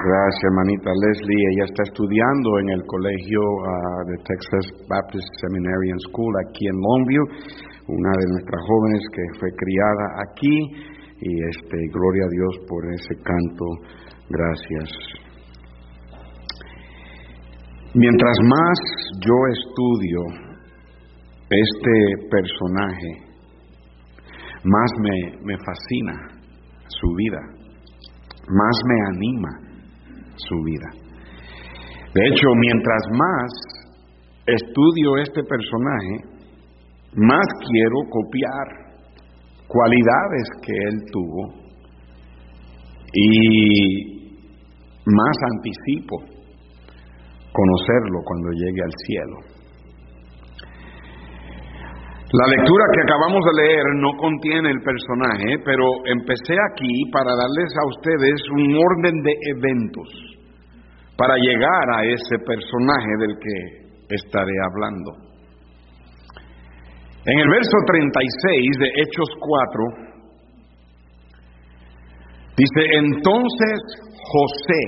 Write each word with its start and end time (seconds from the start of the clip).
Gracias, 0.00 0.44
hermanita 0.48 0.88
Leslie. 0.96 1.44
Ella 1.52 1.66
está 1.68 1.82
estudiando 1.84 2.48
en 2.64 2.68
el 2.70 2.82
colegio 2.88 3.42
ah, 3.68 4.00
de 4.08 4.16
Texas 4.24 4.64
Baptist 4.88 5.28
Seminary 5.44 5.90
and 5.92 6.00
School 6.08 6.32
aquí 6.40 6.64
en 6.64 6.76
Longview, 6.80 7.24
una 7.84 8.12
de 8.16 8.26
nuestras 8.32 8.62
jóvenes 8.64 9.02
que 9.12 9.24
fue 9.36 9.50
criada 9.60 10.06
aquí. 10.24 10.56
Y 11.20 11.32
este, 11.52 11.76
gloria 11.92 12.24
a 12.24 12.32
Dios 12.32 12.52
por 12.64 12.80
ese 12.96 13.14
canto. 13.20 13.66
Gracias. 14.30 14.88
Mientras 17.92 18.36
más 18.48 18.78
yo 19.20 19.36
estudio 19.52 20.20
este 21.44 22.24
personaje, 22.30 23.12
más 24.64 24.90
me, 24.96 25.44
me 25.44 25.56
fascina 25.58 26.40
su 26.88 27.14
vida, 27.16 27.40
más 28.48 28.76
me 28.88 28.96
anima 29.12 29.69
su 30.48 30.56
vida. 30.64 31.10
De 32.14 32.26
hecho, 32.26 32.46
mientras 32.58 33.02
más 33.12 33.50
estudio 34.46 35.16
este 35.22 35.42
personaje, 35.44 36.40
más 37.14 37.46
quiero 37.70 37.96
copiar 38.10 38.90
cualidades 39.68 40.46
que 40.62 40.72
él 40.72 40.96
tuvo 41.12 41.60
y 43.12 44.20
más 45.06 45.36
anticipo 45.54 46.16
conocerlo 47.52 48.18
cuando 48.24 48.50
llegue 48.52 48.82
al 48.82 48.94
cielo. 49.06 49.36
La 52.32 52.46
lectura 52.46 52.84
que 52.94 53.02
acabamos 53.02 53.42
de 53.44 53.62
leer 53.62 53.84
no 53.96 54.16
contiene 54.16 54.70
el 54.70 54.80
personaje, 54.82 55.58
pero 55.64 55.84
empecé 56.06 56.54
aquí 56.70 57.10
para 57.12 57.30
darles 57.34 57.70
a 57.74 57.86
ustedes 57.88 58.40
un 58.54 58.76
orden 58.76 59.22
de 59.22 59.34
eventos 59.50 60.29
para 61.20 61.36
llegar 61.36 61.84
a 61.98 62.04
ese 62.06 62.38
personaje 62.46 63.12
del 63.20 63.36
que 63.36 64.14
estaré 64.14 64.56
hablando. 64.72 65.12
En 67.26 67.38
el 67.38 67.48
verso 67.50 67.76
36 67.86 68.78
de 68.80 68.88
Hechos 69.02 69.28
4, 69.38 69.84
dice, 72.56 72.82
entonces 73.04 73.78
José, 74.32 74.84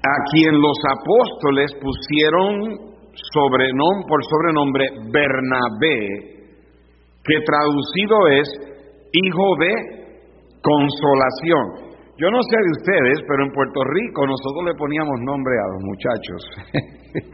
a 0.00 0.16
quien 0.32 0.58
los 0.58 0.78
apóstoles 0.96 1.70
pusieron 1.82 2.88
por 4.08 4.24
sobrenombre 4.24 4.88
Bernabé, 5.12 6.08
que 7.22 7.40
traducido 7.44 8.28
es 8.28 8.48
hijo 9.12 9.56
de 9.60 9.72
consolación. 10.62 11.87
Yo 12.18 12.28
no 12.30 12.42
sé 12.42 12.56
de 12.56 12.70
ustedes, 12.82 13.18
pero 13.28 13.44
en 13.44 13.52
Puerto 13.52 13.80
Rico 13.94 14.26
nosotros 14.26 14.64
le 14.66 14.74
poníamos 14.74 15.20
nombre 15.20 15.54
a 15.54 15.68
los 15.70 15.82
muchachos. 15.86 16.40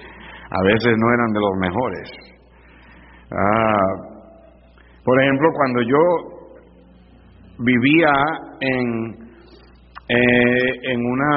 a 0.51 0.63
veces 0.63 0.93
no 1.01 1.09
eran 1.09 1.33
de 1.33 1.41
los 1.41 1.57
mejores. 1.59 2.11
Ah, 3.33 4.15
por 5.03 5.23
ejemplo, 5.23 5.49
cuando 5.57 5.81
yo 5.81 6.03
vivía 7.61 8.13
en, 8.61 9.15
eh, 10.09 10.93
en 10.93 11.01
una, 11.01 11.33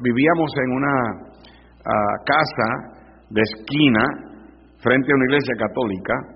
vivíamos 0.00 0.52
en 0.56 0.70
una 0.70 0.94
ah, 1.84 2.16
casa 2.24 2.68
de 3.30 3.40
esquina 3.42 4.04
frente 4.78 5.10
a 5.10 5.16
una 5.16 5.24
iglesia 5.24 5.54
católica 5.58 6.35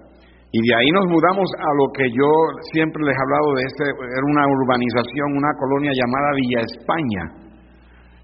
y 0.51 0.59
de 0.59 0.73
ahí 0.75 0.91
nos 0.91 1.07
mudamos 1.07 1.47
a 1.47 1.71
lo 1.79 1.87
que 1.95 2.11
yo 2.11 2.31
siempre 2.75 3.07
les 3.07 3.15
he 3.15 3.23
hablado 3.23 3.55
de 3.55 3.63
este, 3.71 3.85
era 3.87 4.27
una 4.27 4.45
urbanización, 4.51 5.39
una 5.39 5.55
colonia 5.55 5.95
llamada 5.95 6.35
Villa 6.35 6.61
España. 6.67 7.23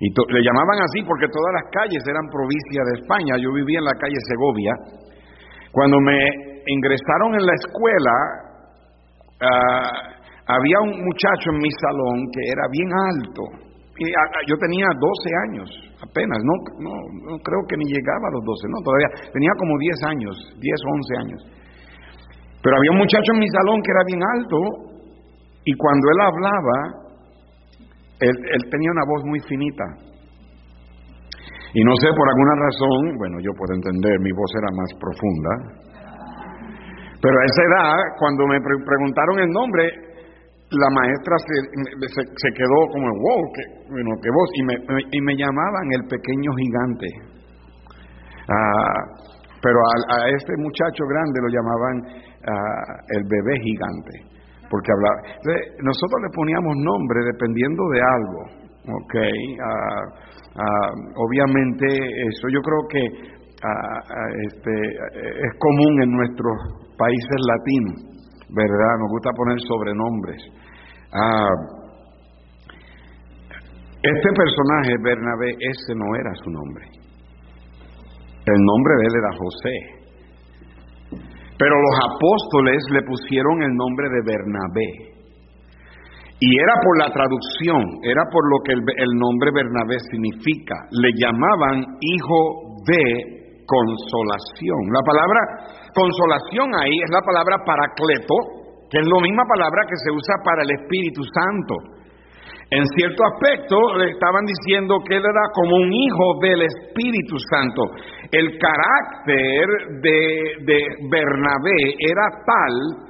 Y 0.03 0.11
le 0.11 0.43
llamaban 0.43 0.79
así 0.83 1.07
porque 1.07 1.31
todas 1.31 1.53
las 1.55 1.67
calles 1.71 2.03
eran 2.03 2.27
provincia 2.29 2.83
de 2.83 2.95
España. 3.01 3.33
Yo 3.39 3.55
vivía 3.55 3.79
en 3.79 3.89
la 3.89 3.97
calle 3.97 4.19
Segovia. 4.27 4.73
Cuando 5.71 5.97
me 6.03 6.19
ingresaron 6.67 7.39
en 7.39 7.45
la 7.47 7.55
escuela, 7.55 8.15
ah, 9.41 9.93
había 10.51 10.79
un 10.83 10.99
muchacho 10.99 11.55
en 11.55 11.59
mi 11.63 11.71
salón 11.79 12.27
que 12.35 12.43
era 12.43 12.67
bien 12.75 12.91
alto. 12.91 13.43
Y 14.03 14.05
ah, 14.11 14.43
yo 14.51 14.59
tenía 14.59 14.85
12 14.99 15.31
años 15.49 15.69
apenas, 16.03 16.39
no, 16.45 16.55
no, 16.85 16.93
no, 17.31 17.39
creo 17.41 17.63
que 17.69 17.77
ni 17.77 17.87
llegaba 17.89 18.29
a 18.29 18.35
los 18.37 18.45
12, 18.45 18.69
no, 18.69 18.79
todavía 18.85 19.11
tenía 19.33 19.53
como 19.57 19.73
10 19.79 20.05
años, 20.13 20.35
10 20.61 20.77
o 20.85 20.89
11 20.93 21.17
años. 21.25 21.41
Pero 22.67 22.83
había 22.83 22.99
un 22.99 22.99
muchacho 22.99 23.31
en 23.31 23.39
mi 23.39 23.47
salón 23.47 23.79
que 23.79 23.95
era 23.95 24.03
bien 24.11 24.23
alto 24.27 24.59
y 25.63 25.73
cuando 25.79 26.05
él 26.11 26.19
hablaba, 26.19 26.79
él, 28.19 28.63
tenía 28.67 28.91
una 28.91 29.07
voz 29.07 29.23
muy 29.23 29.39
finita. 29.47 29.87
Y 31.79 31.81
no 31.87 31.95
sé, 32.03 32.11
por 32.11 32.27
alguna 32.27 32.55
razón, 32.67 33.23
bueno, 33.23 33.39
yo 33.39 33.55
puedo 33.55 33.71
entender, 33.71 34.19
mi 34.19 34.35
voz 34.35 34.51
era 34.59 34.67
más 34.75 34.91
profunda. 34.99 35.53
Pero 37.23 37.37
a 37.39 37.45
esa 37.47 37.63
edad, 37.71 37.95
cuando 38.19 38.43
me 38.51 38.59
preguntaron 38.59 39.47
el 39.47 39.51
nombre, 39.55 39.87
la 40.67 40.91
maestra 40.91 41.39
se, 41.39 41.55
se, 42.19 42.51
quedó 42.51 42.79
como, 42.91 43.07
wow, 43.07 43.43
que, 43.55 43.63
bueno, 43.95 44.11
que 44.19 44.31
vos, 44.35 44.51
y 44.59 44.63
me, 44.67 44.75
y 45.15 45.21
me 45.23 45.39
llamaban 45.39 45.87
el 45.95 46.03
pequeño 46.11 46.51
gigante. 46.59 47.07
Ah, 48.51 49.27
pero 49.67 49.79
a, 49.83 50.31
este 50.31 50.55
muchacho 50.59 51.03
grande 51.11 51.41
lo 51.43 51.51
llamaban 51.51 51.97
ah, 52.47 52.95
el 53.09 53.25
bebé 53.25 53.61
gigante, 53.63 54.15
porque 54.71 54.91
hablaba. 54.93 55.17
nosotros 55.83 56.19
le 56.23 56.31
poníamos 56.35 56.75
nombre 56.77 57.21
dependiendo 57.33 57.83
de 57.93 58.01
algo, 58.01 58.41
¿ok? 58.87 59.15
Obviamente, 61.17 61.87
eso 62.29 62.49
yo 62.49 62.61
creo 62.63 62.83
que 62.89 63.05
este, 64.47 64.73
es 64.73 65.53
común 65.59 66.03
en 66.03 66.11
nuestros 66.13 66.55
países 66.97 67.37
latinos 67.47 68.17
¿verdad? 68.51 68.99
Nos 69.01 69.11
gusta 69.11 69.31
poner 69.37 69.59
sobrenombres. 69.67 70.41
Ah, 71.13 71.51
este 74.03 74.29
personaje, 74.37 74.95
Bernabé, 75.03 75.51
ese 75.51 75.95
no 75.97 76.15
era 76.15 76.33
su 76.35 76.51
nombre. 76.51 76.85
El 78.47 78.59
nombre 78.63 78.95
de 78.99 79.07
él 79.07 79.15
era 79.19 79.39
José. 79.39 79.96
Pero 81.59 81.73
los 81.73 81.97
apóstoles 82.05 82.85
le 82.93 83.03
pusieron 83.03 83.63
el 83.63 83.73
nombre 83.73 84.09
de 84.13 84.21
Bernabé. 84.25 85.17
Y 86.37 86.49
era 86.53 86.75
por 86.85 86.95
la 87.01 87.09
traducción, 87.09 87.81
era 88.05 88.29
por 88.29 88.45
lo 88.53 88.61
que 88.61 88.77
el, 88.77 89.13
nombre 89.17 89.49
Bernabé 89.57 89.97
significa. 90.13 90.77
Le 90.93 91.09
llamaban 91.17 91.97
hijo 91.97 92.77
de 92.85 93.65
consolación. 93.65 94.81
La 94.93 95.01
palabra 95.01 95.41
consolación 95.97 96.69
ahí 96.77 96.93
es 96.93 97.09
la 97.09 97.25
palabra 97.25 97.65
paracleto, 97.65 98.37
que 98.93 99.01
es 99.01 99.07
la 99.09 99.21
misma 99.25 99.49
palabra 99.49 99.89
que 99.89 99.97
se 99.97 100.13
usa 100.13 100.35
para 100.45 100.61
el 100.61 100.71
Espíritu 100.77 101.25
Santo. 101.25 101.96
En 102.69 102.85
cierto 102.97 103.23
aspecto 103.25 103.77
le 103.97 104.11
estaban 104.11 104.45
diciendo 104.45 104.97
que 105.09 105.17
él 105.17 105.23
era 105.23 105.53
como 105.55 105.77
un 105.77 105.93
hijo 105.93 106.39
del 106.41 106.63
Espíritu 106.63 107.37
Santo. 107.49 107.83
El 108.33 108.59
carácter 108.59 109.67
de, 110.03 110.65
de 110.65 110.81
Bernabé 111.09 111.95
era 112.01 112.29
tal 112.45 113.07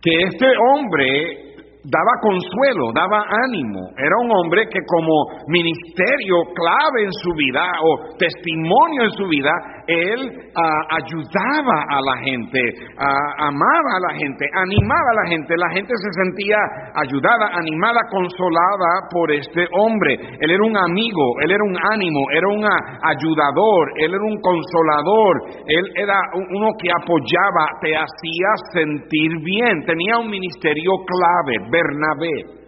que 0.00 0.10
este 0.22 0.46
hombre 0.70 1.48
daba 1.90 2.12
consuelo, 2.20 2.92
daba 2.94 3.24
ánimo. 3.46 3.80
Era 3.96 4.14
un 4.22 4.30
hombre 4.30 4.66
que 4.70 4.80
como 4.86 5.42
ministerio 5.48 6.36
clave 6.54 7.04
en 7.04 7.12
su 7.12 7.32
vida 7.34 7.64
o 7.82 8.16
testimonio 8.16 9.04
en 9.04 9.10
su 9.10 9.26
vida, 9.26 9.50
él 9.88 10.20
ah, 10.54 11.00
ayudaba 11.00 11.78
a 11.88 11.98
la 12.04 12.16
gente, 12.22 12.60
ah, 12.98 13.48
amaba 13.48 13.90
a 13.96 14.00
la 14.00 14.14
gente, 14.20 14.44
animaba 14.52 15.08
a 15.12 15.24
la 15.24 15.30
gente. 15.30 15.56
La 15.56 15.70
gente 15.70 15.94
se 15.96 16.24
sentía 16.24 16.58
ayudada, 16.94 17.56
animada, 17.56 18.00
consolada 18.10 19.08
por 19.10 19.32
este 19.32 19.66
hombre. 19.72 20.14
Él 20.40 20.50
era 20.50 20.62
un 20.62 20.76
amigo, 20.76 21.40
él 21.40 21.50
era 21.50 21.64
un 21.64 21.76
ánimo, 21.92 22.20
era 22.30 22.48
un 22.48 22.64
ayudador, 23.02 23.92
él 23.96 24.12
era 24.12 24.24
un 24.24 24.38
consolador, 24.42 25.34
él 25.66 25.84
era 25.96 26.20
uno 26.34 26.68
que 26.78 26.90
apoyaba, 26.92 27.80
te 27.80 27.96
hacía 27.96 28.50
sentir 28.74 29.32
bien, 29.42 29.84
tenía 29.86 30.18
un 30.18 30.28
ministerio 30.28 30.92
clave 31.06 31.64
Bernabé. 31.70 32.58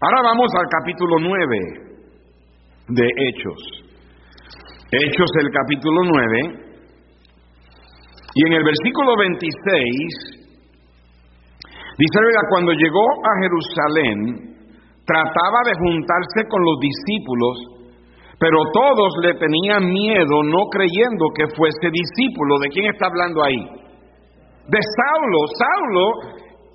Ahora 0.00 0.22
vamos 0.22 0.52
al 0.54 0.66
capítulo 0.70 1.18
9 1.18 1.58
de 2.88 3.08
Hechos. 3.16 3.89
Hechos 4.92 5.30
el 5.38 5.46
capítulo 5.54 6.02
9. 6.02 6.66
Y 8.34 8.46
en 8.46 8.52
el 8.54 8.64
versículo 8.64 9.14
26 9.16 9.46
dice, 11.96 12.18
cuando 12.50 12.72
llegó 12.72 13.06
a 13.22 13.32
Jerusalén, 13.38 14.18
trataba 15.06 15.62
de 15.66 15.78
juntarse 15.78 16.42
con 16.50 16.58
los 16.64 16.80
discípulos, 16.82 17.54
pero 18.40 18.58
todos 18.74 19.14
le 19.22 19.34
tenían 19.34 19.86
miedo, 19.92 20.42
no 20.42 20.66
creyendo 20.66 21.26
que 21.36 21.46
fuese 21.54 21.86
discípulo. 21.92 22.58
¿De 22.58 22.68
quién 22.70 22.90
está 22.90 23.06
hablando 23.06 23.44
ahí? 23.44 23.62
De 23.62 24.80
Saulo. 24.82 25.38
Saulo 25.54 26.06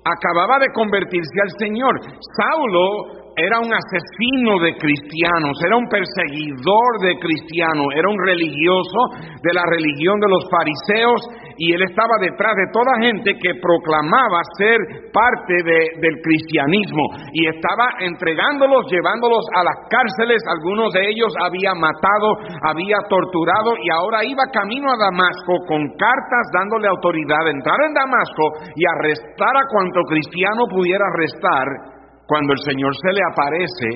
acababa 0.08 0.58
de 0.58 0.72
convertirse 0.72 1.36
al 1.44 1.52
Señor. 1.58 2.00
Saulo 2.32 3.25
era 3.36 3.60
un 3.60 3.68
asesino 3.68 4.56
de 4.64 4.72
cristianos, 4.80 5.60
era 5.60 5.76
un 5.76 5.84
perseguidor 5.92 6.90
de 7.04 7.20
cristianos, 7.20 7.92
era 7.92 8.08
un 8.08 8.16
religioso 8.16 9.00
de 9.44 9.52
la 9.52 9.60
religión 9.68 10.16
de 10.20 10.32
los 10.32 10.40
fariseos 10.48 11.20
y 11.60 11.72
él 11.72 11.82
estaba 11.84 12.16
detrás 12.20 12.56
de 12.56 12.72
toda 12.72 12.96
gente 13.00 13.36
que 13.36 13.60
proclamaba 13.60 14.40
ser 14.56 14.80
parte 15.12 15.52
del 16.00 16.16
cristianismo 16.24 17.04
y 17.32 17.48
estaba 17.48 18.00
entregándolos, 18.00 18.88
llevándolos 18.88 19.44
a 19.52 19.64
las 19.64 19.84
cárceles, 19.92 20.40
algunos 20.48 20.92
de 20.96 21.04
ellos 21.04 21.32
había 21.36 21.76
matado, 21.76 22.40
había 22.64 22.96
torturado 23.08 23.76
y 23.84 23.88
ahora 23.92 24.24
iba 24.24 24.48
camino 24.48 24.88
a 24.88 24.96
Damasco 24.96 25.60
con 25.68 25.84
cartas 26.00 26.44
dándole 26.56 26.88
autoridad 26.88 27.44
de 27.44 27.52
entrar 27.52 27.80
en 27.84 27.92
Damasco 27.92 28.64
y 28.72 28.82
arrestar 28.96 29.56
a 29.60 29.68
cuanto 29.68 30.00
cristiano 30.08 30.64
pudiera 30.72 31.04
arrestar. 31.04 31.95
Cuando 32.26 32.52
el 32.52 32.58
Señor 32.64 32.92
se 32.94 33.12
le 33.12 33.20
aparece, 33.30 33.88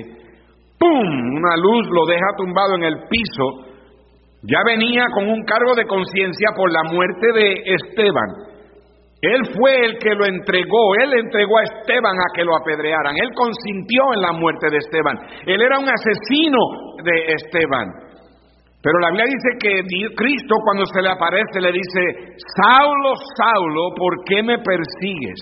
¡pum! 0.79 1.37
Una 1.37 1.57
luz 1.57 1.87
lo 1.91 2.07
deja 2.07 2.37
tumbado 2.37 2.77
en 2.77 2.85
el 2.85 2.97
piso 3.09 3.71
ya 4.43 4.61
venía 4.65 5.05
con 5.13 5.29
un 5.29 5.43
cargo 5.45 5.75
de 5.77 5.87
conciencia 5.87 6.49
por 6.57 6.73
la 6.73 6.83
muerte 6.85 7.27
de 7.35 7.63
Esteban. 7.77 8.49
Él 9.21 9.41
fue 9.53 9.85
el 9.85 9.99
que 9.99 10.15
lo 10.15 10.25
entregó, 10.25 10.95
él 11.05 11.13
entregó 11.13 11.59
a 11.59 11.65
Esteban 11.65 12.17
a 12.17 12.33
que 12.35 12.45
lo 12.45 12.57
apedrearan, 12.57 13.15
él 13.21 13.29
consintió 13.37 14.15
en 14.15 14.23
la 14.23 14.33
muerte 14.33 14.71
de 14.71 14.79
Esteban, 14.79 15.19
él 15.45 15.61
era 15.61 15.79
un 15.79 15.85
asesino 15.85 16.59
de 17.05 17.35
Esteban. 17.35 17.87
Pero 18.83 18.99
la 18.99 19.11
Biblia 19.11 19.27
dice 19.27 19.59
que 19.61 20.15
Cristo 20.17 20.55
cuando 20.65 20.87
se 20.87 21.03
le 21.03 21.11
aparece 21.11 21.61
le 21.61 21.71
dice, 21.71 22.01
Saulo, 22.57 23.13
Saulo, 23.37 23.91
¿por 23.95 24.25
qué 24.25 24.43
me 24.43 24.57
persigues? 24.57 25.41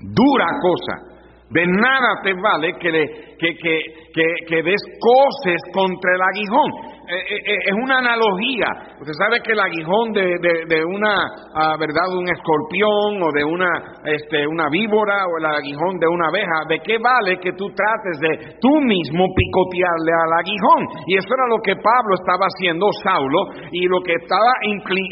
Dura 0.00 0.46
cosa. 0.62 1.11
De 1.52 1.66
nada 1.66 2.20
te 2.22 2.32
vale 2.32 2.72
que, 2.78 2.90
que, 3.38 3.54
que, 3.56 4.24
que, 4.48 4.62
des 4.62 4.80
coces 4.98 5.60
contra 5.72 6.14
el 6.14 6.22
aguijón. 6.22 6.91
Eh, 7.12 7.20
eh, 7.28 7.40
eh, 7.44 7.58
es 7.68 7.76
una 7.76 7.98
analogía. 7.98 8.96
Usted 8.96 9.12
sabe 9.20 9.44
que 9.44 9.52
el 9.52 9.60
aguijón 9.60 10.16
de, 10.16 10.40
de, 10.40 10.80
una, 10.80 11.28
ah, 11.52 11.76
¿verdad?, 11.76 12.08
un 12.08 12.24
escorpión 12.24 13.20
o 13.20 13.28
de 13.36 13.44
una, 13.44 13.68
este, 14.08 14.46
una 14.46 14.70
víbora 14.72 15.28
o 15.28 15.36
el 15.36 15.44
aguijón 15.44 16.00
de 16.00 16.08
una 16.08 16.32
abeja, 16.32 16.64
¿de 16.72 16.80
qué 16.80 16.96
vale 16.96 17.36
que 17.36 17.52
tú 17.52 17.68
trates 17.76 18.16
de 18.16 18.56
tú 18.64 18.80
mismo 18.80 19.28
picotearle 19.28 20.12
al 20.24 20.32
aguijón? 20.40 21.04
Y 21.04 21.20
eso 21.20 21.28
era 21.36 21.52
lo 21.52 21.60
que 21.60 21.76
Pablo 21.76 22.16
estaba 22.16 22.48
haciendo, 22.48 22.88
Saulo, 23.04 23.60
y 23.72 23.84
lo 23.92 24.00
que 24.00 24.16
estaba 24.16 24.56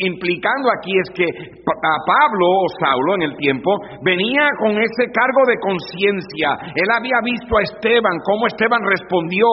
implicando 0.01 0.73
aquí 0.73 0.97
es 1.05 1.11
que 1.13 1.29
a 1.29 1.97
Pablo 2.09 2.49
o 2.49 2.67
Saulo 2.81 3.15
en 3.21 3.29
el 3.29 3.37
tiempo 3.37 3.77
venía 4.01 4.49
con 4.57 4.73
ese 4.73 5.05
cargo 5.13 5.45
de 5.45 5.61
conciencia. 5.61 6.57
Él 6.73 6.89
había 6.97 7.21
visto 7.21 7.59
a 7.59 7.63
Esteban, 7.63 8.17
cómo 8.25 8.47
Esteban 8.47 8.81
respondió 8.89 9.45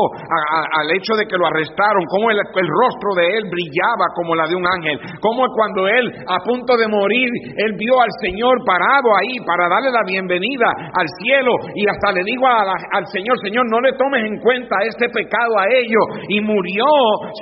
al 0.79 0.95
hecho 0.95 1.11
de 1.19 1.27
que 1.27 1.35
lo 1.35 1.47
arrestaron, 1.47 2.07
cómo 2.07 2.36
el, 2.37 2.67
rostro 2.67 3.09
de 3.15 3.37
él 3.37 3.43
brillaba 3.49 4.05
como 4.15 4.35
la 4.35 4.47
de 4.47 4.55
un 4.55 4.65
ángel, 4.65 4.99
como 5.19 5.45
cuando 5.53 5.87
él 5.87 6.05
a 6.27 6.37
punto 6.43 6.77
de 6.77 6.87
morir, 6.87 7.29
él 7.57 7.73
vio 7.77 7.99
al 7.99 8.13
Señor 8.21 8.63
parado 8.65 9.09
ahí 9.19 9.37
para 9.45 9.69
darle 9.69 9.91
la 9.91 10.03
bienvenida 10.05 10.67
al 10.93 11.07
cielo. 11.21 11.51
Y 11.75 11.87
hasta 11.87 12.11
le 12.11 12.23
dijo 12.23 12.45
al 12.47 13.05
Señor, 13.07 13.37
Señor, 13.43 13.65
no 13.69 13.81
le 13.81 13.93
tomes 13.93 14.23
en 14.25 14.39
cuenta 14.39 14.75
este 14.85 15.09
pecado 15.09 15.57
a 15.57 15.67
ellos 15.67 16.25
y 16.29 16.41
murió 16.41 16.85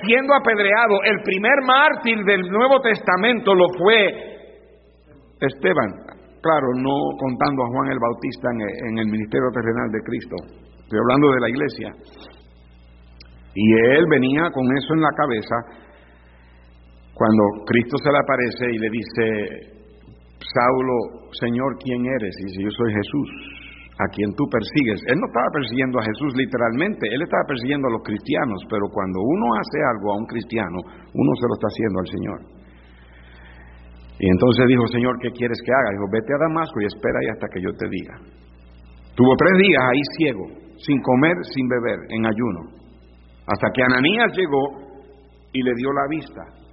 siendo 0.06 0.34
apedreado. 0.34 1.04
El 1.04 1.22
primer 1.24 1.62
mártir 1.66 2.24
del 2.24 2.42
Nuevo 2.50 2.82
Testamento 2.82 3.54
lo 3.54 3.68
fue 3.78 4.36
Esteban, 5.42 5.92
claro, 6.42 6.68
no 6.78 6.96
contando 7.20 7.64
a 7.64 7.68
Juan 7.68 7.92
el 7.92 8.00
Bautista 8.00 8.48
en, 8.52 8.62
en 8.62 8.98
el 9.00 9.08
ministerio 9.08 9.50
terrenal 9.52 9.92
de 9.92 10.00
Cristo, 10.04 10.36
estoy 10.80 11.00
hablando 11.00 11.32
de 11.32 11.40
la 11.42 11.50
iglesia. 11.50 12.35
Y 13.56 13.66
él 13.96 14.06
venía 14.12 14.52
con 14.52 14.66
eso 14.78 14.94
en 14.94 15.02
la 15.02 15.16
cabeza 15.16 15.56
cuando 17.16 17.44
Cristo 17.66 17.96
se 18.04 18.12
le 18.12 18.20
aparece 18.20 18.66
y 18.68 18.78
le 18.78 18.90
dice, 18.92 19.26
Saulo, 20.44 21.32
Señor, 21.40 21.80
¿quién 21.80 22.04
eres? 22.04 22.36
Y 22.40 22.44
dice, 22.52 22.60
yo 22.68 22.72
soy 22.76 22.92
Jesús, 22.92 23.30
a 23.96 24.06
quien 24.12 24.36
tú 24.36 24.44
persigues. 24.52 25.00
Él 25.08 25.16
no 25.16 25.28
estaba 25.32 25.48
persiguiendo 25.56 25.96
a 26.00 26.04
Jesús 26.04 26.36
literalmente, 26.36 27.08
él 27.08 27.22
estaba 27.24 27.48
persiguiendo 27.48 27.88
a 27.88 27.96
los 27.96 28.04
cristianos, 28.04 28.60
pero 28.68 28.92
cuando 28.92 29.24
uno 29.24 29.56
hace 29.56 29.80
algo 29.96 30.12
a 30.12 30.20
un 30.20 30.28
cristiano, 30.28 30.78
uno 31.16 31.32
se 31.40 31.48
lo 31.48 31.54
está 31.56 31.68
haciendo 31.72 31.98
al 32.04 32.10
Señor. 32.12 32.40
Y 34.20 34.28
entonces 34.28 34.68
dijo, 34.68 34.84
Señor, 34.92 35.16
¿qué 35.24 35.32
quieres 35.32 35.60
que 35.64 35.72
haga? 35.72 35.96
Dijo, 35.96 36.08
vete 36.12 36.32
a 36.36 36.44
Damasco 36.44 36.80
y 36.84 36.86
espera 36.92 37.20
ahí 37.20 37.30
hasta 37.32 37.48
que 37.48 37.64
yo 37.64 37.72
te 37.80 37.88
diga. 37.88 38.16
Tuvo 39.16 39.32
tres 39.40 39.56
días 39.64 39.84
ahí 39.88 40.04
ciego, 40.20 40.46
sin 40.84 41.00
comer, 41.00 41.36
sin 41.56 41.68
beber, 41.68 42.00
en 42.12 42.26
ayuno. 42.28 42.85
Hasta 43.48 43.68
que 43.74 43.84
Ananías 43.84 44.32
llegó 44.36 44.64
y 45.54 45.62
le 45.62 45.74
dio 45.78 45.94
la 45.94 46.08
vista. 46.10 46.66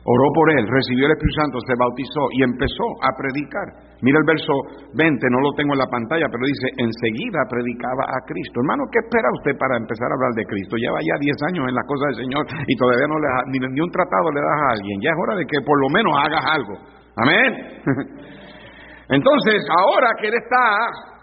Oró 0.00 0.26
por 0.32 0.48
él, 0.56 0.64
recibió 0.64 1.04
el 1.04 1.12
Espíritu 1.12 1.36
Santo, 1.44 1.60
se 1.60 1.76
bautizó 1.76 2.24
y 2.32 2.40
empezó 2.40 2.86
a 3.04 3.12
predicar. 3.20 3.68
Mira 4.00 4.16
el 4.16 4.24
verso 4.24 4.52
20, 4.96 4.96
no 5.28 5.44
lo 5.44 5.52
tengo 5.52 5.76
en 5.76 5.80
la 5.84 5.92
pantalla, 5.92 6.24
pero 6.24 6.40
dice, 6.48 6.72
enseguida 6.80 7.44
predicaba 7.44 8.08
a 8.08 8.24
Cristo. 8.24 8.64
Hermano, 8.64 8.88
¿qué 8.88 9.04
espera 9.04 9.28
usted 9.28 9.60
para 9.60 9.76
empezar 9.76 10.08
a 10.08 10.16
hablar 10.16 10.32
de 10.40 10.48
Cristo? 10.48 10.80
Lleva 10.80 11.04
ya 11.04 11.20
10 11.20 11.36
años 11.52 11.64
en 11.68 11.74
las 11.76 11.84
cosas 11.84 12.16
del 12.16 12.24
Señor 12.24 12.42
y 12.64 12.74
todavía 12.80 13.08
no 13.12 13.16
le 13.20 13.28
ni, 13.52 13.58
ni 13.60 13.80
un 13.84 13.92
tratado 13.92 14.32
le 14.32 14.40
das 14.40 14.60
a 14.64 14.68
alguien. 14.72 14.96
Ya 15.04 15.12
es 15.12 15.18
hora 15.20 15.36
de 15.36 15.44
que 15.44 15.58
por 15.60 15.76
lo 15.76 15.88
menos 15.92 16.12
hagas 16.16 16.44
algo. 16.48 16.74
Amén. 17.20 17.50
Entonces, 19.20 19.60
ahora 19.68 20.16
que 20.16 20.32
él 20.32 20.36
está 20.40 20.64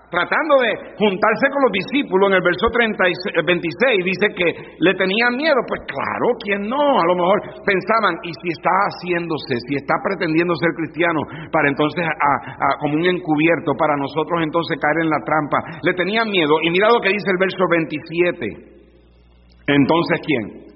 tratando 0.09 0.55
de 0.63 0.71
juntarse 0.95 1.47
con 1.51 1.61
los 1.67 1.73
discípulos, 1.73 2.31
en 2.31 2.35
el 2.39 2.43
verso 2.43 2.67
26 2.71 3.43
eh, 3.43 4.03
dice 4.03 4.27
que 4.31 4.47
le 4.79 4.93
tenían 4.95 5.35
miedo. 5.35 5.59
Pues 5.67 5.81
claro, 5.87 6.27
¿quién 6.39 6.63
no? 6.67 6.79
A 6.79 7.05
lo 7.07 7.15
mejor 7.15 7.37
pensaban, 7.65 8.15
¿y 8.23 8.31
si 8.31 8.49
está 8.55 8.71
haciéndose, 8.87 9.59
si 9.67 9.75
está 9.75 9.95
pretendiendo 10.03 10.55
ser 10.55 10.71
cristiano, 10.75 11.19
para 11.51 11.69
entonces, 11.69 12.03
como 12.79 12.95
un 12.95 13.05
encubierto, 13.05 13.75
para 13.75 13.95
nosotros 13.97 14.41
entonces 14.43 14.79
caer 14.79 15.03
en 15.03 15.09
la 15.09 15.21
trampa? 15.23 15.59
Le 15.83 15.93
tenían 15.93 16.29
miedo. 16.29 16.55
Y 16.63 16.71
mira 16.71 16.87
lo 16.87 17.01
que 17.01 17.11
dice 17.11 17.27
el 17.31 17.39
verso 17.39 17.63
27. 17.69 18.77
Entonces, 19.67 20.21
¿quién? 20.23 20.67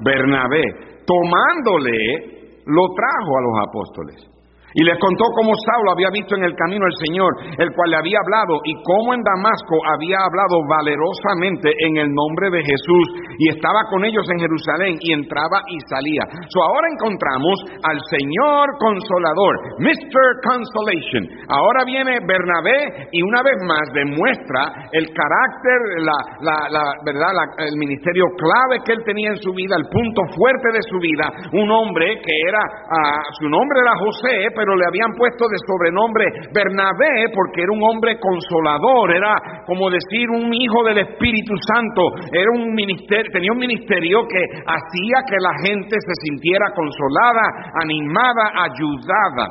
Bernabé, 0.00 0.64
tomándole, 1.04 2.64
lo 2.64 2.84
trajo 2.96 3.32
a 3.36 3.42
los 3.44 3.56
apóstoles. 3.68 4.39
Y 4.74 4.84
les 4.84 4.98
contó 4.98 5.24
cómo 5.34 5.50
Saulo 5.66 5.92
había 5.92 6.10
visto 6.10 6.36
en 6.36 6.44
el 6.44 6.54
camino 6.54 6.86
al 6.86 6.96
Señor, 7.02 7.32
el 7.58 7.70
cual 7.74 7.90
le 7.90 7.98
había 7.98 8.18
hablado, 8.22 8.60
y 8.64 8.74
cómo 8.86 9.14
en 9.14 9.22
Damasco 9.22 9.76
había 9.90 10.18
hablado 10.22 10.62
valerosamente 10.68 11.70
en 11.90 11.96
el 11.98 12.08
nombre 12.14 12.50
de 12.50 12.62
Jesús, 12.62 13.06
y 13.38 13.50
estaba 13.50 13.88
con 13.90 14.04
ellos 14.04 14.26
en 14.30 14.38
Jerusalén, 14.38 14.94
y 15.00 15.12
entraba 15.12 15.62
y 15.66 15.76
salía. 15.90 16.22
So 16.54 16.62
ahora 16.62 16.86
encontramos 16.92 17.56
al 17.82 17.98
Señor 18.14 18.78
Consolador, 18.78 19.54
Mr. 19.82 20.26
Consolation. 20.46 21.24
Ahora 21.48 21.84
viene 21.84 22.18
Bernabé 22.22 23.10
y 23.12 23.22
una 23.22 23.42
vez 23.42 23.58
más 23.66 23.86
demuestra 23.92 24.86
el 24.92 25.06
carácter, 25.10 25.78
la, 26.06 26.84
verdad, 27.04 27.32
el 27.58 27.76
ministerio 27.76 28.24
clave 28.38 28.82
que 28.84 28.92
él 28.92 29.02
tenía 29.04 29.30
en 29.30 29.40
su 29.42 29.52
vida, 29.52 29.76
el 29.76 29.88
punto 29.90 30.22
fuerte 30.36 30.68
de 30.72 30.82
su 30.88 30.98
vida, 30.98 31.26
un 31.52 31.70
hombre 31.70 32.20
que 32.22 32.34
era, 32.46 32.62
ah, 32.62 33.22
su 33.38 33.48
nombre 33.48 33.80
era 33.80 33.96
José, 33.98 34.50
pero 34.60 34.76
le 34.76 34.84
habían 34.84 35.16
puesto 35.16 35.48
de 35.48 35.56
sobrenombre 35.64 36.28
Bernabé 36.52 37.32
porque 37.32 37.64
era 37.64 37.72
un 37.72 37.80
hombre 37.80 38.20
consolador, 38.20 39.08
era 39.16 39.64
como 39.64 39.88
decir 39.88 40.28
un 40.28 40.52
hijo 40.52 40.84
del 40.84 40.98
Espíritu 41.00 41.56
Santo, 41.64 42.28
era 42.28 42.52
un 42.52 42.76
ministerio, 42.76 43.32
tenía 43.32 43.52
un 43.52 43.64
ministerio 43.64 44.20
que 44.28 44.44
hacía 44.60 45.16
que 45.24 45.40
la 45.40 45.56
gente 45.64 45.96
se 45.96 46.14
sintiera 46.28 46.68
consolada, 46.76 47.72
animada, 47.80 48.68
ayudada. 48.68 49.46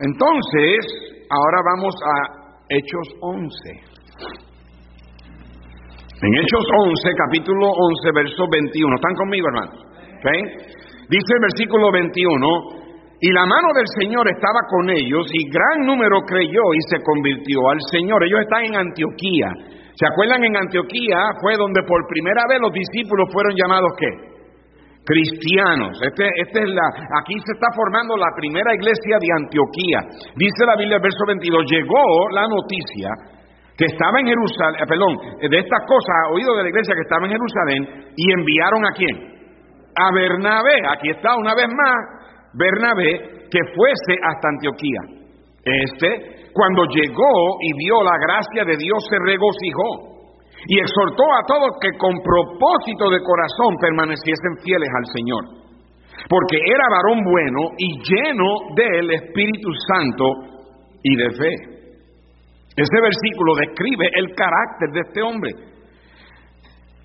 Entonces, 0.00 0.80
ahora 1.28 1.60
vamos 1.76 1.92
a 2.00 2.16
Hechos 2.72 3.08
11. 3.20 3.52
En 6.24 6.32
Hechos 6.40 6.64
11, 6.88 7.04
capítulo 7.28 7.68
11, 7.68 8.12
verso 8.16 8.44
21. 8.50 8.96
¿Están 8.96 9.14
conmigo, 9.14 9.46
hermanos? 9.48 9.76
Dice 11.08 11.32
el 11.36 11.42
versículo 11.42 11.92
21, 11.92 12.85
y 13.26 13.32
la 13.34 13.42
mano 13.42 13.74
del 13.74 13.90
Señor 13.98 14.22
estaba 14.30 14.62
con 14.70 14.86
ellos 14.86 15.26
y 15.34 15.50
gran 15.50 15.82
número 15.82 16.22
creyó 16.22 16.62
y 16.78 16.80
se 16.86 17.02
convirtió 17.02 17.58
al 17.74 17.82
Señor. 17.90 18.22
Ellos 18.22 18.38
están 18.38 18.62
en 18.70 18.76
Antioquía. 18.78 19.50
¿Se 19.98 20.06
acuerdan? 20.06 20.44
En 20.44 20.54
Antioquía 20.54 21.34
fue 21.42 21.58
donde 21.58 21.82
por 21.82 22.06
primera 22.06 22.46
vez 22.46 22.62
los 22.62 22.70
discípulos 22.70 23.26
fueron 23.34 23.50
llamados 23.58 23.90
qué? 23.98 24.10
Cristianos. 25.02 25.98
Este, 26.06 26.22
este 26.38 26.58
es 26.62 26.70
la, 26.70 26.86
aquí 27.18 27.34
se 27.42 27.58
está 27.58 27.66
formando 27.74 28.14
la 28.14 28.30
primera 28.38 28.70
iglesia 28.78 29.18
de 29.18 29.28
Antioquía. 29.42 30.06
Dice 30.38 30.62
la 30.62 30.78
Biblia, 30.78 31.02
verso 31.02 31.26
22, 31.26 31.66
llegó 31.66 32.30
la 32.30 32.46
noticia 32.46 33.10
que 33.74 33.90
estaba 33.90 34.22
en 34.22 34.30
Jerusalén, 34.30 34.78
eh, 34.78 34.86
perdón, 34.86 35.14
de 35.50 35.58
estas 35.58 35.82
cosas, 35.82 36.30
oído 36.30 36.54
de 36.54 36.62
la 36.62 36.70
iglesia 36.70 36.94
que 36.94 37.02
estaba 37.02 37.26
en 37.26 37.34
Jerusalén, 37.34 38.14
y 38.14 38.24
enviaron 38.38 38.86
a 38.86 38.94
quién? 38.94 39.14
A 39.98 40.14
Bernabé. 40.14 40.78
Aquí 40.94 41.10
está 41.10 41.34
una 41.34 41.54
vez 41.54 41.66
más 41.74 42.15
Bernabé 42.56 43.46
que 43.50 43.60
fuese 43.74 44.14
hasta 44.24 44.48
Antioquía. 44.48 45.02
Este, 45.62 46.50
cuando 46.52 46.84
llegó 46.88 47.36
y 47.60 47.70
vio 47.76 48.02
la 48.02 48.16
gracia 48.18 48.64
de 48.64 48.76
Dios, 48.76 49.04
se 49.10 49.18
regocijó 49.18 50.16
Y 50.68 50.78
exhortó 50.80 51.24
a 51.36 51.46
todos 51.46 51.70
que 51.80 51.90
con 51.98 52.16
propósito 52.22 53.10
de 53.10 53.20
corazón 53.20 53.76
permaneciesen 53.80 54.56
fieles 54.64 54.88
al 54.88 55.06
Señor. 55.12 55.44
Porque 56.28 56.56
era 56.56 56.86
varón 56.90 57.22
bueno 57.22 57.60
y 57.76 57.88
lleno 58.02 58.48
del 58.74 59.10
Espíritu 59.10 59.68
Santo 59.86 60.24
y 61.02 61.16
de 61.16 61.30
fe. 61.30 61.54
Este 62.76 63.00
versículo 63.00 63.54
describe 63.54 64.06
el 64.14 64.34
carácter 64.34 64.90
de 64.92 65.00
este 65.00 65.22
hombre. 65.22 65.50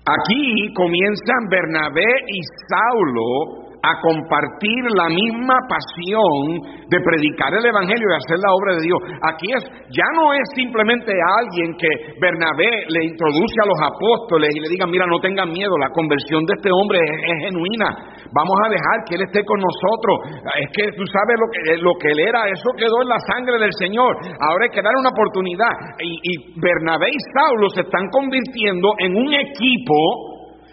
Aquí 0.04 0.74
comienzan 0.74 1.48
Bernabé 1.48 2.10
y 2.26 2.40
Saulo 2.68 3.71
a 3.82 3.98
compartir 3.98 4.82
la 4.94 5.10
misma 5.10 5.58
pasión 5.66 6.86
de 6.86 6.98
predicar 7.02 7.50
el 7.50 7.66
Evangelio 7.66 8.06
y 8.06 8.14
hacer 8.14 8.38
la 8.38 8.54
obra 8.54 8.78
de 8.78 8.82
Dios. 8.86 9.00
Aquí 9.26 9.50
es, 9.50 9.62
ya 9.90 10.06
no 10.14 10.30
es 10.32 10.46
simplemente 10.54 11.10
alguien 11.10 11.74
que 11.74 11.90
Bernabé 12.22 12.86
le 12.86 13.10
introduce 13.10 13.58
a 13.58 13.66
los 13.66 13.80
apóstoles 13.82 14.54
y 14.54 14.60
le 14.60 14.70
diga, 14.70 14.86
mira, 14.86 15.06
no 15.06 15.18
tengan 15.18 15.50
miedo, 15.50 15.74
la 15.78 15.90
conversión 15.90 16.46
de 16.46 16.54
este 16.54 16.70
hombre 16.70 17.02
es, 17.02 17.36
genuina, 17.42 17.90
vamos 18.30 18.56
a 18.62 18.70
dejar 18.70 18.96
que 19.08 19.18
Él 19.18 19.22
esté 19.26 19.42
con 19.42 19.58
nosotros. 19.58 20.46
Es 20.62 20.70
que 20.70 20.94
tú 20.94 21.02
sabes 21.10 21.36
lo 21.42 21.48
que, 21.50 21.60
lo 21.82 21.94
que 21.98 22.08
Él 22.14 22.20
era, 22.22 22.46
eso 22.46 22.70
quedó 22.78 23.02
en 23.02 23.08
la 23.08 23.18
sangre 23.34 23.58
del 23.58 23.74
Señor, 23.74 24.14
ahora 24.38 24.62
hay 24.62 24.70
que 24.70 24.82
dar 24.82 24.94
una 24.94 25.10
oportunidad. 25.10 25.74
Y, 25.98 26.22
y 26.22 26.60
Bernabé 26.60 27.10
y 27.10 27.20
Saulo 27.34 27.68
se 27.74 27.82
están 27.82 28.06
convirtiendo 28.14 28.94
en 28.98 29.16
un 29.16 29.34
equipo 29.34 30.31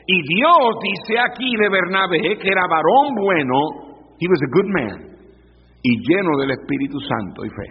y 0.10 0.18
Dios 0.26 0.66
dice 0.82 1.22
aquí 1.22 1.54
de 1.62 1.70
Bernabé 1.70 2.34
que 2.42 2.50
era 2.50 2.66
varón 2.66 3.14
bueno, 3.14 4.10
he 4.18 4.26
was 4.26 4.42
a 4.42 4.50
good 4.58 4.70
man, 4.74 4.98
y 5.84 5.92
lleno 6.02 6.34
del 6.42 6.50
Espíritu 6.50 6.98
Santo 7.00 7.46
y 7.46 7.50
fe. 7.50 7.70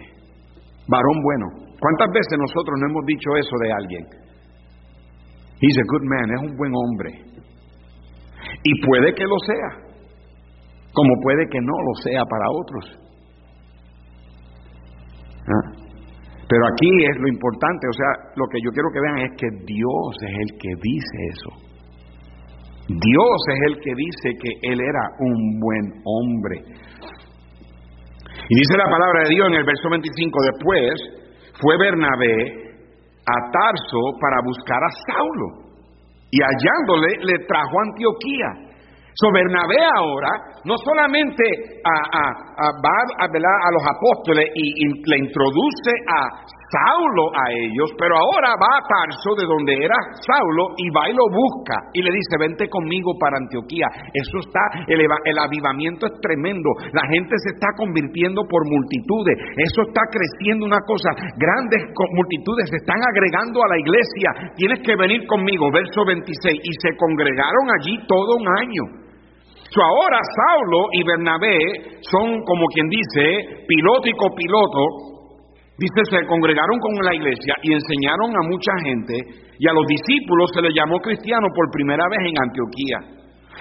Varón 0.87 1.19
bueno. 1.21 1.67
¿Cuántas 1.79 2.07
veces 2.13 2.39
nosotros 2.39 2.79
no 2.79 2.87
hemos 2.91 3.05
dicho 3.05 3.29
eso 3.35 3.55
de 3.61 3.71
alguien? 3.71 4.03
He's 5.59 5.77
a 5.79 5.87
good 5.91 6.03
man, 6.07 6.31
es 6.31 6.41
un 6.49 6.55
buen 6.55 6.71
hombre. 6.73 7.11
Y 8.63 8.85
puede 8.87 9.13
que 9.13 9.25
lo 9.25 9.37
sea, 9.45 9.91
como 10.93 11.13
puede 11.21 11.43
que 11.51 11.59
no 11.59 11.75
lo 11.75 11.93
sea 12.03 12.23
para 12.23 12.45
otros. 12.51 12.99
¿Ah? 15.43 15.71
Pero 16.47 16.63
aquí 16.71 16.89
es 17.03 17.17
lo 17.19 17.27
importante, 17.27 17.87
o 17.87 17.93
sea, 17.93 18.31
lo 18.35 18.47
que 18.47 18.59
yo 18.63 18.71
quiero 18.71 18.89
que 18.93 19.01
vean 19.01 19.17
es 19.27 19.31
que 19.37 19.47
Dios 19.65 20.15
es 20.23 20.35
el 20.39 20.57
que 20.57 20.69
dice 20.81 21.17
eso. 21.31 21.68
Dios 22.89 23.37
es 23.53 23.59
el 23.69 23.75
que 23.81 23.93
dice 23.93 24.29
que 24.41 24.49
él 24.73 24.81
era 24.81 25.05
un 25.19 25.59
buen 25.59 26.01
hombre. 26.03 26.57
Y 28.49 28.55
dice 28.57 28.77
la 28.77 28.89
palabra 28.89 29.23
de 29.23 29.29
Dios 29.29 29.47
en 29.47 29.61
el 29.61 29.63
verso 29.63 29.89
25, 29.91 30.39
después 30.57 30.93
fue 31.61 31.77
Bernabé 31.77 32.33
a 33.29 33.51
Tarso 33.53 34.01
para 34.19 34.41
buscar 34.43 34.81
a 34.81 34.89
Saulo 35.05 35.69
y 36.31 36.39
hallándole 36.41 37.29
le 37.29 37.45
trajo 37.45 37.77
a 37.77 37.83
Antioquía. 37.93 38.69
So 39.13 39.31
Bernabé 39.33 39.77
ahora 39.97 40.29
no 40.65 40.73
solamente 40.77 41.43
va 41.85 41.93
a, 42.09 43.25
a, 43.25 43.71
los 43.71 43.83
apóstoles 43.85 44.49
y, 44.55 45.09
le 45.09 45.17
introduce 45.17 45.91
a 46.09 46.41
Saulo 46.69 47.33
a 47.33 47.49
ellos, 47.49 47.89
pero 47.97 48.13
ahora 48.13 48.53
va 48.53 48.77
a 48.77 48.85
Tarso 48.85 49.33
de 49.33 49.45
donde 49.45 49.73
era 49.73 49.97
Saulo 50.21 50.77
y 50.77 50.85
va 50.93 51.09
y 51.09 51.17
lo 51.17 51.25
busca 51.33 51.73
y 51.93 52.01
le 52.05 52.13
dice, 52.13 52.37
vente 52.37 52.69
conmigo 52.69 53.17
para 53.17 53.41
Antioquía. 53.41 53.89
Eso 54.13 54.37
está, 54.37 54.85
el, 54.85 55.37
avivamiento 55.37 56.05
es 56.05 56.13
tremendo, 56.21 56.69
la 56.93 57.01
gente 57.09 57.33
se 57.41 57.57
está 57.57 57.73
convirtiendo 57.73 58.45
por 58.45 58.61
multitudes, 58.69 59.33
eso 59.57 59.81
está 59.81 60.01
creciendo 60.13 60.65
una 60.65 60.81
cosa, 60.85 61.09
grandes 61.41 61.89
multitudes 62.13 62.69
se 62.69 62.77
están 62.77 63.01
agregando 63.01 63.65
a 63.65 63.69
la 63.73 63.77
iglesia, 63.81 64.53
tienes 64.55 64.85
que 64.85 64.95
venir 64.95 65.25
conmigo, 65.25 65.71
verso 65.73 66.05
26, 66.05 66.53
y 66.53 66.71
se 66.85 66.95
congregaron 66.97 67.65
allí 67.81 67.97
todo 68.05 68.37
un 68.37 68.47
año. 68.61 68.83
So 69.69 69.81
ahora 69.81 70.17
Saulo 70.21 70.85
y 70.93 71.03
Bernabé 71.03 71.57
son 72.01 72.41
como 72.45 72.65
quien 72.73 72.89
dice 72.89 73.65
piloto 73.67 74.07
y 74.07 74.13
copiloto 74.13 75.18
Dice, 75.79 76.01
se 76.11 76.27
congregaron 76.27 76.75
con 76.83 76.91
la 76.99 77.15
iglesia 77.15 77.55
y 77.63 77.71
enseñaron 77.71 78.35
a 78.35 78.43
mucha 78.51 78.73
gente 78.83 79.15
y 79.55 79.63
a 79.63 79.71
los 79.71 79.87
discípulos 79.87 80.51
se 80.53 80.61
les 80.61 80.75
llamó 80.75 80.99
cristiano 80.99 81.47
por 81.55 81.71
primera 81.71 82.03
vez 82.11 82.19
en 82.19 82.35
Antioquía. 82.35 82.99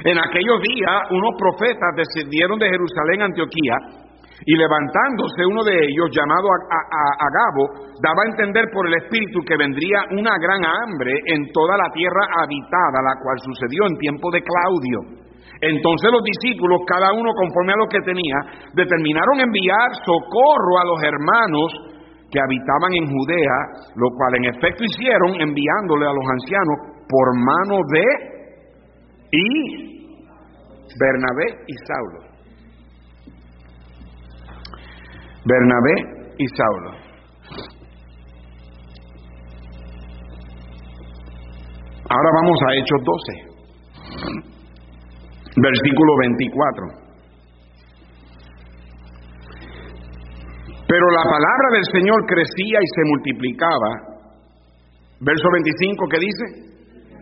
En 0.03 0.19
aquellos 0.19 0.59
días 0.67 1.15
unos 1.15 1.35
profetas 1.39 1.95
descendieron 1.95 2.59
de 2.59 2.75
Jerusalén 2.75 3.23
a 3.23 3.31
Antioquía 3.31 3.75
y 4.47 4.55
levantándose 4.55 5.47
uno 5.47 5.63
de 5.63 5.79
ellos, 5.79 6.11
llamado 6.11 6.47
Agabo, 6.51 7.87
daba 8.03 8.23
a 8.27 8.31
entender 8.31 8.67
por 8.75 8.87
el 8.87 8.95
Espíritu 8.99 9.39
que 9.47 9.57
vendría 9.59 10.03
una 10.11 10.35
gran 10.39 10.63
hambre 10.63 11.15
en 11.27 11.47
toda 11.55 11.79
la 11.79 11.91
tierra 11.95 12.23
habitada, 12.43 12.99
la 12.99 13.15
cual 13.23 13.39
sucedió 13.47 13.87
en 13.87 13.99
tiempo 13.99 14.31
de 14.31 14.43
Claudio. 14.43 15.23
Entonces 15.61 16.11
los 16.11 16.23
discípulos, 16.23 16.83
cada 16.87 17.11
uno 17.15 17.31
conforme 17.35 17.73
a 17.75 17.83
lo 17.83 17.87
que 17.91 18.03
tenía, 18.03 18.39
determinaron 18.75 19.43
enviar 19.43 19.91
socorro 20.07 20.75
a 20.83 20.87
los 20.87 21.03
hermanos 21.03 21.98
que 22.31 22.41
habitaban 22.41 22.93
en 23.01 23.07
Judea, 23.07 23.57
lo 23.97 24.09
cual 24.17 24.37
en 24.37 24.45
efecto 24.45 24.85
hicieron 24.85 25.41
enviándole 25.41 26.07
a 26.07 26.13
los 26.13 26.27
ancianos 26.31 26.77
por 27.09 27.35
mano 27.37 27.81
de 27.93 28.05
y 29.31 29.89
Bernabé 30.99 31.65
y 31.67 31.75
Saulo. 31.87 32.21
Bernabé 35.45 35.95
y 36.39 36.47
Saulo. 36.49 36.91
Ahora 42.11 42.31
vamos 42.35 42.59
a 42.63 42.75
Hechos 42.75 43.03
12, 43.05 43.49
versículo 45.57 46.17
24. 46.21 47.08
Pero 50.89 51.07
la 51.13 51.23
palabra 51.23 51.69
del 51.73 51.85
Señor 51.93 52.25
crecía 52.27 52.79
y 52.81 52.89
se 52.97 53.03
multiplicaba. 53.05 53.91
Verso 55.21 55.49
25 55.53 56.07
que 56.09 56.19
dice, 56.19 56.45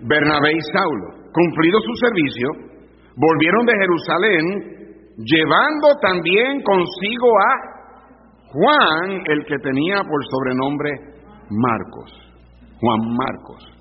Bernabé 0.07 0.53
y 0.53 0.61
Saulo, 0.73 1.27
cumplido 1.33 1.81
su 1.81 1.93
servicio, 2.07 2.49
volvieron 3.17 3.67
de 3.67 3.73
Jerusalén, 3.75 4.45
llevando 5.19 5.89
también 6.01 6.63
consigo 6.63 7.29
a 7.41 7.77
Juan, 8.53 9.23
el 9.27 9.45
que 9.47 9.59
tenía 9.59 9.97
por 9.97 10.25
sobrenombre 10.31 10.91
Marcos. 11.51 12.27
Juan 12.81 13.01
Marcos. 13.17 13.77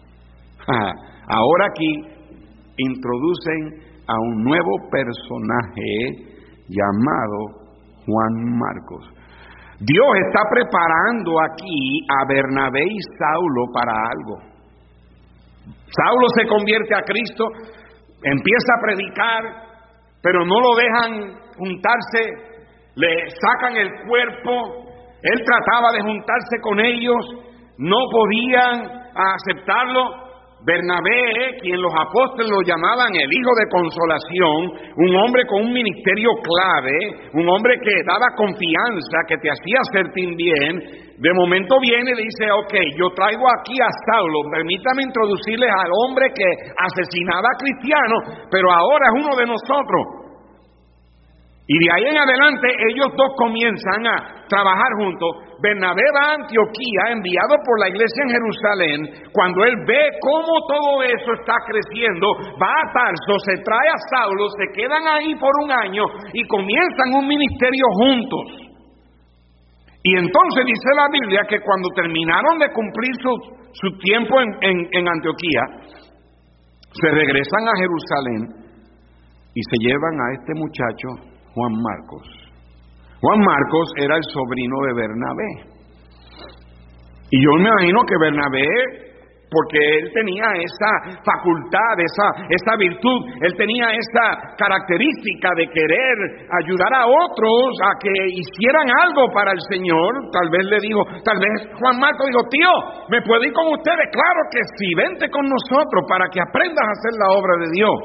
Ahora 1.27 1.67
aquí 1.67 2.15
introducen 2.77 3.85
a 4.07 4.19
un 4.19 4.43
nuevo 4.43 4.89
personaje 4.89 6.33
llamado 6.69 7.69
Juan 8.05 8.57
Marcos. 8.57 9.14
Dios 9.79 10.07
está 10.27 10.41
preparando 10.49 11.31
aquí 11.41 11.99
a 12.07 12.25
Bernabé 12.27 12.83
y 12.83 12.99
Saulo 13.19 13.65
para 13.73 13.91
algo. 13.91 14.55
Saulo 15.91 16.27
se 16.37 16.47
convierte 16.47 16.95
a 16.95 17.01
Cristo, 17.01 17.45
empieza 18.23 18.73
a 18.73 18.81
predicar, 18.81 19.43
pero 20.21 20.45
no 20.45 20.59
lo 20.61 20.75
dejan 20.75 21.39
juntarse, 21.57 22.55
le 22.95 23.29
sacan 23.29 23.75
el 23.75 23.89
cuerpo, 24.07 24.85
él 25.21 25.43
trataba 25.43 25.91
de 25.93 26.01
juntarse 26.01 26.59
con 26.61 26.79
ellos, 26.79 27.25
no 27.77 27.97
podían 28.11 29.09
aceptarlo, 29.13 30.24
Bernabé, 30.65 31.61
quien 31.61 31.79
los 31.79 31.93
apóstoles 31.93 32.49
lo 32.49 32.57
llamaban 32.65 33.13
el 33.13 33.29
hijo 33.29 33.53
de 33.53 33.69
consolación, 33.69 34.57
un 34.97 35.15
hombre 35.15 35.45
con 35.45 35.61
un 35.61 35.71
ministerio 35.71 36.33
clave, 36.41 36.97
un 37.33 37.47
hombre 37.47 37.77
que 37.77 37.93
daba 38.01 38.25
confianza, 38.35 39.17
que 39.29 39.37
te 39.37 39.53
hacía 39.53 39.77
sentir 39.93 40.33
bien, 40.35 40.81
de 41.21 41.33
momento 41.37 41.77
viene 41.79 42.11
y 42.17 42.23
dice, 42.25 42.49
ok, 42.49 42.73
yo 42.97 43.13
traigo 43.13 43.45
aquí 43.61 43.77
a 43.77 43.93
Saulo, 44.09 44.49
permítame 44.49 45.03
introducirles 45.03 45.69
al 45.69 45.91
hombre 46.01 46.33
que 46.33 46.49
asesinaba 46.81 47.45
a 47.45 47.59
cristianos, 47.61 48.49
pero 48.49 48.65
ahora 48.73 49.05
es 49.13 49.23
uno 49.23 49.35
de 49.37 49.45
nosotros. 49.45 50.25
Y 51.67 51.77
de 51.77 51.91
ahí 51.93 52.05
en 52.09 52.17
adelante 52.17 52.67
ellos 52.89 53.07
dos 53.17 53.33
comienzan 53.37 54.05
a 54.05 54.45
trabajar 54.49 54.89
juntos. 54.97 55.29
Bernabé 55.61 56.03
va 56.15 56.23
a 56.31 56.35
Antioquía, 56.35 57.15
enviado 57.15 57.55
por 57.63 57.79
la 57.79 57.89
iglesia 57.89 58.23
en 58.23 58.35
Jerusalén. 58.35 58.99
Cuando 59.31 59.63
él 59.63 59.75
ve 59.87 60.03
cómo 60.19 60.53
todo 60.67 61.03
eso 61.03 61.31
está 61.39 61.55
creciendo, 61.65 62.27
va 62.59 62.71
a 62.71 62.91
Tarso, 62.91 63.33
se 63.45 63.63
trae 63.63 63.87
a 63.87 63.99
Saulo, 64.11 64.49
se 64.51 64.67
quedan 64.75 65.07
ahí 65.07 65.35
por 65.35 65.51
un 65.63 65.71
año 65.71 66.03
y 66.33 66.45
comienzan 66.47 67.15
un 67.15 67.27
ministerio 67.27 67.85
juntos. 68.03 68.65
Y 70.03 70.11
entonces 70.17 70.65
dice 70.65 70.89
la 70.95 71.07
Biblia 71.09 71.41
que 71.49 71.59
cuando 71.61 71.89
terminaron 71.95 72.59
de 72.59 72.71
cumplir 72.71 73.15
su, 73.21 73.31
su 73.73 73.97
tiempo 73.99 74.39
en, 74.41 74.87
en 74.91 75.07
Antioquía, 75.07 75.61
se 76.93 77.09
regresan 77.09 77.67
a 77.67 77.79
Jerusalén 77.79 78.65
y 79.53 79.61
se 79.63 79.77
llevan 79.79 80.15
a 80.19 80.33
este 80.35 80.53
muchacho 80.53 81.07
Juan 81.53 81.73
Marcos. 81.81 82.44
Juan 83.25 83.41
Marcos 83.41 83.89
era 83.97 84.15
el 84.17 84.23
sobrino 84.29 84.77
de 84.85 84.93
Bernabé. 84.93 85.51
Y 87.31 87.41
yo 87.41 87.57
me 87.57 87.69
imagino 87.73 88.05
que 88.05 88.21
Bernabé 88.21 88.69
porque 89.49 89.79
él 89.81 90.11
tenía 90.13 90.45
esa 90.61 91.17
facultad, 91.25 91.95
esa, 91.97 92.27
esa 92.49 92.77
virtud, 92.77 93.17
él 93.41 93.55
tenía 93.57 93.97
esa 93.97 94.53
característica 94.57 95.49
de 95.57 95.65
querer 95.73 96.15
ayudar 96.53 96.91
a 96.93 97.07
otros 97.07 97.73
a 97.81 97.97
que 97.97 98.13
hicieran 98.29 98.93
algo 99.01 99.33
para 99.33 99.53
el 99.53 99.61
Señor. 99.73 100.29
Tal 100.29 100.49
vez 100.53 100.65
le 100.69 100.79
dijo, 100.85 101.01
tal 101.25 101.39
vez 101.41 101.65
Juan 101.81 101.97
Marco 101.97 102.29
dijo, 102.29 102.45
tío, 102.51 102.73
¿me 103.09 103.21
puedo 103.25 103.41
ir 103.41 103.53
con 103.53 103.73
ustedes? 103.73 104.05
Claro 104.13 104.41
que 104.53 104.61
sí, 104.77 104.93
vente 104.93 105.29
con 105.33 105.49
nosotros 105.49 106.05
para 106.09 106.29
que 106.29 106.41
aprendas 106.41 106.85
a 106.85 106.93
hacer 106.93 107.13
la 107.17 107.29
obra 107.33 107.53
de 107.65 107.69
Dios. 107.73 107.97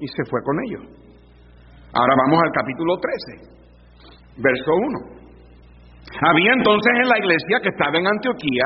Y 0.00 0.08
se 0.08 0.24
fue 0.32 0.40
con 0.40 0.56
ellos. 0.64 0.82
Ahora 1.92 2.14
vamos 2.24 2.40
al 2.40 2.52
capítulo 2.56 2.96
13, 2.96 3.61
verso 4.36 4.72
1. 4.74 5.22
Había 6.28 6.52
entonces 6.52 6.92
en 7.02 7.08
la 7.08 7.18
iglesia 7.18 7.60
que 7.62 7.68
estaba 7.68 7.98
en 7.98 8.06
Antioquía 8.06 8.64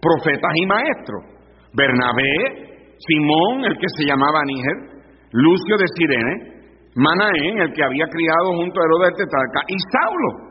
profetas 0.00 0.52
y 0.54 0.66
maestros 0.66 1.38
Bernabé, 1.74 2.94
Simón, 2.98 3.64
el 3.64 3.76
que 3.78 3.86
se 3.96 4.04
llamaba 4.06 4.40
Níger, 4.44 5.04
Lucio 5.32 5.76
de 5.76 5.86
Sirene, 5.94 6.58
Manaén, 6.94 7.60
el 7.60 7.72
que 7.72 7.84
había 7.84 8.06
criado 8.06 8.52
junto 8.56 8.80
a 8.80 8.84
Herodes 8.84 9.16
Tetarca, 9.16 9.60
y 9.68 9.76
Saulo. 9.92 10.48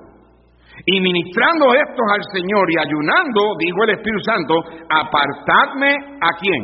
Y 0.86 1.02
ministrando 1.02 1.74
estos 1.74 2.06
al 2.14 2.24
Señor 2.32 2.72
y 2.72 2.78
ayunando, 2.78 3.56
dijo 3.60 3.84
el 3.84 3.90
Espíritu 3.98 4.24
Santo, 4.24 4.54
apartadme 4.90 5.90
a 6.22 6.30
quién? 6.40 6.64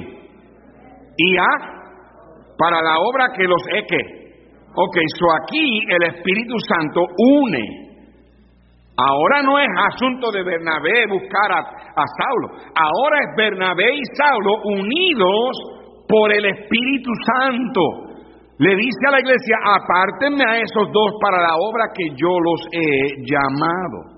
Y 1.17 1.37
a, 1.37 1.49
para 2.57 2.81
la 2.81 2.95
obra 2.99 3.33
que 3.35 3.43
los 3.43 3.61
eque. 3.73 4.22
Ok, 4.75 4.97
so 5.19 5.25
aquí 5.43 5.81
el 5.89 6.03
Espíritu 6.03 6.55
Santo 6.67 7.01
une 7.17 7.83
Ahora 8.95 9.41
no 9.41 9.57
es 9.57 9.67
asunto 9.89 10.31
de 10.31 10.43
Bernabé 10.43 11.07
buscar 11.09 11.51
a, 11.51 11.63
Saulo. 11.95 12.61
Ahora 12.75 13.17
es 13.25 13.29
Bernabé 13.35 13.89
y 13.95 14.01
Saulo 14.13 14.61
unidos 14.65 15.57
por 16.07 16.31
el 16.31 16.45
Espíritu 16.45 17.09
Santo. 17.25 17.81
Le 18.59 18.75
dice 18.75 19.01
a 19.07 19.11
la 19.11 19.19
iglesia, 19.19 19.57
apártenme 19.65 20.43
a 20.47 20.57
esos 20.61 20.91
dos 20.93 21.11
para 21.19 21.41
la 21.41 21.55
obra 21.57 21.85
que 21.91 22.05
yo 22.09 22.37
los 22.39 22.61
he 22.71 23.25
llamado. 23.25 24.13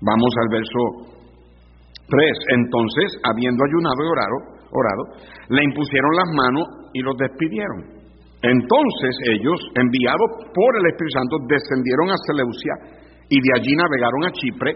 Vamos 0.00 0.32
al 0.40 0.48
verso 0.48 1.16
3. 2.08 2.38
Entonces, 2.56 3.20
habiendo 3.22 3.62
ayunado 3.64 4.00
y 4.00 4.08
orado, 4.08 4.36
orado, 4.72 5.04
le 5.50 5.62
impusieron 5.62 6.10
las 6.16 6.28
manos 6.32 6.64
y 6.94 7.00
los 7.02 7.16
despidieron. 7.18 7.95
Entonces 8.46 9.12
ellos, 9.34 9.58
enviados 9.74 10.30
por 10.54 10.70
el 10.78 10.86
Espíritu 10.86 11.18
Santo, 11.18 11.34
descendieron 11.50 12.14
a 12.14 12.18
Seleucia 12.30 12.74
y 13.28 13.42
de 13.42 13.50
allí 13.58 13.74
navegaron 13.74 14.22
a 14.22 14.30
Chipre 14.30 14.70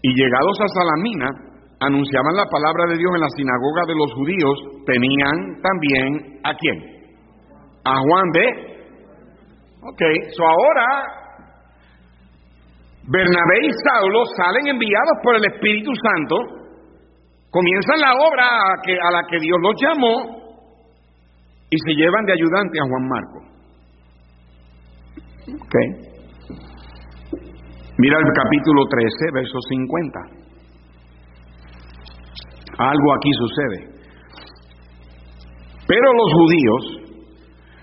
y 0.00 0.08
llegados 0.16 0.56
a 0.60 0.68
Salamina 0.68 1.28
anunciaban 1.80 2.34
la 2.36 2.46
palabra 2.46 2.88
de 2.88 2.96
Dios 2.96 3.12
en 3.14 3.20
la 3.20 3.28
sinagoga 3.36 3.82
de 3.86 3.94
los 3.94 4.10
judíos, 4.14 4.56
tenían 4.86 5.60
también 5.60 6.40
a 6.44 6.54
quién? 6.54 6.78
A 7.84 7.94
Juan 8.00 8.30
de... 8.32 8.46
Ok, 9.84 10.00
so 10.32 10.44
ahora 10.46 11.24
Bernabé 13.04 13.68
y 13.68 13.70
Saulo 13.84 14.24
salen 14.34 14.66
enviados 14.68 15.16
por 15.22 15.36
el 15.36 15.44
Espíritu 15.44 15.92
Santo, 15.92 16.36
comienzan 17.50 18.00
la 18.00 18.14
obra 18.14 18.48
a, 18.48 19.08
a 19.08 19.10
la 19.12 19.22
que 19.28 19.38
Dios 19.40 19.58
los 19.60 19.74
llamó 19.76 20.43
y 21.74 21.76
se 21.84 21.92
llevan 21.98 22.24
de 22.24 22.32
ayudante 22.32 22.78
a 22.78 22.86
Juan 22.88 23.08
Marco. 23.08 23.38
Okay. 25.42 25.88
Mira 27.98 28.16
el 28.18 28.32
capítulo 28.32 28.86
13, 28.86 29.34
verso 29.34 29.58
50. 29.68 30.20
Algo 32.78 33.14
aquí 33.14 33.30
sucede. 33.34 33.90
Pero 35.86 36.12
los 36.14 36.30
judíos 36.32 36.82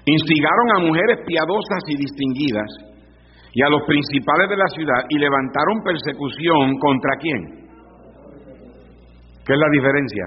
instigaron 0.05 0.67
a 0.75 0.87
mujeres 0.87 1.19
piadosas 1.27 1.83
y 1.87 1.97
distinguidas 1.97 2.69
y 3.53 3.61
a 3.61 3.69
los 3.69 3.83
principales 3.83 4.49
de 4.49 4.57
la 4.57 4.67
ciudad 4.67 5.03
y 5.09 5.19
levantaron 5.19 5.83
persecución 5.83 6.79
contra 6.79 7.17
quién. 7.19 7.41
¿Qué 9.45 9.53
es 9.53 9.59
la 9.59 9.69
diferencia? 9.69 10.25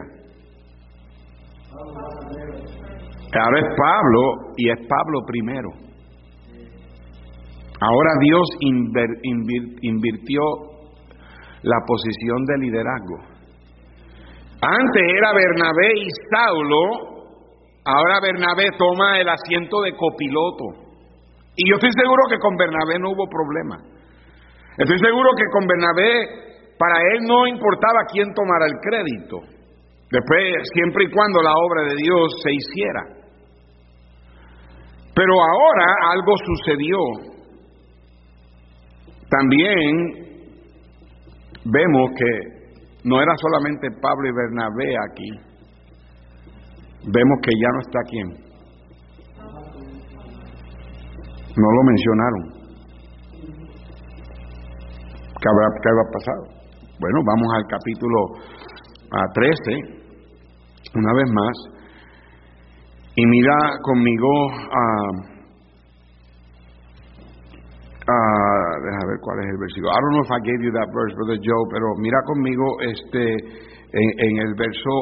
Ahora 3.40 3.59
es 3.59 3.66
Pablo 3.77 4.20
y 4.57 4.70
es 4.70 4.79
Pablo 4.87 5.20
primero. 5.27 5.70
Ahora 7.81 8.11
Dios 8.20 8.47
invirtió 9.83 10.42
la 11.62 11.79
posición 11.87 12.44
de 12.47 12.59
liderazgo. 12.59 13.18
Antes 14.62 15.03
era 15.18 15.33
Bernabé 15.35 15.92
y 15.99 16.09
Saulo, 16.31 17.35
ahora 17.85 18.20
Bernabé 18.23 18.68
toma 18.79 19.20
el 19.20 19.29
asiento 19.29 19.83
de 19.83 19.92
copiloto. 19.97 20.64
Y 21.57 21.68
yo 21.68 21.75
estoy 21.77 21.90
seguro 21.92 22.23
que 22.31 22.38
con 22.38 22.57
Bernabé 22.57 22.99
no 22.99 23.11
hubo 23.11 23.29
problema. 23.29 23.77
Estoy 24.79 24.99
seguro 24.99 25.31
que 25.37 25.44
con 25.53 25.66
Bernabé, 25.66 26.77
para 26.79 26.99
él 27.12 27.27
no 27.29 27.47
importaba 27.47 28.07
quién 28.11 28.33
tomara 28.35 28.66
el 28.66 28.79
crédito. 28.81 29.38
Después, 30.11 30.55
siempre 30.73 31.05
y 31.05 31.11
cuando 31.11 31.42
la 31.42 31.53
obra 31.53 31.83
de 31.90 31.97
Dios 31.97 32.33
se 32.42 32.51
hiciera. 32.53 33.23
Pero 35.14 35.33
ahora 35.33 35.87
algo 36.12 36.33
sucedió 36.44 36.98
también 39.31 40.24
vemos 41.64 42.11
que 42.16 42.55
no 43.05 43.20
era 43.20 43.33
solamente 43.37 43.88
Pablo 44.00 44.29
y 44.29 44.33
Bernabé 44.33 44.96
aquí, 45.11 45.31
vemos 47.07 47.38
que 47.42 47.50
ya 47.50 47.68
no 47.72 47.81
está 47.81 47.98
aquí. 48.00 48.22
No 51.57 51.70
lo 51.70 51.83
mencionaron. 51.85 52.42
¿Qué 55.40 55.48
habrá, 55.48 55.66
qué 55.83 55.88
habrá 55.90 56.05
pasado? 56.12 56.42
Bueno, 56.98 57.18
vamos 57.27 57.48
al 57.55 57.64
capítulo 57.68 58.18
a 59.12 59.33
13, 59.35 60.05
una 60.94 61.12
vez 61.12 61.31
más, 61.31 61.57
y 63.16 63.27
mira 63.27 63.57
conmigo 63.83 64.50
a 64.50 65.35
Uh, 68.05 68.72
deja 68.85 69.00
ver 69.09 69.18
cuál 69.24 69.40
es 69.40 69.48
el 69.48 69.57
versículo. 69.57 69.88
I 69.88 69.96
don't 69.96 70.12
know 70.12 70.24
if 70.29 70.35
I 70.37 70.40
gave 70.44 70.61
you 70.61 70.72
that 70.77 70.92
verse, 70.92 71.16
Brother 71.16 71.40
Joe, 71.40 71.64
pero 71.72 71.88
mira 71.96 72.20
conmigo 72.29 72.66
este 72.85 73.24
en, 73.96 74.33
el 74.44 74.53
verso 74.61 74.92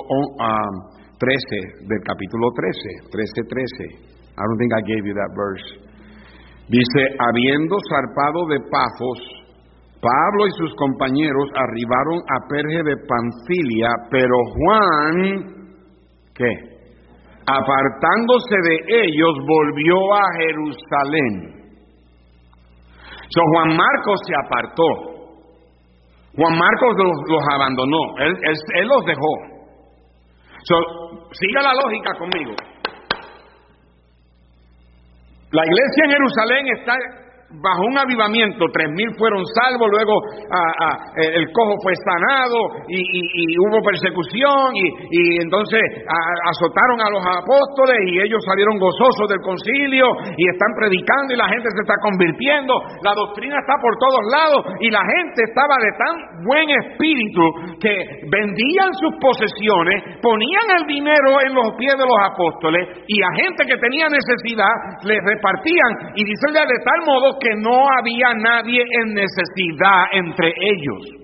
13 1.19 1.83
del 1.83 1.99
capítulo 2.07 2.55
13, 2.55 3.11
13, 3.11 3.43
13. 3.51 4.07
I 4.39 4.43
don't 4.47 4.59
think 4.63 4.71
I 4.71 4.83
gave 4.87 5.03
you 5.03 5.19
that 5.19 5.35
verse. 5.35 5.67
Dice, 6.71 7.03
habiendo 7.19 7.75
zarpado 7.91 8.47
de 8.47 8.59
Pafos, 8.71 9.19
Pablo 9.99 10.47
y 10.47 10.53
sus 10.63 10.71
compañeros 10.79 11.51
arribaron 11.59 12.23
a 12.23 12.39
Perge 12.47 12.87
de 12.87 12.97
Panfilia, 13.03 13.91
pero 14.11 14.37
Juan, 14.55 15.75
¿qué? 16.35 16.72
Apartándose 17.47 18.57
de 18.65 18.77
ellos, 19.03 19.35
volvió 19.47 20.15
a 20.15 20.23
Jerusalén. 20.39 21.63
So, 23.29 23.41
Juan 23.53 23.77
Marcos 23.77 24.21
se 24.27 24.35
apartó. 24.47 24.85
Juan 26.37 26.57
Marcos 26.57 26.97
los, 26.97 27.43
abandonó. 27.55 27.99
Él, 28.19 28.87
los 28.87 29.05
dejó. 29.05 29.33
So, 30.65 30.77
siga 31.33 31.63
la 31.63 31.75
lógica 31.75 32.15
conmigo. 32.19 32.53
La 35.51 35.63
iglesia 35.67 36.05
en 36.05 36.11
Jerusalén 36.11 36.67
está 36.79 36.95
bajo 37.61 37.83
un 37.85 37.99
avivamiento, 37.99 38.65
tres 38.73 38.89
mil 38.93 39.11
fueron 39.19 39.43
salvos, 39.53 39.89
luego 39.91 40.15
eh, 40.31 41.37
el 41.37 41.47
cojo 41.53 41.77
fue 41.83 41.93
sanado 41.97 42.87
y, 42.89 43.59
hubo 43.59 43.83
persecución 43.83 44.77
y, 44.77 45.43
entonces 45.43 45.81
azotaron 46.07 47.01
a 47.01 47.11
los 47.11 47.23
apóstoles 47.25 47.99
y 48.09 48.21
ellos 48.21 48.43
salieron 48.47 48.79
gozosos 48.79 49.29
del 49.29 49.41
concilio 49.41 50.07
y 50.37 50.49
están 50.49 50.73
predicando 50.79 51.35
y 51.35 51.37
la 51.37 51.49
gente 51.49 51.69
se 51.69 51.83
está 51.83 51.97
convirtiendo, 52.01 52.75
la 53.03 53.13
doctrina 53.15 53.57
está 53.59 53.75
por 53.81 53.95
todos 53.99 54.23
lados 54.31 54.61
y 54.81 54.91
la 54.91 55.03
gente 55.03 55.43
estaba 55.45 55.77
de 55.83 55.93
tan 55.99 56.15
buen 56.47 56.69
espíritu 56.71 57.43
que 57.81 57.95
vendían 58.31 58.93
sus 58.95 59.15
posesiones, 59.21 60.21
ponían 60.23 60.67
el 60.81 60.87
dinero 60.87 61.41
en 61.45 61.55
los 61.55 61.75
pies 61.77 61.95
de 61.97 62.07
los 62.07 62.21
apóstoles 62.25 63.05
y 63.07 63.23
a 63.23 63.31
gente 63.37 63.65
que 63.67 63.77
tenía 63.77 64.07
necesidad 64.09 65.03
les 65.05 65.21
repartían 65.25 66.13
y 66.15 66.25
dice 66.25 66.43
de 66.53 66.79
tal 66.85 67.01
modo 67.07 67.39
que 67.43 67.57
no 67.57 67.87
había 67.99 68.35
nadie 68.35 68.83
en 69.03 69.15
necesidad 69.15 70.05
entre 70.13 70.49
ellos. 70.49 71.23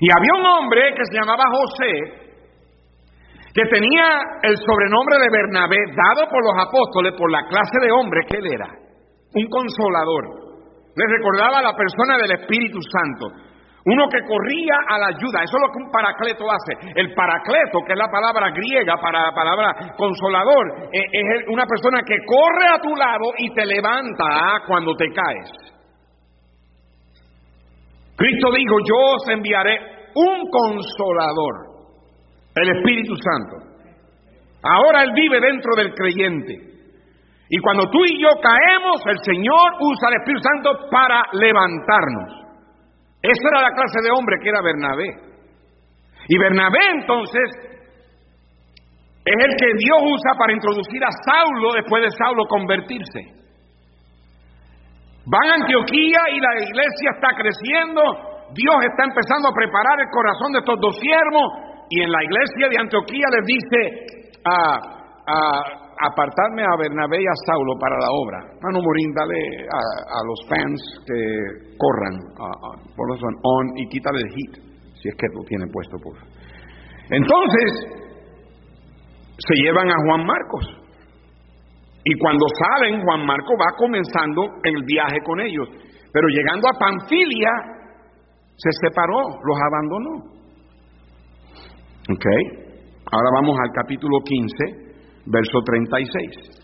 Y 0.00 0.08
había 0.10 0.40
un 0.40 0.46
hombre 0.46 0.94
que 0.96 1.04
se 1.04 1.14
llamaba 1.14 1.44
José, 1.52 2.20
que 3.54 3.64
tenía 3.66 4.20
el 4.42 4.56
sobrenombre 4.56 5.16
de 5.22 5.30
Bernabé, 5.30 5.78
dado 5.94 6.28
por 6.28 6.42
los 6.42 6.66
apóstoles 6.66 7.14
por 7.16 7.30
la 7.30 7.46
clase 7.46 7.78
de 7.80 7.92
hombre 7.92 8.20
que 8.28 8.38
él 8.38 8.46
era, 8.52 8.68
un 9.34 9.46
consolador. 9.48 10.24
Le 10.96 11.06
recordaba 11.06 11.58
a 11.58 11.62
la 11.62 11.76
persona 11.76 12.18
del 12.18 12.32
Espíritu 12.32 12.78
Santo. 12.82 13.49
Uno 13.86 14.08
que 14.08 14.20
corría 14.28 14.76
a 14.88 14.98
la 14.98 15.06
ayuda, 15.06 15.42
eso 15.42 15.56
es 15.56 15.62
lo 15.62 15.72
que 15.72 15.82
un 15.84 15.90
paracleto 15.90 16.44
hace. 16.50 16.92
El 16.94 17.14
paracleto, 17.14 17.80
que 17.86 17.92
es 17.92 17.98
la 17.98 18.10
palabra 18.10 18.50
griega 18.50 18.96
para 19.00 19.22
la 19.26 19.32
palabra 19.32 19.94
consolador, 19.96 20.90
eh, 20.92 21.00
es 21.12 21.48
una 21.48 21.64
persona 21.64 22.02
que 22.04 22.16
corre 22.26 22.68
a 22.68 22.80
tu 22.80 22.94
lado 22.94 23.32
y 23.38 23.54
te 23.54 23.64
levanta 23.64 24.60
cuando 24.66 24.94
te 24.96 25.06
caes. 25.08 25.50
Cristo 28.16 28.52
dijo, 28.52 28.76
yo 28.86 29.16
os 29.16 29.28
enviaré 29.30 29.78
un 30.14 30.50
consolador, 30.50 31.54
el 32.54 32.76
Espíritu 32.76 33.14
Santo. 33.16 33.70
Ahora 34.62 35.04
Él 35.04 35.12
vive 35.14 35.40
dentro 35.40 35.72
del 35.74 35.94
creyente. 35.94 36.70
Y 37.48 37.58
cuando 37.60 37.88
tú 37.88 38.04
y 38.04 38.20
yo 38.20 38.28
caemos, 38.42 39.00
el 39.06 39.18
Señor 39.24 39.72
usa 39.80 40.08
al 40.08 40.14
Espíritu 40.20 40.42
Santo 40.42 40.88
para 40.90 41.22
levantarnos. 41.32 42.39
Esa 43.22 43.48
era 43.52 43.62
la 43.62 43.74
clase 43.74 44.00
de 44.02 44.10
hombre 44.10 44.36
que 44.42 44.48
era 44.48 44.62
Bernabé. 44.62 45.08
Y 46.28 46.38
Bernabé 46.38 46.80
entonces 47.00 47.70
es 49.24 49.44
el 49.44 49.52
que 49.56 49.70
Dios 49.76 49.98
usa 50.00 50.32
para 50.38 50.52
introducir 50.52 51.04
a 51.04 51.12
Saulo 51.24 51.74
después 51.74 52.02
de 52.02 52.10
Saulo 52.16 52.44
convertirse. 52.48 53.40
Van 55.26 55.50
a 55.50 55.54
Antioquía 55.62 56.20
y 56.32 56.40
la 56.40 56.54
iglesia 56.64 57.10
está 57.14 57.28
creciendo. 57.36 58.02
Dios 58.54 58.76
está 58.88 59.04
empezando 59.04 59.48
a 59.48 59.54
preparar 59.54 60.00
el 60.00 60.10
corazón 60.10 60.52
de 60.52 60.58
estos 60.58 60.80
dos 60.80 60.96
siervos. 60.98 61.46
Y 61.90 62.02
en 62.02 62.10
la 62.10 62.24
iglesia 62.24 62.68
de 62.70 62.78
Antioquía 62.80 63.26
les 63.36 63.46
dice 63.46 64.40
a, 64.44 64.80
apartarme 66.00 66.62
a 66.62 66.76
Bernabé 66.78 67.20
y 67.20 67.26
a 67.26 67.36
Saulo 67.46 67.74
para 67.78 67.96
la 67.98 68.10
obra. 68.10 68.38
Mano 68.62 68.80
Morín, 68.80 69.12
dale 69.12 69.66
a, 69.68 70.20
los 70.24 70.40
fans 70.48 70.80
que 71.06 71.76
corran, 71.76 72.16
por 72.96 73.08
los 73.10 73.22
on 73.22 73.66
y 73.76 73.88
quítale 73.88 74.20
el 74.20 74.30
hit, 74.30 74.52
si 74.96 75.08
es 75.08 75.14
que 75.16 75.26
lo 75.34 75.44
tiene 75.44 75.66
puesto, 75.68 75.98
por 75.98 76.16
Entonces, 77.10 78.00
se 79.36 79.54
llevan 79.62 79.88
a 79.88 79.96
Juan 80.06 80.26
Marcos. 80.26 80.64
Y 82.04 82.18
cuando 82.18 82.46
salen, 82.48 83.02
Juan 83.02 83.26
Marcos 83.26 83.56
va 83.60 83.76
comenzando 83.76 84.42
el 84.64 84.82
viaje 84.84 85.18
con 85.24 85.40
ellos. 85.40 85.68
Pero 86.12 86.28
llegando 86.28 86.66
a 86.68 86.78
Panfilia, 86.78 87.50
se 88.56 88.70
separó, 88.80 89.20
los 89.44 89.58
abandonó. 89.68 90.40
¿Ok? 92.08 92.26
Ahora 93.12 93.30
vamos 93.34 93.56
al 93.60 93.70
capítulo 93.74 94.18
15 94.24 94.89
verso 95.26 95.58
36. 95.64 96.60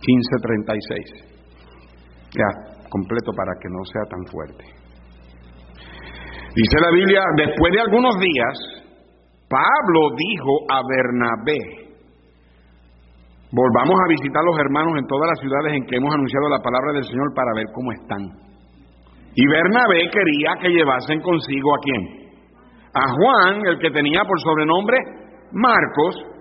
15:36. 0.00 1.36
Ya, 2.36 2.48
completo 2.90 3.32
para 3.32 3.52
que 3.60 3.68
no 3.68 3.84
sea 3.84 4.04
tan 4.10 4.24
fuerte. 4.26 4.64
Dice 6.56 6.80
la 6.80 6.90
Biblia, 6.90 7.20
después 7.36 7.72
de 7.72 7.80
algunos 7.80 8.16
días, 8.18 8.86
Pablo 9.48 10.10
dijo 10.16 10.64
a 10.72 10.80
Bernabé, 10.88 11.86
volvamos 13.52 13.96
a 14.00 14.08
visitar 14.08 14.40
a 14.42 14.50
los 14.50 14.58
hermanos 14.58 14.92
en 14.98 15.06
todas 15.06 15.28
las 15.28 15.40
ciudades 15.40 15.74
en 15.74 15.86
que 15.86 15.96
hemos 15.96 16.14
anunciado 16.14 16.48
la 16.48 16.62
palabra 16.64 16.92
del 16.94 17.04
Señor 17.04 17.34
para 17.34 17.52
ver 17.54 17.66
cómo 17.74 17.92
están. 17.92 18.22
Y 19.36 19.46
Bernabé 19.46 20.08
quería 20.10 20.56
que 20.60 20.72
llevasen 20.72 21.20
consigo 21.20 21.74
a 21.76 21.78
quién? 21.84 22.02
A 22.94 23.04
Juan, 23.04 23.66
el 23.66 23.78
que 23.78 23.90
tenía 23.90 24.24
por 24.24 24.40
sobrenombre 24.40 24.96
Marcos, 25.52 26.35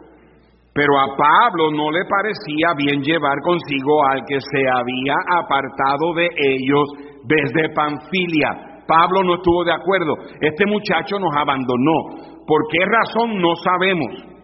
pero 0.75 0.91
a 0.99 1.15
Pablo 1.15 1.71
no 1.71 1.89
le 1.89 2.03
parecía 2.03 2.75
bien 2.75 3.01
llevar 3.01 3.39
consigo 3.41 4.05
al 4.11 4.25
que 4.27 4.41
se 4.41 4.59
había 4.67 5.15
apartado 5.39 6.13
de 6.13 6.27
ellos 6.35 6.83
desde 7.23 7.73
Panfilia. 7.73 8.83
Pablo 8.85 9.23
no 9.23 9.35
estuvo 9.35 9.63
de 9.63 9.71
acuerdo. 9.71 10.15
Este 10.41 10.65
muchacho 10.65 11.17
nos 11.17 11.33
abandonó. 11.33 12.43
¿Por 12.45 12.67
qué 12.69 12.83
razón? 12.83 13.39
No 13.39 13.55
sabemos. 13.55 14.35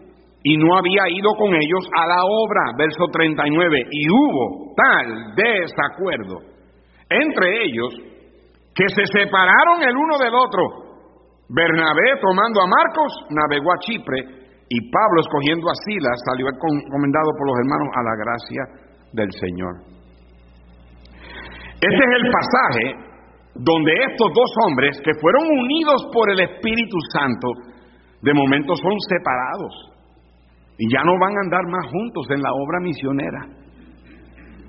Y 0.42 0.56
no 0.56 0.74
había 0.74 1.02
ido 1.10 1.28
con 1.36 1.54
ellos 1.54 1.84
a 1.94 2.06
la 2.06 2.24
obra. 2.24 2.62
Verso 2.78 3.04
39. 3.12 3.86
Y 3.90 4.10
hubo 4.10 4.72
tal 4.74 5.34
desacuerdo 5.36 6.38
entre 7.10 7.64
ellos 7.66 7.92
que 8.74 8.88
se 8.88 9.04
separaron 9.04 9.82
el 9.82 9.94
uno 9.94 10.16
del 10.16 10.34
otro. 10.34 10.62
Bernabé 11.50 12.16
tomando 12.22 12.62
a 12.62 12.66
Marcos 12.66 13.12
navegó 13.28 13.74
a 13.74 13.78
Chipre 13.80 14.41
y 14.72 14.80
Pablo, 14.88 15.20
escogiendo 15.20 15.68
a 15.68 15.76
Silas, 15.84 16.16
salió 16.24 16.48
encomendado 16.48 17.28
por 17.36 17.44
los 17.44 17.58
hermanos 17.60 17.88
a 17.92 18.02
la 18.08 18.14
gracia 18.16 18.62
del 19.12 19.30
Señor. 19.36 19.74
Este 21.76 22.02
es 22.08 22.12
el 22.16 22.26
pasaje 22.32 22.86
donde 23.52 23.92
estos 23.92 24.32
dos 24.32 24.50
hombres 24.64 24.96
que 25.04 25.12
fueron 25.20 25.44
unidos 25.44 26.08
por 26.08 26.30
el 26.30 26.40
Espíritu 26.40 26.96
Santo, 27.12 27.48
de 28.22 28.32
momento 28.32 28.72
son 28.76 28.96
separados 29.12 29.92
y 30.78 30.88
ya 30.88 31.04
no 31.04 31.20
van 31.20 31.36
a 31.36 31.42
andar 31.44 31.64
más 31.68 31.84
juntos 31.92 32.24
en 32.30 32.40
la 32.40 32.52
obra 32.56 32.80
misionera. 32.80 33.40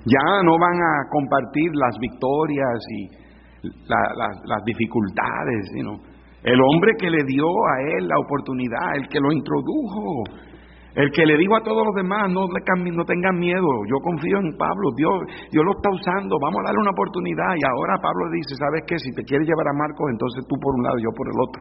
Ya 0.04 0.42
no 0.44 0.58
van 0.60 0.76
a 0.84 1.08
compartir 1.08 1.70
las 1.72 1.96
victorias 1.98 2.78
y 2.92 3.08
las 3.88 4.64
dificultades, 4.66 5.64
sino 5.72 5.96
el 6.44 6.60
hombre 6.60 6.92
que 7.00 7.08
le 7.08 7.24
dio 7.24 7.46
a 7.48 7.96
él 7.96 8.06
la 8.06 8.18
oportunidad, 8.20 8.96
el 8.96 9.08
que 9.08 9.18
lo 9.18 9.32
introdujo, 9.32 10.24
el 10.94 11.10
que 11.10 11.24
le 11.26 11.38
dijo 11.38 11.56
a 11.56 11.62
todos 11.64 11.82
los 11.84 11.94
demás, 11.96 12.30
no, 12.30 12.46
no 12.46 13.04
tengan 13.04 13.36
miedo, 13.40 13.66
yo 13.88 13.96
confío 14.04 14.38
en 14.38 14.54
Pablo, 14.56 14.92
Dios, 14.94 15.10
Dios 15.50 15.64
lo 15.64 15.72
está 15.72 15.90
usando, 15.90 16.36
vamos 16.38 16.60
a 16.60 16.68
darle 16.68 16.80
una 16.84 16.92
oportunidad. 16.92 17.56
Y 17.56 17.64
ahora 17.66 17.98
Pablo 17.98 18.30
dice, 18.30 18.54
¿sabes 18.54 18.84
qué? 18.86 18.98
Si 18.98 19.10
te 19.16 19.24
quieres 19.24 19.48
llevar 19.48 19.66
a 19.72 19.78
Marcos, 19.78 20.06
entonces 20.12 20.44
tú 20.46 20.54
por 20.60 20.74
un 20.76 20.82
lado 20.84 20.98
y 20.98 21.02
yo 21.02 21.10
por 21.16 21.26
el 21.26 21.38
otro. 21.40 21.60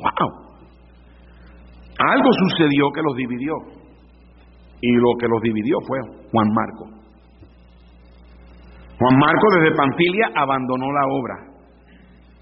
¡Wow! 0.00 0.46
Algo 2.10 2.30
sucedió 2.32 2.90
que 2.90 3.02
los 3.02 3.14
dividió. 3.16 3.54
Y 4.80 4.92
lo 4.96 5.14
que 5.18 5.28
los 5.28 5.40
dividió 5.42 5.78
fue 5.86 5.98
Juan 6.32 6.48
Marco. 6.52 6.84
Juan 8.98 9.16
Marco 9.18 9.46
desde 9.60 9.76
Panfilia 9.76 10.26
abandonó 10.34 10.86
la 10.92 11.04
obra. 11.06 11.55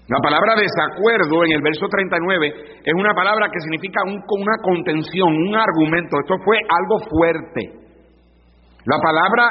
La 0.07 0.21
palabra 0.21 0.53
desacuerdo 0.53 1.45
en 1.45 1.51
el 1.57 1.61
verso 1.65 1.87
39 1.89 2.53
es 2.85 2.93
una 2.93 3.13
palabra 3.15 3.49
que 3.49 3.59
significa 3.59 4.05
una 4.05 4.57
contención, 4.61 5.33
un 5.33 5.55
argumento. 5.55 6.17
Esto 6.21 6.37
fue 6.45 6.57
algo 6.61 7.01
fuerte. 7.09 7.85
La 8.85 9.01
palabra 9.01 9.49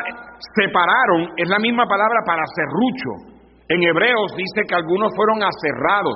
separaron 0.55 1.35
es 1.37 1.49
la 1.49 1.59
misma 1.59 1.87
palabra 1.87 2.23
para 2.25 2.47
serrucho. 2.55 3.35
En 3.67 3.83
Hebreos 3.83 4.31
dice 4.37 4.63
que 4.69 4.77
algunos 4.77 5.11
fueron 5.17 5.43
aserrados. 5.43 6.15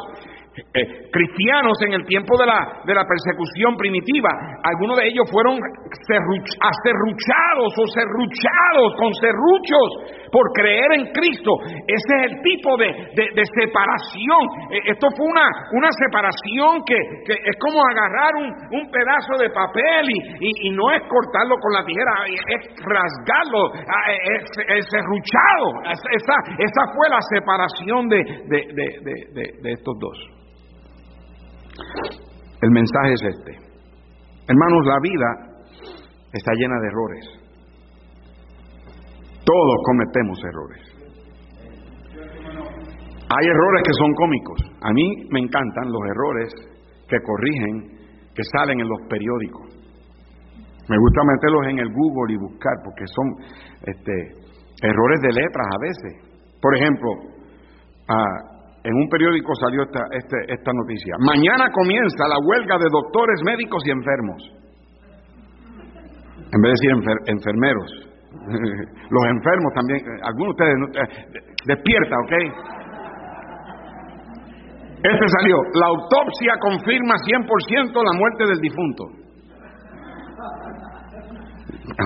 Eh, 0.75 1.09
cristianos 1.11 1.79
en 1.87 1.95
el 1.95 2.05
tiempo 2.05 2.37
de 2.39 2.47
la, 2.47 2.83
de 2.85 2.95
la 2.95 3.07
persecución 3.07 3.77
primitiva, 3.77 4.29
algunos 4.65 4.99
de 4.99 5.09
ellos 5.09 5.25
fueron 5.31 5.59
acerruchados 5.59 7.73
o 7.79 7.87
serruchados 7.87 8.95
con 8.99 9.15
serruchos 9.15 10.29
por 10.33 10.51
creer 10.53 10.93
en 10.99 11.13
Cristo. 11.13 11.53
Ese 11.87 12.13
es 12.19 12.33
el 12.33 12.43
tipo 12.43 12.77
de, 12.77 12.89
de, 13.15 13.45
separación. 13.55 14.43
Eh, 14.73 14.81
esto 14.93 15.09
fue 15.17 15.27
una, 15.27 15.47
una 15.73 15.89
separación 15.93 16.85
que, 16.85 16.99
que 17.25 17.33
es 17.33 17.57
como 17.61 17.81
agarrar 17.81 18.35
un, 18.37 18.49
un 18.49 18.91
pedazo 18.91 19.39
de 19.41 19.49
papel 19.51 20.11
y, 20.11 20.69
y, 20.69 20.71
no 20.71 20.91
es 20.93 21.03
cortarlo 21.09 21.57
con 21.61 21.73
la 21.73 21.85
tijera, 21.85 22.13
es 22.29 22.63
rasgarlo, 22.83 23.73
es, 23.75 24.45
es 24.77 24.87
serruchado. 24.91 25.83
Esa, 26.13 26.35
esa 26.59 26.83
fue 26.95 27.09
la 27.09 27.21
separación 27.23 28.09
de, 28.09 28.25
de 29.63 29.73
estos 29.73 29.99
dos. 29.99 30.39
El 32.61 32.71
mensaje 32.71 33.13
es 33.13 33.23
este. 33.23 33.53
Hermanos, 34.49 34.87
la 34.87 34.99
vida 35.01 35.49
está 36.33 36.53
llena 36.55 36.75
de 36.81 36.89
errores. 36.89 37.25
Todos 39.45 39.77
cometemos 39.85 40.39
errores. 40.45 40.99
Hay 43.31 43.47
errores 43.47 43.83
que 43.85 43.93
son 43.93 44.15
cómicos. 44.15 44.61
A 44.83 44.93
mí 44.93 45.29
me 45.31 45.41
encantan 45.41 45.93
los 45.93 46.03
errores 46.11 46.53
que 47.09 47.17
corrigen, 47.21 47.99
que 48.35 48.43
salen 48.57 48.81
en 48.81 48.89
los 48.89 49.01
periódicos. 49.09 49.79
Me 50.89 50.97
gusta 50.97 51.21
meterlos 51.25 51.67
en 51.69 51.79
el 51.79 51.93
Google 51.93 52.33
y 52.33 52.37
buscar 52.39 52.73
porque 52.83 53.05
son 53.07 53.27
este, 53.85 54.13
errores 54.83 55.21
de 55.21 55.33
letras 55.33 55.67
a 55.69 55.79
veces. 55.81 56.29
Por 56.61 56.77
ejemplo, 56.77 57.11
ah, 58.09 58.58
en 58.89 58.95
un 58.97 59.09
periódico 59.11 59.53
salió 59.61 59.85
esta, 59.85 60.01
este, 60.17 60.37
esta 60.49 60.73
noticia. 60.73 61.13
Mañana 61.21 61.69
comienza 61.69 62.25
la 62.25 62.41
huelga 62.41 62.79
de 62.81 62.89
doctores, 62.89 63.37
médicos 63.45 63.85
y 63.85 63.91
enfermos. 63.93 64.41
En 66.49 66.61
vez 66.65 66.73
de 66.73 66.77
decir 66.81 66.91
enfermeros. 67.29 67.89
Los 69.13 69.25
enfermos 69.29 69.71
también, 69.75 70.01
algunos 70.25 70.57
de 70.57 70.65
ustedes, 70.65 71.05
eh, 71.05 71.45
despierta, 71.67 72.17
¿ok? 72.17 72.33
Este 75.05 75.27
salió, 75.37 75.57
la 75.77 75.87
autopsia 75.93 76.53
confirma 76.61 77.15
100% 77.29 77.93
la 77.93 78.15
muerte 78.17 78.45
del 78.49 78.61
difunto. 78.61 79.05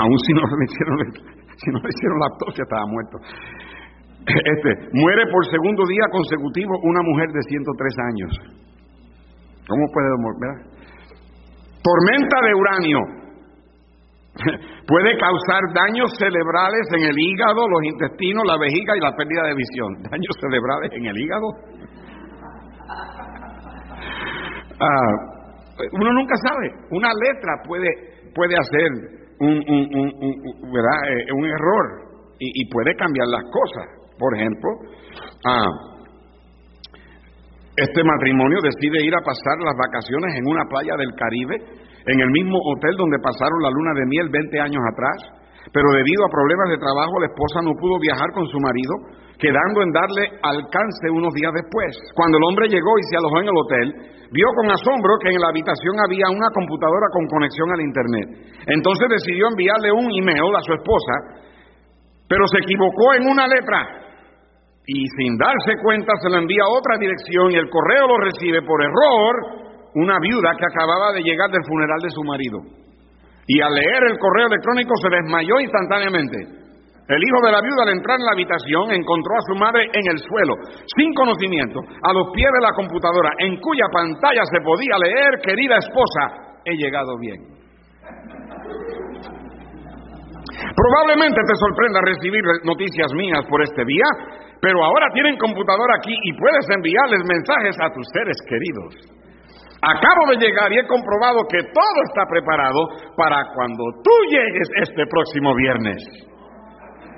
Aún 0.03 0.19
si 0.19 0.33
no 0.35 0.43
le 0.43 0.65
hicieron, 0.67 0.99
si 1.57 1.71
no 1.71 1.79
le 1.79 1.89
hicieron 1.95 2.19
la 2.19 2.27
autopsia 2.27 2.63
estaba 2.65 2.87
muerto. 2.87 3.19
Este, 4.27 4.71
muere 4.93 5.25
por 5.31 5.45
segundo 5.51 5.83
día 5.89 6.05
consecutivo 6.11 6.79
una 6.83 7.03
mujer 7.03 7.29
de 7.33 7.43
103 7.43 7.95
años. 7.99 8.31
¿Cómo 9.69 9.85
puede 9.93 10.09
morir? 10.19 10.73
Tormenta 11.83 12.37
de 12.47 12.55
uranio. 12.55 12.99
Puede 14.87 15.19
causar 15.19 15.61
daños 15.75 16.11
cerebrales 16.19 16.87
en 16.97 17.05
el 17.05 17.19
hígado, 17.19 17.69
los 17.69 17.85
intestinos, 17.85 18.45
la 18.47 18.57
vejiga 18.57 18.97
y 18.97 19.01
la 19.01 19.13
pérdida 19.15 19.43
de 19.45 19.55
visión. 19.55 20.03
¿Daños 20.11 20.35
cerebrales 20.41 20.91
en 20.93 21.07
el 21.07 21.19
hígado? 21.19 21.49
Ah, 24.81 25.15
uno 25.93 26.13
nunca 26.13 26.35
sabe. 26.37 26.71
Una 26.91 27.11
letra 27.13 27.53
puede, 27.67 27.89
puede 28.35 28.55
hacer 28.55 28.91
un, 29.39 29.61
eh, 29.61 31.33
un, 31.33 31.45
error 31.45 31.87
y, 32.39 32.63
y, 32.63 32.71
puede 32.71 32.95
cambiar 32.97 33.27
las 33.29 33.45
cosas. 33.45 34.02
Por 34.23 34.39
ejemplo, 34.39 34.71
ah, 35.51 35.71
este 37.75 38.01
matrimonio 38.07 38.63
decide 38.63 39.03
ir 39.03 39.11
a 39.19 39.27
pasar 39.27 39.59
las 39.67 39.75
vacaciones 39.75 40.31
en 40.39 40.47
una 40.47 40.63
playa 40.71 40.95
del 40.95 41.11
Caribe, 41.19 41.59
en 42.07 42.19
el 42.23 42.31
mismo 42.31 42.55
hotel 42.71 42.95
donde 42.95 43.19
pasaron 43.19 43.59
la 43.67 43.75
luna 43.75 43.99
de 43.99 44.07
miel 44.07 44.31
20 44.31 44.63
años 44.63 44.83
atrás, 44.95 45.19
pero 45.75 45.91
debido 45.99 46.23
a 46.23 46.31
problemas 46.31 46.71
de 46.71 46.79
trabajo 46.79 47.19
la 47.19 47.35
esposa 47.35 47.67
no 47.67 47.75
pudo 47.75 47.99
viajar 47.99 48.31
con 48.31 48.47
su 48.47 48.63
marido, 48.63 48.95
quedando 49.43 49.83
en 49.83 49.91
darle 49.91 50.39
alcance 50.39 51.11
unos 51.11 51.35
días 51.35 51.51
después. 51.59 51.91
Cuando 52.15 52.39
el 52.39 52.47
hombre 52.47 52.71
llegó 52.71 52.95
y 53.03 53.05
se 53.11 53.19
alojó 53.19 53.43
en 53.43 53.51
el 53.51 53.59
hotel, 53.59 53.87
vio 54.31 54.47
con 54.55 54.71
asombro 54.71 55.19
que 55.19 55.35
en 55.35 55.43
la 55.43 55.51
habitación 55.51 55.99
había 55.99 56.31
una 56.31 56.47
computadora 56.55 57.11
con 57.11 57.27
conexión 57.27 57.75
al 57.75 57.83
Internet. 57.83 58.29
Entonces 58.71 59.19
decidió 59.19 59.51
enviarle 59.51 59.91
un 59.91 60.07
email 60.15 60.55
a 60.55 60.63
su 60.63 60.79
esposa, 60.79 61.43
pero 62.31 62.47
se 62.47 62.63
equivocó 62.63 63.19
en 63.19 63.27
una 63.27 63.51
letra 63.51 64.02
y 64.87 65.07
sin 65.17 65.39
darse 65.39 65.79
cuenta 65.83 66.13
se 66.21 66.29
lo 66.29 66.39
envía 66.39 66.63
a 66.65 66.75
otra 66.75 66.99
dirección 66.99 67.53
y 67.53 67.57
el 67.57 67.71
correo 67.71 68.07
lo 68.09 68.19
recibe 68.19 68.63
por 68.63 68.83
error 68.83 69.35
una 69.95 70.19
viuda 70.19 70.57
que 70.59 70.67
acababa 70.67 71.13
de 71.13 71.23
llegar 71.23 71.51
del 71.51 71.65
funeral 71.69 72.01
de 72.03 72.11
su 72.11 72.23
marido. 72.25 72.59
Y 73.47 73.61
al 73.61 73.75
leer 73.75 74.03
el 74.11 74.19
correo 74.19 74.47
electrónico 74.47 74.95
se 75.03 75.11
desmayó 75.11 75.61
instantáneamente. 75.61 76.63
El 77.09 77.19
hijo 77.19 77.41
de 77.45 77.53
la 77.53 77.61
viuda 77.61 77.83
al 77.83 77.95
entrar 77.99 78.19
en 78.19 78.25
la 78.25 78.33
habitación 78.33 78.91
encontró 78.93 79.35
a 79.35 79.47
su 79.51 79.55
madre 79.59 79.85
en 79.93 80.05
el 80.07 80.19
suelo, 80.19 80.55
sin 80.97 81.13
conocimiento, 81.15 81.81
a 82.03 82.13
los 82.13 82.31
pies 82.33 82.49
de 82.49 82.63
la 82.63 82.73
computadora, 82.73 83.31
en 83.39 83.59
cuya 83.61 83.85
pantalla 83.93 84.43
se 84.47 84.63
podía 84.65 84.97
leer, 84.99 85.43
querida 85.43 85.77
esposa, 85.79 86.57
he 86.65 86.75
llegado 86.75 87.19
bien. 87.19 87.53
Probablemente 90.75 91.41
te 91.43 91.57
sorprenda 91.59 92.01
recibir 92.01 92.43
noticias 92.65 93.13
mías 93.15 93.45
por 93.51 93.63
este 93.63 93.85
día, 93.85 94.09
pero 94.63 94.79
ahora 94.79 95.11
tienen 95.13 95.37
computadora 95.37 95.99
aquí 95.99 96.15
y 96.23 96.33
puedes 96.39 96.63
enviarles 96.71 97.27
mensajes 97.27 97.75
a 97.83 97.91
tus 97.91 98.07
seres 98.15 98.39
queridos. 98.47 98.95
Acabo 99.83 100.31
de 100.31 100.39
llegar 100.39 100.71
y 100.73 100.79
he 100.79 100.87
comprobado 100.87 101.43
que 101.51 101.67
todo 101.75 101.99
está 102.07 102.23
preparado 102.31 102.87
para 103.19 103.43
cuando 103.59 103.83
tú 104.07 104.15
llegues 104.31 104.71
este 104.87 105.03
próximo 105.11 105.51
viernes. 105.57 105.99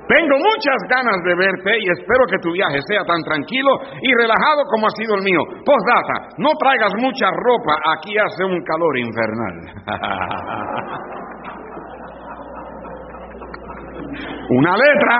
Tengo 0.09 0.37
muchas 0.41 0.81
ganas 0.89 1.21
de 1.21 1.37
verte 1.37 1.77
y 1.81 1.85
espero 1.93 2.25
que 2.33 2.41
tu 2.41 2.53
viaje 2.53 2.81
sea 2.89 3.05
tan 3.05 3.23
tranquilo 3.23 3.77
y 4.01 4.09
relajado 4.15 4.65
como 4.73 4.87
ha 4.87 4.91
sido 4.97 5.17
el 5.17 5.23
mío. 5.23 5.45
Postdata, 5.69 6.33
no 6.39 6.49
traigas 6.59 6.95
mucha 6.97 7.29
ropa, 7.29 7.77
aquí 7.93 8.17
hace 8.17 8.43
un 8.45 8.65
calor 8.65 8.97
infernal. 8.97 9.85
Una 14.49 14.77
letra 14.77 15.19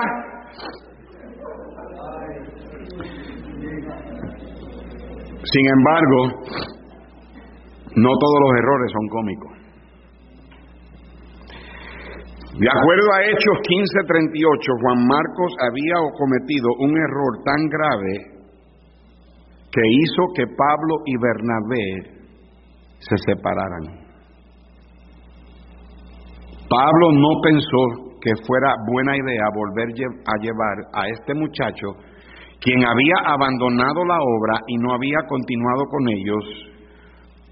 Sin 5.43 5.65
embargo, 5.77 6.19
no 7.95 8.09
todos 8.19 8.39
los 8.41 8.57
errores 8.59 8.91
son 8.91 9.07
cómicos. 9.09 9.55
De 12.59 12.67
acuerdo 12.69 13.07
a 13.13 13.23
Hechos 13.23 13.57
15:38, 13.67 14.79
Juan 14.81 15.07
Marcos 15.07 15.51
había 15.59 15.95
cometido 16.17 16.69
un 16.79 16.97
error 16.97 17.43
tan 17.43 17.67
grave 17.67 18.35
que 19.71 19.81
hizo 19.99 20.23
que 20.33 20.47
Pablo 20.47 21.03
y 21.05 21.17
Bernabé 21.19 22.15
se 22.99 23.17
separaran. 23.27 24.05
Pablo 26.69 27.11
no 27.11 27.41
pensó 27.43 28.15
que 28.21 28.31
fuera 28.47 28.73
buena 28.87 29.17
idea 29.17 29.43
volver 29.53 29.89
a 30.25 30.35
llevar 30.41 30.77
a 30.93 31.07
este 31.09 31.33
muchacho 31.35 31.87
quien 32.65 32.81
había 32.81 33.17
abandonado 33.29 34.01
la 34.09 34.17
obra 34.17 34.57
y 34.65 34.75
no 34.81 34.91
había 34.97 35.21
continuado 35.29 35.85
con 35.85 36.01
ellos, 36.09 36.43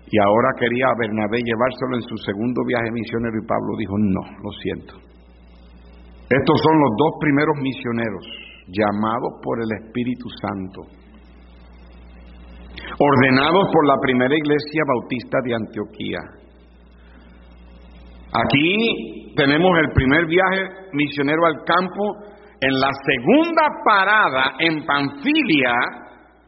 y 0.09 0.17
ahora 0.17 0.49
quería 0.57 0.89
a 0.89 0.97
Bernabé 0.97 1.37
llevárselo 1.37 2.01
en 2.01 2.05
su 2.09 2.17
segundo 2.17 2.65
viaje 2.65 2.89
misionero, 2.89 3.37
y 3.37 3.45
Pablo 3.45 3.77
dijo, 3.77 3.93
no, 3.93 4.25
lo 4.41 4.51
siento. 4.57 4.93
Estos 6.33 6.57
son 6.65 6.75
los 6.81 6.91
dos 6.97 7.13
primeros 7.21 7.55
misioneros 7.61 8.25
llamados 8.73 9.37
por 9.43 9.61
el 9.61 9.69
Espíritu 9.85 10.25
Santo, 10.41 10.81
ordenados 12.97 13.69
por 13.69 13.85
la 13.85 13.97
primera 14.01 14.33
iglesia 14.33 14.81
bautista 14.97 15.37
de 15.45 15.53
Antioquía. 15.53 16.21
Aquí 18.33 19.33
tenemos 19.37 19.77
el 19.77 19.93
primer 19.93 20.25
viaje 20.25 20.89
misionero 20.93 21.45
al 21.45 21.61
campo 21.69 22.32
en 22.63 22.79
la 22.79 22.91
segunda 23.05 23.63
parada 23.83 24.53
en 24.59 24.85
Panfilia, 24.85 25.75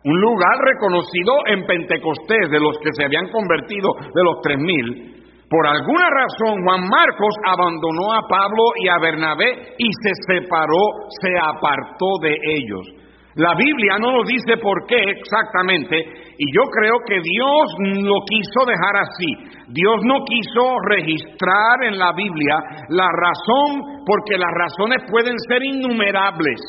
un 0.04 0.22
lugar 0.22 0.58
reconocido 0.64 1.34
en 1.48 1.66
Pentecostés 1.66 2.50
de 2.50 2.60
los 2.60 2.78
que 2.80 2.94
se 2.94 3.04
habían 3.04 3.30
convertido 3.30 3.90
de 4.14 4.24
los 4.24 4.40
tres 4.42 4.58
mil, 4.60 5.16
por 5.50 5.68
alguna 5.68 6.10
razón 6.10 6.64
Juan 6.64 6.88
Marcos 6.88 7.36
abandonó 7.46 8.14
a 8.14 8.28
Pablo 8.28 8.64
y 8.82 8.88
a 8.88 8.98
Bernabé 9.00 9.76
y 9.78 9.88
se 10.02 10.12
separó, 10.28 11.10
se 11.22 11.32
apartó 11.38 12.08
de 12.22 12.36
ellos. 12.58 13.05
La 13.36 13.54
Biblia 13.54 13.98
no 14.00 14.12
nos 14.16 14.26
dice 14.28 14.56
por 14.62 14.86
qué 14.88 14.96
exactamente, 14.96 15.98
y 16.38 16.56
yo 16.56 16.64
creo 16.72 17.00
que 17.06 17.16
Dios 17.16 18.02
lo 18.02 18.24
quiso 18.30 18.66
dejar 18.66 18.96
así. 18.96 19.74
Dios 19.74 19.98
no 20.04 20.24
quiso 20.24 20.80
registrar 20.88 21.84
en 21.84 22.00
la 22.00 22.14
Biblia 22.14 22.56
la 22.90 23.08
razón, 23.12 24.04
porque 24.06 24.38
las 24.38 24.52
razones 24.56 25.04
pueden 25.12 25.36
ser 25.50 25.64
innumerables. 25.64 26.62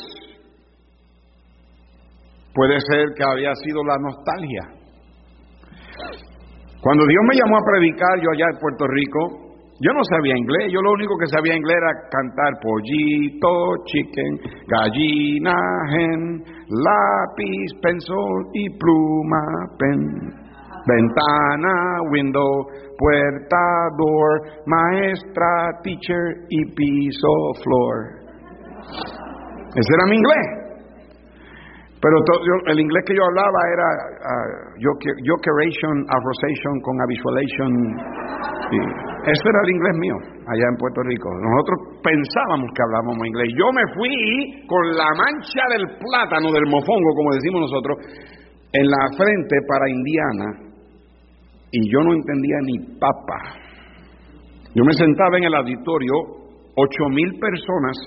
Puede 2.53 2.79
ser 2.81 3.13
que 3.15 3.23
había 3.23 3.53
sido 3.63 3.83
la 3.85 3.95
nostalgia. 4.01 4.63
Cuando 6.81 7.05
Dios 7.07 7.23
me 7.29 7.35
llamó 7.35 7.57
a 7.57 7.65
predicar, 7.65 8.19
yo 8.21 8.29
allá 8.31 8.45
en 8.51 8.59
Puerto 8.59 8.85
Rico, 8.87 9.46
yo 9.79 9.93
no 9.93 10.01
sabía 10.09 10.35
inglés, 10.35 10.71
yo 10.73 10.81
lo 10.81 10.91
único 10.93 11.13
que 11.19 11.27
sabía 11.27 11.55
inglés 11.55 11.77
era 11.77 12.09
cantar 12.09 12.53
pollito, 12.61 13.83
chicken, 13.85 14.39
gallina, 14.67 15.55
hen, 15.93 16.43
lápiz, 16.67 17.69
pencil 17.81 18.49
y 18.53 18.69
pluma, 18.77 19.45
pen, 19.77 20.33
ventana, 20.87 22.01
window, 22.11 22.65
puerta, 22.97 23.63
door, 23.97 24.63
maestra, 24.65 25.79
teacher 25.83 26.45
y 26.49 26.65
piso, 26.73 27.27
floor. 27.63 28.17
Ese 29.75 29.93
era 29.93 30.05
mi 30.09 30.15
inglés. 30.15 30.56
Pero 32.07 32.23
el 32.71 32.79
inglés 32.79 33.03
que 33.03 33.15
yo 33.19 33.23
hablaba 33.27 33.59
era 33.67 33.87
uh, 33.91 34.79
Jokeration, 34.79 35.95
Arrosation 36.07 36.79
con 36.79 36.95
Visualization. 37.03 37.71
Ese 39.27 39.43
era 39.43 39.59
el 39.67 39.71
inglés 39.75 39.95
mío, 39.99 40.15
allá 40.47 40.67
en 40.71 40.77
Puerto 40.79 41.03
Rico. 41.03 41.27
Nosotros 41.35 41.99
pensábamos 41.99 42.71
que 42.71 42.79
hablábamos 42.79 43.27
inglés. 43.27 43.51
Yo 43.59 43.67
me 43.75 43.83
fui 43.91 44.15
con 44.71 44.83
la 44.95 45.09
mancha 45.19 45.63
del 45.75 45.99
plátano, 45.99 46.47
del 46.55 46.63
mofongo, 46.71 47.11
como 47.11 47.35
decimos 47.35 47.59
nosotros, 47.67 47.95
en 48.71 48.85
la 48.87 49.03
frente 49.11 49.55
para 49.67 49.91
Indiana. 49.91 50.47
Y 51.75 51.91
yo 51.91 51.99
no 52.07 52.13
entendía 52.15 52.57
ni 52.63 52.77
papa. 53.03 53.39
Yo 54.75 54.85
me 54.85 54.93
sentaba 54.93 55.37
en 55.39 55.43
el 55.43 55.55
auditorio, 55.55 56.13
ocho 56.71 57.03
mil 57.11 57.35
personas 57.35 57.99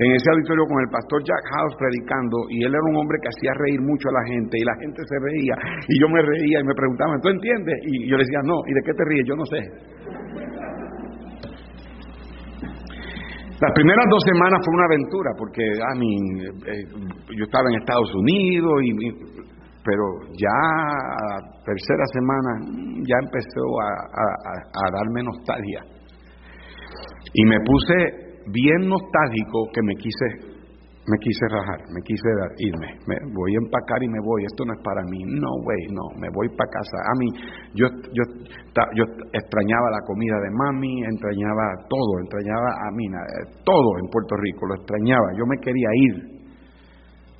en 0.00 0.08
ese 0.16 0.28
auditorio 0.32 0.64
con 0.64 0.80
el 0.80 0.88
pastor 0.88 1.20
Jack 1.28 1.44
House 1.52 1.76
predicando 1.76 2.48
y 2.48 2.64
él 2.64 2.72
era 2.72 2.86
un 2.88 2.96
hombre 2.96 3.20
que 3.20 3.28
hacía 3.28 3.52
reír 3.52 3.80
mucho 3.84 4.08
a 4.08 4.16
la 4.16 4.24
gente 4.32 4.56
y 4.56 4.64
la 4.64 4.76
gente 4.80 4.96
se 5.04 5.16
reía 5.20 5.54
y 5.84 5.94
yo 6.00 6.08
me 6.08 6.22
reía 6.24 6.56
y 6.60 6.64
me 6.64 6.72
preguntaban, 6.72 7.20
¿tú 7.20 7.28
entiendes? 7.28 7.76
Y 7.84 8.08
yo 8.08 8.16
le 8.16 8.24
decía, 8.24 8.40
no, 8.48 8.56
¿y 8.64 8.72
de 8.72 8.80
qué 8.80 8.92
te 8.96 9.04
ríes? 9.04 9.24
Yo 9.28 9.36
no 9.36 9.44
sé. 9.44 9.60
Las 13.60 13.72
primeras 13.76 14.06
dos 14.08 14.24
semanas 14.24 14.58
fue 14.64 14.72
una 14.72 14.88
aventura 14.88 15.30
porque 15.36 15.64
a 15.68 15.92
mí, 16.00 16.12
eh, 16.64 16.84
yo 17.36 17.44
estaba 17.44 17.68
en 17.68 17.76
Estados 17.84 18.08
Unidos 18.24 18.72
y, 18.80 18.90
pero 19.84 20.04
ya 20.32 20.60
a 21.12 21.22
la 21.28 21.60
tercera 21.60 22.04
semana 22.16 22.50
ya 23.04 23.16
empezó 23.20 23.60
a, 23.84 23.92
a 24.16 24.84
darme 24.96 25.20
nostalgia 25.28 25.84
y 27.34 27.44
me 27.44 27.60
puse 27.60 28.29
bien 28.52 28.88
nostálgico 28.88 29.68
que 29.72 29.82
me 29.82 29.94
quise 29.94 30.50
me 31.10 31.18
quise 31.18 31.44
rajar, 31.48 31.80
me 31.90 32.00
quise 32.06 32.28
irme, 32.60 32.88
me 33.08 33.16
voy 33.34 33.50
a 33.56 33.60
empacar 33.64 33.98
y 33.98 34.08
me 34.08 34.20
voy, 34.20 34.44
esto 34.44 34.62
no 34.62 34.72
es 34.76 34.82
para 34.84 35.02
mí, 35.10 35.18
no, 35.26 35.50
güey, 35.64 35.82
no, 35.90 36.06
me 36.20 36.28
voy 36.30 36.46
para 36.54 36.70
casa. 36.70 36.96
A 37.02 37.14
mí, 37.18 37.28
yo, 37.74 37.86
yo, 38.14 38.24
yo 38.94 39.04
extrañaba 39.32 39.90
la 39.90 40.02
comida 40.06 40.36
de 40.38 40.50
mami, 40.54 41.02
extrañaba 41.02 41.64
todo, 41.88 42.20
extrañaba 42.22 42.68
a 42.68 42.88
mí, 42.94 43.04
todo 43.64 43.90
en 43.98 44.06
Puerto 44.12 44.36
Rico, 44.38 44.66
lo 44.70 44.74
extrañaba, 44.76 45.26
yo 45.34 45.44
me 45.50 45.58
quería 45.58 45.90
ir. 45.98 46.14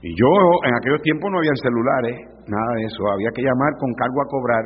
Y 0.02 0.10
yo, 0.16 0.32
en 0.64 0.74
aquellos 0.74 1.02
tiempos 1.02 1.30
no 1.30 1.38
había 1.38 1.54
celulares, 1.60 2.16
nada 2.48 2.72
de 2.74 2.84
eso, 2.88 3.02
había 3.12 3.30
que 3.30 3.44
llamar 3.44 3.72
con 3.78 3.92
cargo 3.94 4.18
a 4.18 4.30
cobrar, 4.32 4.64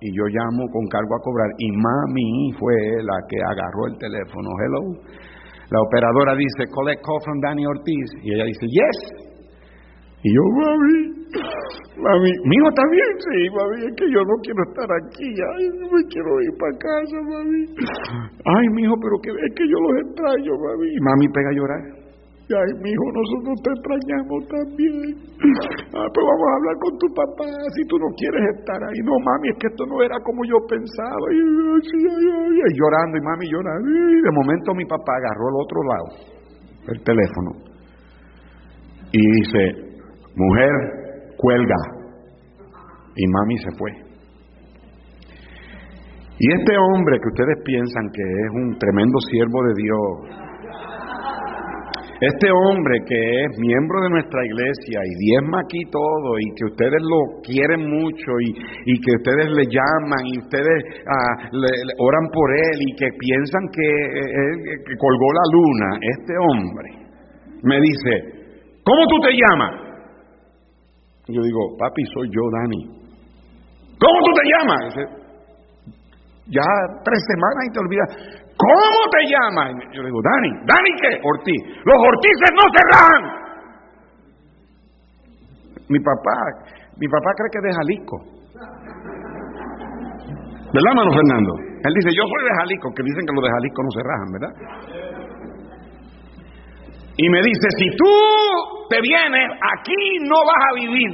y 0.00 0.08
yo 0.16 0.24
llamo 0.32 0.64
con 0.70 0.86
cargo 0.86 1.12
a 1.12 1.20
cobrar, 1.20 1.50
y 1.58 1.68
mami 1.76 2.54
fue 2.56 2.76
la 3.02 3.18
que 3.28 3.36
agarró 3.42 3.90
el 3.90 3.98
teléfono, 3.98 4.48
hello 4.64 5.26
la 5.70 5.80
operadora 5.82 6.34
dice, 6.36 6.70
collect 6.70 7.02
call 7.02 7.20
from 7.24 7.40
Danny 7.40 7.66
Ortiz. 7.66 8.08
Y 8.22 8.34
ella 8.34 8.44
dice, 8.44 8.66
yes. 8.70 8.98
Y 10.22 10.28
yo, 10.34 10.42
mami, 10.58 10.96
mami, 11.98 12.30
mío 12.46 12.66
también, 12.74 13.10
sí, 13.18 13.50
mami, 13.50 13.86
es 13.86 13.94
que 13.94 14.06
yo 14.10 14.20
no 14.22 14.34
quiero 14.42 14.62
estar 14.70 14.88
aquí, 14.90 15.28
ay, 15.28 15.64
no 15.78 15.86
me 15.90 16.02
quiero 16.06 16.30
ir 16.42 16.54
para 16.58 16.74
casa, 16.78 17.16
mami. 17.22 17.62
Ay, 18.46 18.66
mijo, 18.74 18.94
pero 19.02 19.18
que, 19.22 19.30
es 19.30 19.52
que 19.54 19.64
yo 19.66 19.78
los 19.78 20.06
extraño, 20.06 20.52
mami. 20.54 20.86
Y 20.94 21.00
mami 21.00 21.28
pega 21.28 21.50
a 21.50 21.56
llorar. 21.58 21.95
Ay, 22.46 22.70
mijo, 22.78 23.06
nosotros 23.10 23.58
te 23.58 23.70
extrañamos 23.74 24.40
también. 24.46 25.18
Ah, 25.98 26.06
pues 26.14 26.24
vamos 26.30 26.46
a 26.46 26.54
hablar 26.54 26.76
con 26.78 26.92
tu 26.98 27.08
papá 27.10 27.48
si 27.74 27.82
tú 27.88 27.98
no 27.98 28.06
quieres 28.14 28.42
estar 28.54 28.78
ahí. 28.78 29.00
No, 29.02 29.18
mami, 29.18 29.50
es 29.50 29.56
que 29.58 29.66
esto 29.66 29.82
no 29.86 29.98
era 30.02 30.14
como 30.22 30.44
yo 30.46 30.54
pensaba. 30.68 31.26
Y, 31.34 31.42
llorando, 32.78 33.18
y 33.18 33.22
mami 33.26 33.50
llorando. 33.50 33.86
De 33.90 34.30
momento 34.30 34.74
mi 34.78 34.84
papá 34.84 35.10
agarró 35.18 35.44
al 35.50 35.58
otro 35.58 35.80
lado 35.90 36.08
el 36.86 37.02
teléfono 37.02 37.50
y 39.10 39.20
dice, 39.42 39.60
mujer, 40.36 40.70
cuelga. 41.36 41.80
Y 43.16 43.26
mami 43.26 43.58
se 43.58 43.70
fue. 43.78 43.90
Y 46.38 46.52
este 46.52 46.76
hombre 46.76 47.18
que 47.18 47.28
ustedes 47.28 47.58
piensan 47.64 48.04
que 48.12 48.22
es 48.22 48.50
un 48.54 48.78
tremendo 48.78 49.18
siervo 49.32 49.58
de 49.64 49.74
Dios, 49.82 50.45
este 52.20 52.48
hombre 52.50 52.98
que 53.06 53.20
es 53.44 53.50
miembro 53.58 54.00
de 54.02 54.10
nuestra 54.10 54.40
iglesia 54.44 55.00
y 55.04 55.12
diezma 55.30 55.60
aquí 55.60 55.82
todo 55.90 56.38
y 56.38 56.46
que 56.56 56.64
ustedes 56.64 57.02
lo 57.02 57.40
quieren 57.42 57.88
mucho 57.88 58.30
y, 58.40 58.94
que 59.00 59.12
ustedes 59.16 59.50
le 59.52 59.64
llaman 59.68 60.22
y 60.24 60.38
ustedes 60.38 60.78
ah, 61.04 61.48
le, 61.52 61.70
oran 61.98 62.26
por 62.32 62.48
él 62.56 62.78
y 62.80 62.96
que 62.96 63.08
piensan 63.18 63.62
que, 63.72 63.88
eh, 63.88 64.80
que 64.86 64.94
colgó 64.96 65.28
la 65.32 65.46
luna, 65.52 65.88
este 66.16 66.32
hombre 66.38 66.88
me 67.62 67.80
dice, 67.80 68.80
¿cómo 68.84 69.02
tú 69.08 69.20
te 69.20 69.32
llamas? 69.32 69.86
yo 71.28 71.42
digo, 71.42 71.76
papi, 71.76 72.02
soy 72.14 72.28
yo, 72.30 72.42
Dani. 72.52 72.86
¿Cómo 73.98 74.18
tú 74.24 74.30
te 74.32 74.44
llamas? 74.48 75.26
ya 76.48 76.62
tres 77.02 77.22
semanas 77.26 77.62
y 77.66 77.72
te 77.72 77.80
olvidas. 77.80 78.45
¿Cómo 78.56 78.98
te 79.12 79.20
llamas? 79.28 79.68
Yo 79.92 80.00
le 80.02 80.08
digo, 80.08 80.20
Dani, 80.24 80.50
¿Dani 80.64 80.90
qué? 81.00 81.20
Ortiz. 81.22 81.60
Los 81.84 81.98
Ortices 82.00 82.50
no 82.56 82.64
se 82.72 82.82
rajan. 82.92 83.22
Mi 85.88 86.00
papá, 86.00 86.38
mi 86.96 87.06
papá 87.06 87.30
cree 87.36 87.50
que 87.52 87.58
es 87.58 87.64
de 87.64 87.74
Jalisco. 87.76 88.16
¿Verdad, 90.72 90.92
mano 90.96 91.12
Fernando? 91.12 91.52
Él 91.84 91.92
dice, 91.94 92.10
yo 92.16 92.24
soy 92.26 92.42
de 92.42 92.54
Jalisco, 92.58 92.90
que 92.96 93.02
dicen 93.04 93.22
que 93.26 93.32
los 93.36 93.44
de 93.44 93.50
Jalisco 93.50 93.82
no 93.84 93.90
se 93.92 94.02
rajan, 94.02 94.28
¿verdad? 94.32 94.52
Y 97.16 97.28
me 97.28 97.40
dice, 97.42 97.68
si 97.78 97.88
tú 97.96 98.12
te 98.90 99.00
vienes, 99.00 99.48
aquí 99.78 100.00
no 100.28 100.36
vas 100.44 100.62
a 100.70 100.74
vivir. 100.74 101.10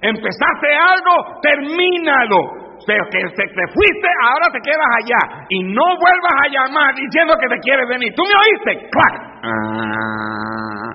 Empezaste 0.00 0.68
algo, 0.74 1.40
termínalo 1.40 2.65
pero 2.84 3.04
que 3.10 3.18
te 3.32 3.66
fuiste, 3.72 4.08
ahora 4.26 4.46
te 4.52 4.60
quedas 4.60 4.90
allá 5.00 5.46
y 5.48 5.62
no 5.62 5.86
vuelvas 5.96 6.36
a 6.44 6.48
llamar 6.50 6.94
diciendo 6.94 7.34
que 7.40 7.48
te 7.48 7.58
quieres 7.60 7.88
venir. 7.88 8.12
¿Tú 8.14 8.22
me 8.26 8.36
oíste? 8.36 8.90
¡Claro! 8.90 9.18
Ah, 9.42 10.90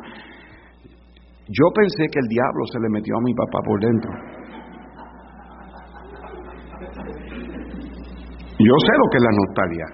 yo 1.47 1.65
pensé 1.73 2.05
que 2.11 2.19
el 2.19 2.27
diablo 2.29 2.63
se 2.71 2.79
le 2.79 2.89
metió 2.89 3.17
a 3.17 3.21
mi 3.21 3.33
papá 3.33 3.59
por 3.65 3.79
dentro. 3.79 4.11
Yo 8.61 8.75
sé 8.77 8.93
lo 8.93 9.07
que 9.09 9.17
es 9.17 9.23
la 9.23 9.35
nostalgia. 9.41 9.87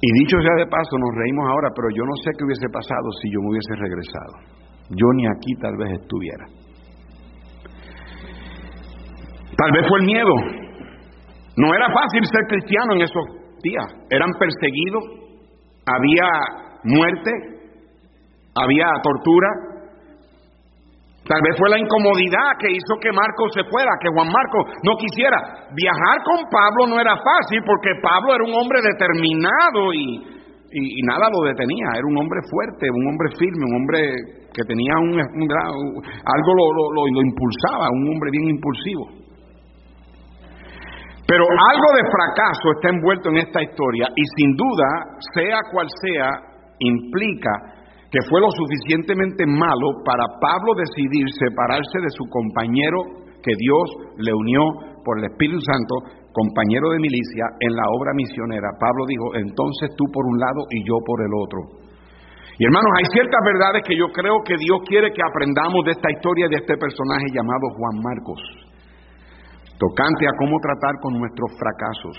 Y 0.00 0.12
dicho 0.20 0.38
sea 0.40 0.54
de 0.54 0.66
paso, 0.70 0.96
nos 0.96 1.14
reímos 1.16 1.44
ahora, 1.50 1.68
pero 1.74 1.88
yo 1.90 2.04
no 2.04 2.14
sé 2.22 2.30
qué 2.38 2.44
hubiese 2.44 2.68
pasado 2.70 3.10
si 3.20 3.32
yo 3.32 3.40
me 3.42 3.50
hubiese 3.50 3.74
regresado. 3.74 4.34
Yo 4.90 5.06
ni 5.14 5.26
aquí 5.26 5.52
tal 5.60 5.76
vez 5.76 6.00
estuviera. 6.00 6.46
Tal 9.58 9.72
vez 9.72 9.88
fue 9.88 9.98
el 9.98 10.06
miedo, 10.06 10.34
no 11.58 11.74
era 11.74 11.90
fácil 11.90 12.22
ser 12.22 12.46
cristiano 12.46 12.94
en 12.94 13.02
esos 13.02 13.24
días. 13.66 13.86
Eran 14.10 14.30
perseguidos, 14.38 15.02
había 15.82 16.28
muerte, 16.84 17.32
había 18.54 18.86
tortura. 19.02 19.50
Tal 21.26 21.42
vez 21.42 21.58
fue 21.58 21.68
la 21.68 21.82
incomodidad 21.82 22.56
que 22.62 22.70
hizo 22.70 22.94
que 23.02 23.10
Marcos 23.10 23.50
se 23.52 23.66
fuera, 23.66 23.90
que 24.00 24.08
Juan 24.08 24.30
Marcos 24.30 24.70
no 24.86 24.94
quisiera. 25.02 25.66
Viajar 25.74 26.22
con 26.22 26.46
Pablo 26.46 26.94
no 26.94 26.96
era 27.02 27.18
fácil 27.18 27.60
porque 27.66 27.90
Pablo 28.06 28.38
era 28.38 28.44
un 28.46 28.54
hombre 28.54 28.78
determinado 28.78 29.92
y, 29.92 31.02
nada 31.02 31.26
lo 31.26 31.42
detenía. 31.42 31.90
Era 31.98 32.06
un 32.06 32.22
hombre 32.22 32.38
fuerte, 32.46 32.86
un 32.86 33.04
hombre 33.10 33.28
firme, 33.34 33.66
un 33.66 33.74
hombre 33.82 34.00
que 34.54 34.62
tenía 34.62 34.94
un, 34.94 35.18
algo 35.18 36.50
lo 36.54 37.20
impulsaba, 37.20 37.90
un 37.90 38.14
hombre 38.14 38.30
bien 38.30 38.54
impulsivo. 38.54 39.27
Pero 41.28 41.44
algo 41.44 41.88
de 41.92 42.08
fracaso 42.08 42.66
está 42.72 42.88
envuelto 42.88 43.28
en 43.28 43.36
esta 43.44 43.60
historia 43.60 44.08
y 44.16 44.24
sin 44.32 44.56
duda, 44.56 44.88
sea 45.36 45.60
cual 45.68 45.84
sea, 46.00 46.32
implica 46.80 47.52
que 48.08 48.24
fue 48.32 48.40
lo 48.40 48.48
suficientemente 48.48 49.44
malo 49.44 50.00
para 50.08 50.24
Pablo 50.40 50.72
decidir 50.72 51.28
separarse 51.36 52.00
de 52.00 52.08
su 52.16 52.24
compañero 52.32 53.28
que 53.44 53.52
Dios 53.60 54.16
le 54.24 54.32
unió 54.32 54.64
por 55.04 55.20
el 55.20 55.28
Espíritu 55.28 55.60
Santo, 55.60 56.16
compañero 56.32 56.96
de 56.96 57.04
milicia, 57.04 57.44
en 57.60 57.76
la 57.76 57.84
obra 57.92 58.16
misionera. 58.16 58.72
Pablo 58.80 59.04
dijo, 59.04 59.36
entonces 59.36 59.92
tú 60.00 60.08
por 60.08 60.24
un 60.24 60.40
lado 60.40 60.64
y 60.72 60.80
yo 60.80 60.96
por 61.04 61.20
el 61.20 61.32
otro. 61.36 61.60
Y 62.56 62.64
hermanos, 62.64 62.88
hay 62.96 63.04
ciertas 63.12 63.42
verdades 63.44 63.84
que 63.84 64.00
yo 64.00 64.08
creo 64.16 64.40
que 64.48 64.56
Dios 64.56 64.80
quiere 64.88 65.12
que 65.12 65.20
aprendamos 65.20 65.84
de 65.84 65.92
esta 65.92 66.08
historia 66.08 66.48
de 66.48 66.56
este 66.56 66.72
personaje 66.80 67.28
llamado 67.36 67.68
Juan 67.76 68.00
Marcos 68.00 68.40
tocante 69.78 70.26
a 70.26 70.36
cómo 70.38 70.58
tratar 70.58 70.98
con 71.00 71.14
nuestros 71.18 71.50
fracasos. 71.54 72.14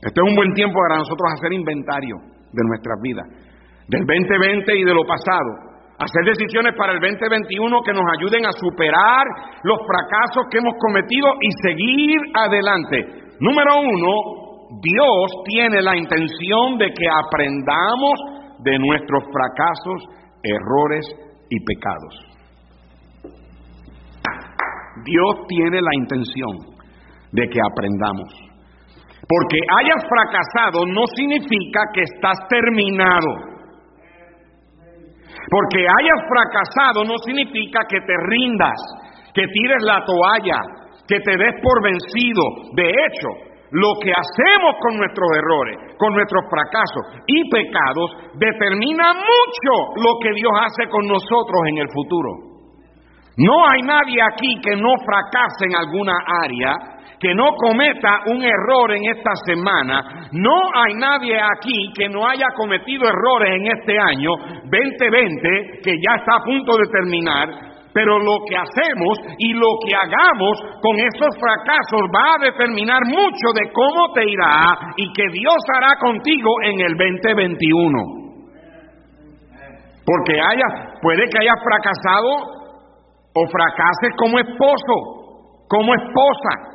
Este 0.00 0.20
es 0.20 0.26
un 0.28 0.36
buen 0.36 0.52
tiempo 0.54 0.78
para 0.78 1.00
nosotros 1.00 1.28
hacer 1.32 1.52
inventario 1.52 2.16
de 2.52 2.62
nuestras 2.68 2.96
vidas, 3.02 3.26
del 3.88 4.04
2020 4.04 4.76
y 4.76 4.84
de 4.84 4.94
lo 4.94 5.04
pasado, 5.04 5.70
hacer 6.00 6.24
decisiones 6.24 6.74
para 6.76 6.92
el 6.92 7.00
2021 7.00 7.82
que 7.84 7.92
nos 7.92 8.04
ayuden 8.16 8.46
a 8.46 8.52
superar 8.52 9.24
los 9.64 9.78
fracasos 9.84 10.44
que 10.50 10.58
hemos 10.58 10.74
cometido 10.80 11.28
y 11.40 11.48
seguir 11.60 12.16
adelante. 12.34 13.36
Número 13.40 13.80
uno, 13.80 14.12
Dios 14.80 15.26
tiene 15.44 15.82
la 15.82 15.96
intención 15.96 16.78
de 16.78 16.86
que 16.92 17.06
aprendamos 17.08 18.16
de 18.64 18.78
nuestros 18.78 19.24
fracasos, 19.24 20.00
errores 20.42 21.04
y 21.48 21.56
pecados. 21.64 22.14
Dios 25.04 25.46
tiene 25.48 25.80
la 25.80 25.94
intención 25.94 26.69
de 27.32 27.48
que 27.48 27.60
aprendamos. 27.60 28.50
Porque 29.30 29.58
hayas 29.62 30.02
fracasado 30.08 30.86
no 30.86 31.06
significa 31.14 31.80
que 31.94 32.02
estás 32.02 32.38
terminado. 32.48 33.50
Porque 35.50 35.78
hayas 35.78 36.20
fracasado 36.26 37.04
no 37.04 37.16
significa 37.18 37.80
que 37.88 38.00
te 38.00 38.16
rindas, 38.26 38.78
que 39.34 39.46
tires 39.46 39.82
la 39.82 40.04
toalla, 40.04 40.58
que 41.06 41.20
te 41.20 41.36
des 41.36 41.54
por 41.62 41.82
vencido. 41.82 42.42
De 42.74 42.90
hecho, 42.90 43.50
lo 43.70 43.94
que 44.02 44.10
hacemos 44.10 44.74
con 44.82 44.98
nuestros 44.98 45.30
errores, 45.38 45.94
con 45.96 46.12
nuestros 46.14 46.42
fracasos 46.50 47.22
y 47.26 47.48
pecados, 47.50 48.10
determina 48.34 49.14
mucho 49.14 49.72
lo 50.02 50.18
que 50.22 50.34
Dios 50.34 50.52
hace 50.58 50.90
con 50.90 51.06
nosotros 51.06 51.60
en 51.66 51.78
el 51.78 51.88
futuro. 51.94 52.50
No 53.36 53.54
hay 53.72 53.82
nadie 53.82 54.18
aquí 54.20 54.60
que 54.60 54.74
no 54.74 54.90
fracase 55.06 55.66
en 55.70 55.76
alguna 55.76 56.14
área 56.42 56.99
que 57.20 57.34
no 57.34 57.44
cometa 57.56 58.20
un 58.26 58.42
error 58.42 58.92
en 58.92 59.04
esta 59.14 59.32
semana. 59.44 60.28
No 60.32 60.56
hay 60.74 60.94
nadie 60.94 61.38
aquí 61.38 61.92
que 61.94 62.08
no 62.08 62.26
haya 62.26 62.46
cometido 62.56 63.04
errores 63.06 63.60
en 63.60 63.66
este 63.78 63.98
año 63.98 64.30
2020, 64.64 65.80
que 65.84 65.92
ya 66.00 66.16
está 66.16 66.36
a 66.36 66.44
punto 66.44 66.78
de 66.78 66.88
terminar. 66.90 67.48
Pero 67.92 68.18
lo 68.20 68.38
que 68.48 68.56
hacemos 68.56 69.18
y 69.36 69.52
lo 69.52 69.66
que 69.84 69.94
hagamos 69.94 70.56
con 70.80 70.96
esos 70.96 71.36
fracasos 71.36 72.08
va 72.08 72.36
a 72.38 72.44
determinar 72.46 73.02
mucho 73.04 73.52
de 73.52 73.70
cómo 73.72 74.14
te 74.14 74.30
irá 74.30 74.94
y 74.96 75.12
que 75.12 75.24
Dios 75.32 75.58
hará 75.74 75.96
contigo 76.00 76.50
en 76.62 76.80
el 76.80 76.96
2021. 76.96 77.98
Porque 80.06 80.40
haya, 80.40 80.98
puede 81.02 81.24
que 81.28 81.38
haya 81.40 81.54
fracasado 81.62 82.60
o 83.34 83.46
fracase 83.46 84.08
como 84.16 84.38
esposo, 84.38 85.66
como 85.68 85.92
esposa, 85.94 86.69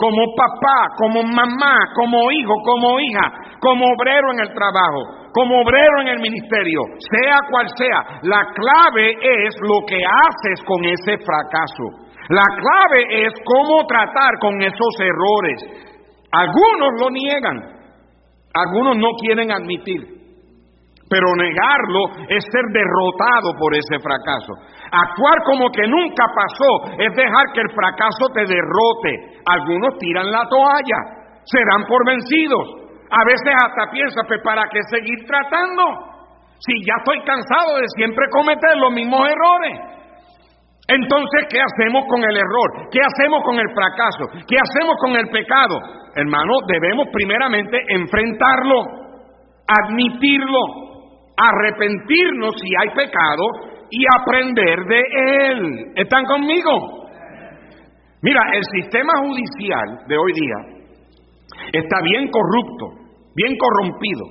como 0.00 0.24
papá, 0.34 0.96
como 0.96 1.22
mamá, 1.22 1.76
como 1.94 2.32
hijo, 2.32 2.54
como 2.64 2.98
hija, 2.98 3.28
como 3.60 3.84
obrero 3.84 4.32
en 4.32 4.40
el 4.40 4.54
trabajo, 4.54 5.28
como 5.34 5.60
obrero 5.60 6.00
en 6.00 6.08
el 6.08 6.20
ministerio, 6.20 6.80
sea 7.12 7.36
cual 7.50 7.68
sea. 7.76 8.20
La 8.22 8.40
clave 8.56 9.12
es 9.20 9.54
lo 9.60 9.84
que 9.86 10.00
haces 10.00 10.64
con 10.64 10.82
ese 10.86 11.18
fracaso. 11.18 12.08
La 12.30 12.44
clave 12.48 13.26
es 13.26 13.34
cómo 13.44 13.84
tratar 13.86 14.38
con 14.40 14.62
esos 14.62 14.94
errores. 15.00 15.90
Algunos 16.32 16.90
lo 16.98 17.10
niegan, 17.10 17.58
algunos 18.54 18.96
no 18.96 19.08
quieren 19.20 19.52
admitir. 19.52 20.19
Pero 21.10 21.26
negarlo 21.34 22.22
es 22.30 22.38
ser 22.54 22.66
derrotado 22.70 23.58
por 23.58 23.74
ese 23.74 23.98
fracaso. 23.98 24.54
Actuar 24.94 25.42
como 25.42 25.66
que 25.74 25.82
nunca 25.90 26.22
pasó 26.30 26.94
es 27.02 27.10
dejar 27.18 27.50
que 27.52 27.66
el 27.66 27.70
fracaso 27.74 28.30
te 28.30 28.46
derrote. 28.46 29.42
Algunos 29.42 29.98
tiran 29.98 30.30
la 30.30 30.46
toalla, 30.46 30.98
se 31.42 31.58
dan 31.66 31.82
por 31.90 32.06
vencidos. 32.06 32.62
A 33.10 33.26
veces 33.26 33.50
hasta 33.58 33.90
piensas, 33.90 34.22
pues 34.22 34.38
¿para 34.44 34.62
qué 34.70 34.78
seguir 34.86 35.26
tratando? 35.26 35.82
Si 36.62 36.78
ya 36.86 36.94
estoy 37.02 37.18
cansado 37.26 37.82
de 37.82 37.88
siempre 37.96 38.30
cometer 38.30 38.78
los 38.78 38.92
mismos 38.92 39.26
errores. 39.26 39.90
Entonces, 40.86 41.46
¿qué 41.50 41.58
hacemos 41.58 42.06
con 42.06 42.22
el 42.22 42.36
error? 42.36 42.86
¿Qué 42.90 43.00
hacemos 43.02 43.42
con 43.42 43.58
el 43.58 43.66
fracaso? 43.74 44.46
¿Qué 44.46 44.56
hacemos 44.58 44.94
con 45.00 45.14
el 45.18 45.26
pecado? 45.30 45.74
Hermano, 46.14 46.52
debemos 46.66 47.06
primeramente 47.12 47.78
enfrentarlo, 47.88 48.82
admitirlo, 49.66 50.89
arrepentirnos 51.40 52.54
si 52.60 52.68
hay 52.76 52.88
pecado 52.94 53.42
y 53.90 54.04
aprender 54.20 54.84
de 54.84 55.02
él. 55.48 55.92
¿Están 55.96 56.24
conmigo? 56.24 57.08
Mira, 58.22 58.42
el 58.52 58.62
sistema 58.80 59.12
judicial 59.20 60.06
de 60.06 60.16
hoy 60.16 60.32
día 60.32 60.58
está 61.72 61.96
bien 62.02 62.28
corrupto, 62.28 62.86
bien 63.34 63.56
corrompido, 63.56 64.26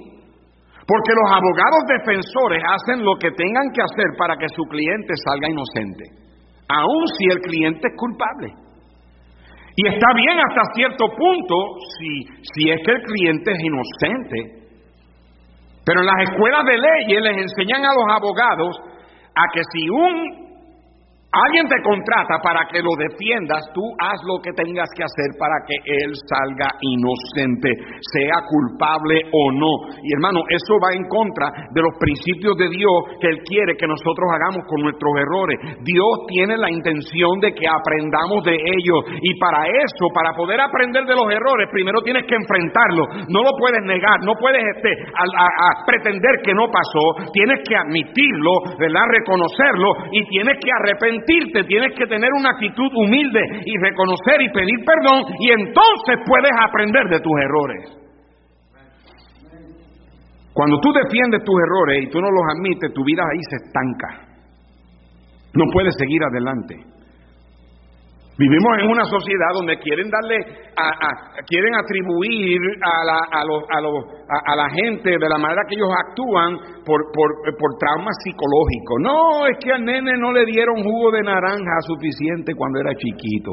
porque 0.86 1.14
los 1.18 1.32
abogados 1.32 1.84
defensores 1.88 2.64
hacen 2.64 3.03
lo 3.03 3.16
que 3.16 3.32
tengan 3.32 3.72
que 3.74 3.82
hacer 3.82 4.05
para 4.18 4.38
que 4.38 4.47
su 4.49 4.64
cliente 4.64 5.14
salga 5.26 5.49
inocente 5.49 6.20
aun 6.70 7.03
si 7.18 7.26
el 7.34 7.41
cliente 7.41 7.88
es 7.88 7.95
culpable. 7.97 8.53
Y 9.76 9.88
está 9.88 10.07
bien 10.14 10.38
hasta 10.38 10.74
cierto 10.76 11.05
punto 11.16 11.55
si, 11.97 12.10
si 12.53 12.70
es 12.70 12.80
que 12.86 12.91
el 12.91 13.01
cliente 13.01 13.51
es 13.51 13.60
inocente. 13.64 14.59
Pero 15.90 16.02
en 16.02 16.06
las 16.06 16.30
escuelas 16.30 16.64
de 16.66 16.78
leyes 16.78 17.20
les 17.20 17.38
enseñan 17.50 17.84
a 17.84 17.96
los 17.96 18.06
abogados 18.12 18.80
a 19.34 19.42
que 19.52 19.62
si 19.74 19.90
un 19.90 20.49
Alguien 21.30 21.70
te 21.70 21.78
contrata 21.86 22.42
para 22.42 22.66
que 22.74 22.82
lo 22.82 22.90
defiendas, 22.98 23.62
tú 23.70 23.86
haz 24.02 24.18
lo 24.26 24.42
que 24.42 24.50
tengas 24.50 24.90
que 24.98 25.06
hacer 25.06 25.38
para 25.38 25.62
que 25.62 25.78
él 25.78 26.10
salga 26.26 26.74
inocente, 26.82 27.70
sea 28.02 28.42
culpable 28.50 29.30
o 29.30 29.54
no. 29.54 29.94
Y 30.02 30.10
hermano, 30.18 30.42
eso 30.50 30.74
va 30.82 30.98
en 30.98 31.06
contra 31.06 31.54
de 31.70 31.86
los 31.86 31.94
principios 32.02 32.58
de 32.58 32.74
Dios 32.74 33.22
que 33.22 33.30
Él 33.30 33.46
quiere 33.46 33.78
que 33.78 33.86
nosotros 33.86 34.26
hagamos 34.26 34.66
con 34.66 34.82
nuestros 34.82 35.14
errores. 35.22 35.86
Dios 35.86 36.26
tiene 36.34 36.58
la 36.58 36.74
intención 36.74 37.38
de 37.46 37.54
que 37.54 37.70
aprendamos 37.70 38.42
de 38.50 38.58
ellos. 38.58 39.22
Y 39.22 39.38
para 39.38 39.70
eso, 39.70 40.10
para 40.10 40.34
poder 40.34 40.58
aprender 40.58 41.06
de 41.06 41.14
los 41.14 41.30
errores, 41.30 41.70
primero 41.70 42.02
tienes 42.02 42.26
que 42.26 42.42
enfrentarlo. 42.42 43.06
No 43.30 43.46
lo 43.46 43.54
puedes 43.54 43.86
negar, 43.86 44.18
no 44.26 44.34
puedes 44.34 44.66
este, 44.66 44.98
pretender 45.86 46.42
que 46.42 46.58
no 46.58 46.74
pasó. 46.74 47.30
Tienes 47.38 47.62
que 47.70 47.78
admitirlo, 47.78 48.82
¿verdad? 48.82 49.06
Reconocerlo 49.14 50.10
y 50.10 50.26
tienes 50.26 50.58
que 50.58 50.74
arrepentirte 50.74 51.19
tienes 51.26 51.94
que 51.98 52.06
tener 52.06 52.30
una 52.38 52.52
actitud 52.52 52.90
humilde 52.96 53.42
y 53.66 53.78
reconocer 53.78 54.42
y 54.42 54.50
pedir 54.50 54.80
perdón 54.86 55.34
y 55.40 55.52
entonces 55.52 56.16
puedes 56.26 56.52
aprender 56.62 57.08
de 57.10 57.20
tus 57.20 57.34
errores. 57.40 58.00
Cuando 60.54 60.80
tú 60.82 60.92
defiendes 60.92 61.44
tus 61.44 61.56
errores 61.56 62.04
y 62.04 62.10
tú 62.10 62.20
no 62.20 62.30
los 62.30 62.44
admites, 62.56 62.94
tu 62.94 63.04
vida 63.04 63.24
ahí 63.32 63.40
se 63.50 63.66
estanca. 63.66 64.30
No 65.54 65.66
puedes 65.72 65.96
seguir 65.98 66.22
adelante. 66.24 66.99
Vivimos 68.40 68.72
en 68.80 68.88
una 68.88 69.04
sociedad 69.04 69.52
donde 69.54 69.76
quieren 69.80 70.08
darle, 70.08 70.40
a, 70.80 71.44
quieren 71.44 71.76
atribuir 71.76 72.56
a 72.80 73.04
la, 73.04 73.20
a, 73.36 73.44
a, 73.44 74.56
la 74.56 74.70
gente 74.80 75.12
de 75.12 75.28
la 75.28 75.38
manera 75.38 75.68
que 75.68 75.76
ellos 75.76 75.92
actúan 76.08 76.56
por, 76.88 77.04
por, 77.12 77.28
por 77.60 77.76
traumas 77.76 78.16
psicológicos. 78.24 78.96
No, 79.04 79.46
es 79.46 79.58
que 79.60 79.74
al 79.74 79.84
nene 79.84 80.16
no 80.16 80.32
le 80.32 80.46
dieron 80.46 80.82
jugo 80.82 81.12
de 81.12 81.22
naranja 81.22 81.84
suficiente 81.84 82.56
cuando 82.56 82.80
era 82.80 82.96
chiquito. 82.96 83.52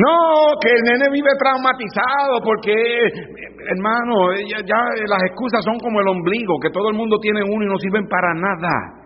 No, 0.00 0.56
que 0.64 0.72
el 0.72 0.82
nene 0.88 1.12
vive 1.12 1.28
traumatizado 1.36 2.40
porque, 2.40 2.72
hermano, 2.72 4.32
ya, 4.48 4.64
ya 4.64 4.80
las 5.04 5.22
excusas 5.28 5.60
son 5.62 5.76
como 5.76 6.00
el 6.00 6.08
ombligo, 6.08 6.56
que 6.62 6.70
todo 6.70 6.88
el 6.88 6.96
mundo 6.96 7.18
tiene 7.20 7.42
uno 7.44 7.66
y 7.66 7.68
no 7.68 7.76
sirven 7.76 8.08
para 8.08 8.32
nada. 8.32 8.97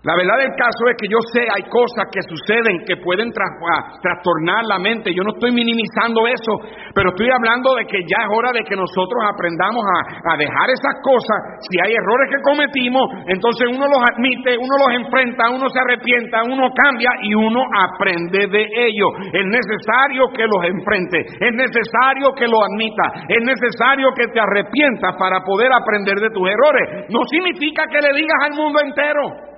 La 0.00 0.16
verdad 0.16 0.40
del 0.40 0.56
caso 0.56 0.88
es 0.88 0.96
que 0.96 1.12
yo 1.12 1.20
sé 1.28 1.44
hay 1.44 1.68
cosas 1.68 2.08
que 2.08 2.24
suceden 2.24 2.88
que 2.88 2.96
pueden 3.04 3.28
trastornar 3.36 4.64
la 4.64 4.80
mente. 4.80 5.12
Yo 5.12 5.20
no 5.20 5.36
estoy 5.36 5.52
minimizando 5.52 6.24
eso, 6.24 6.56
pero 6.96 7.12
estoy 7.12 7.28
hablando 7.28 7.76
de 7.76 7.84
que 7.84 8.00
ya 8.08 8.24
es 8.24 8.32
hora 8.32 8.48
de 8.48 8.64
que 8.64 8.80
nosotros 8.80 9.20
aprendamos 9.28 9.84
a, 9.84 10.40
dejar 10.40 10.72
esas 10.72 11.04
cosas. 11.04 11.60
Si 11.68 11.76
hay 11.84 11.92
errores 11.92 12.32
que 12.32 12.40
cometimos, 12.40 13.28
entonces 13.28 13.68
uno 13.68 13.84
los 13.92 14.00
admite, 14.00 14.56
uno 14.56 14.72
los 14.80 15.04
enfrenta, 15.04 15.52
uno 15.52 15.68
se 15.68 15.76
arrepienta, 15.84 16.48
uno 16.48 16.72
cambia 16.72 17.12
y 17.20 17.36
uno 17.36 17.60
aprende 17.60 18.48
de 18.48 18.64
ellos. 18.72 19.10
Es 19.36 19.44
necesario 19.44 20.32
que 20.32 20.48
los 20.48 20.64
enfrente, 20.64 21.28
es 21.28 21.52
necesario 21.52 22.32
que 22.32 22.48
lo 22.48 22.56
admita, 22.64 23.28
es 23.28 23.42
necesario 23.44 24.16
que 24.16 24.32
te 24.32 24.40
arrepientas 24.40 25.12
para 25.20 25.44
poder 25.44 25.68
aprender 25.76 26.16
de 26.24 26.32
tus 26.32 26.48
errores. 26.48 27.04
No 27.12 27.20
significa 27.28 27.84
que 27.84 28.00
le 28.00 28.16
digas 28.16 28.48
al 28.48 28.56
mundo 28.56 28.80
entero. 28.80 29.49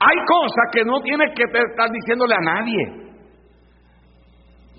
Hay 0.00 0.16
cosas 0.26 0.66
que 0.72 0.84
no 0.84 1.00
tienes 1.00 1.34
que 1.34 1.44
estar 1.44 1.90
diciéndole 1.90 2.34
a 2.34 2.40
nadie. 2.40 3.08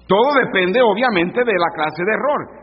Todo 0.07 0.33
depende 0.45 0.81
obviamente 0.81 1.43
de 1.43 1.53
la 1.53 1.69
clase 1.75 2.03
de 2.03 2.13
error. 2.13 2.59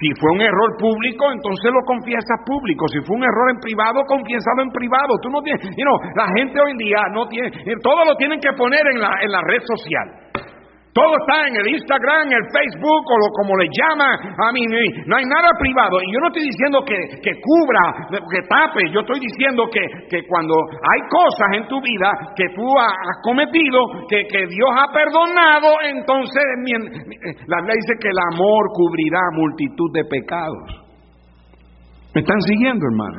Si 0.00 0.08
fue 0.18 0.32
un 0.32 0.40
error 0.40 0.76
público, 0.78 1.30
entonces 1.30 1.70
lo 1.70 1.84
confiesas 1.86 2.40
público. 2.46 2.88
Si 2.88 2.98
fue 3.02 3.16
un 3.16 3.22
error 3.22 3.50
en 3.50 3.60
privado, 3.60 4.02
confiésalo 4.06 4.62
en 4.62 4.70
privado. 4.70 5.18
Tú 5.22 5.28
no 5.30 5.42
tienes, 5.42 5.60
you 5.76 5.84
la 6.16 6.26
gente 6.34 6.58
hoy 6.60 6.72
en 6.72 6.78
día 6.78 6.98
no 7.12 7.28
tiene, 7.28 7.50
todo 7.82 8.04
lo 8.04 8.16
tienen 8.16 8.40
que 8.40 8.52
poner 8.56 8.80
en 8.92 9.00
la, 9.00 9.10
en 9.20 9.30
la 9.30 9.40
red 9.42 9.62
social. 9.62 10.06
Todo 10.94 11.10
está 11.10 11.50
en 11.50 11.56
el 11.58 11.74
Instagram, 11.74 12.30
el 12.30 12.46
Facebook 12.54 13.02
o 13.02 13.16
lo, 13.18 13.26
como 13.34 13.58
le 13.58 13.66
llaman. 13.66 14.14
A 14.30 14.52
mí 14.54 14.62
no 14.62 15.16
hay 15.18 15.26
nada 15.26 15.50
privado. 15.58 15.98
Y 15.98 16.06
yo 16.14 16.20
no 16.22 16.28
estoy 16.30 16.46
diciendo 16.46 16.86
que, 16.86 17.18
que 17.18 17.34
cubra, 17.42 18.06
que 18.14 18.46
tape. 18.46 18.94
Yo 18.94 19.02
estoy 19.02 19.18
diciendo 19.18 19.66
que, 19.74 19.82
que, 20.06 20.22
cuando 20.30 20.54
hay 20.54 21.00
cosas 21.10 21.50
en 21.58 21.66
tu 21.66 21.82
vida 21.82 22.06
que 22.38 22.46
tú 22.54 22.62
has 22.78 23.18
cometido, 23.26 24.06
que, 24.06 24.22
que 24.30 24.46
Dios 24.46 24.70
ha 24.70 24.86
perdonado, 24.94 25.82
entonces 25.82 26.44
la 26.62 27.58
Biblia 27.58 27.74
dice 27.74 27.94
que 27.98 28.14
el 28.14 28.20
amor 28.30 28.70
cubrirá 28.70 29.18
multitud 29.34 29.90
de 29.98 30.04
pecados. 30.06 30.78
¿Me 32.14 32.20
están 32.22 32.40
siguiendo, 32.46 32.86
hermano? 32.86 33.18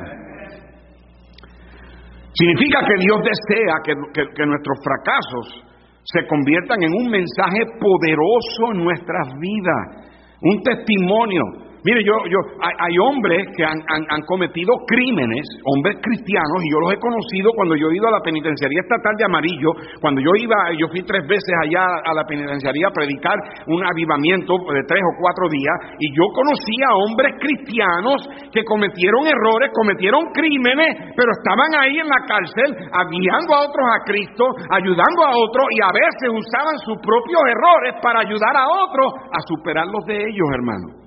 Significa 2.32 2.80
que 2.80 2.96
Dios 3.04 3.20
desea 3.20 3.84
que 3.84 4.46
nuestros 4.46 4.80
fracasos 4.80 5.65
se 6.12 6.26
conviertan 6.26 6.82
en 6.82 6.92
un 6.94 7.10
mensaje 7.10 7.66
poderoso 7.80 8.72
en 8.72 8.84
nuestras 8.84 9.28
vidas, 9.38 10.06
un 10.40 10.62
testimonio 10.62 11.65
Mire, 11.86 12.02
yo, 12.02 12.18
yo, 12.26 12.42
hay, 12.58 12.98
hombres 12.98 13.46
que 13.54 13.62
han, 13.62 13.78
cometido 14.26 14.74
crímenes, 14.90 15.46
hombres 15.70 16.02
cristianos, 16.02 16.58
y 16.66 16.72
yo 16.74 16.82
los 16.82 16.90
he 16.90 16.98
conocido 16.98 17.54
cuando 17.54 17.78
yo 17.78 17.86
he 17.86 17.94
ido 17.94 18.10
a 18.10 18.18
la 18.18 18.26
penitenciaría 18.26 18.82
estatal 18.82 19.14
de 19.14 19.22
Amarillo, 19.22 19.70
cuando 20.02 20.18
yo 20.18 20.34
iba, 20.34 20.74
yo 20.74 20.90
fui 20.90 21.06
tres 21.06 21.22
veces 21.30 21.54
allá 21.62 21.86
a 22.02 22.10
la 22.10 22.26
penitenciaría 22.26 22.90
a 22.90 22.90
predicar 22.90 23.38
un 23.70 23.86
avivamiento 23.86 24.58
de 24.74 24.82
tres 24.82 24.98
o 24.98 25.14
cuatro 25.14 25.46
días, 25.46 25.94
y 26.02 26.10
yo 26.10 26.26
conocí 26.34 26.74
a 26.90 26.98
hombres 27.06 27.38
cristianos 27.38 28.18
que 28.50 28.66
cometieron 28.66 29.22
errores, 29.30 29.70
cometieron 29.70 30.34
crímenes, 30.34 31.14
pero 31.14 31.30
estaban 31.38 31.70
ahí 31.78 32.02
en 32.02 32.10
la 32.10 32.18
cárcel, 32.26 32.82
guiando 33.14 33.54
a 33.54 33.62
otros 33.62 33.86
a 33.94 34.02
Cristo, 34.02 34.42
ayudando 34.74 35.22
a 35.22 35.38
otros, 35.38 35.70
y 35.70 35.78
a 35.86 35.94
veces 35.94 36.34
usaban 36.34 36.82
sus 36.82 36.98
propios 36.98 37.46
errores 37.46 37.94
para 38.02 38.26
ayudar 38.26 38.58
a 38.58 38.66
otros 38.74 39.22
a 39.30 39.38
superar 39.46 39.86
los 39.86 40.02
de 40.02 40.18
ellos, 40.18 40.50
hermano. 40.50 41.05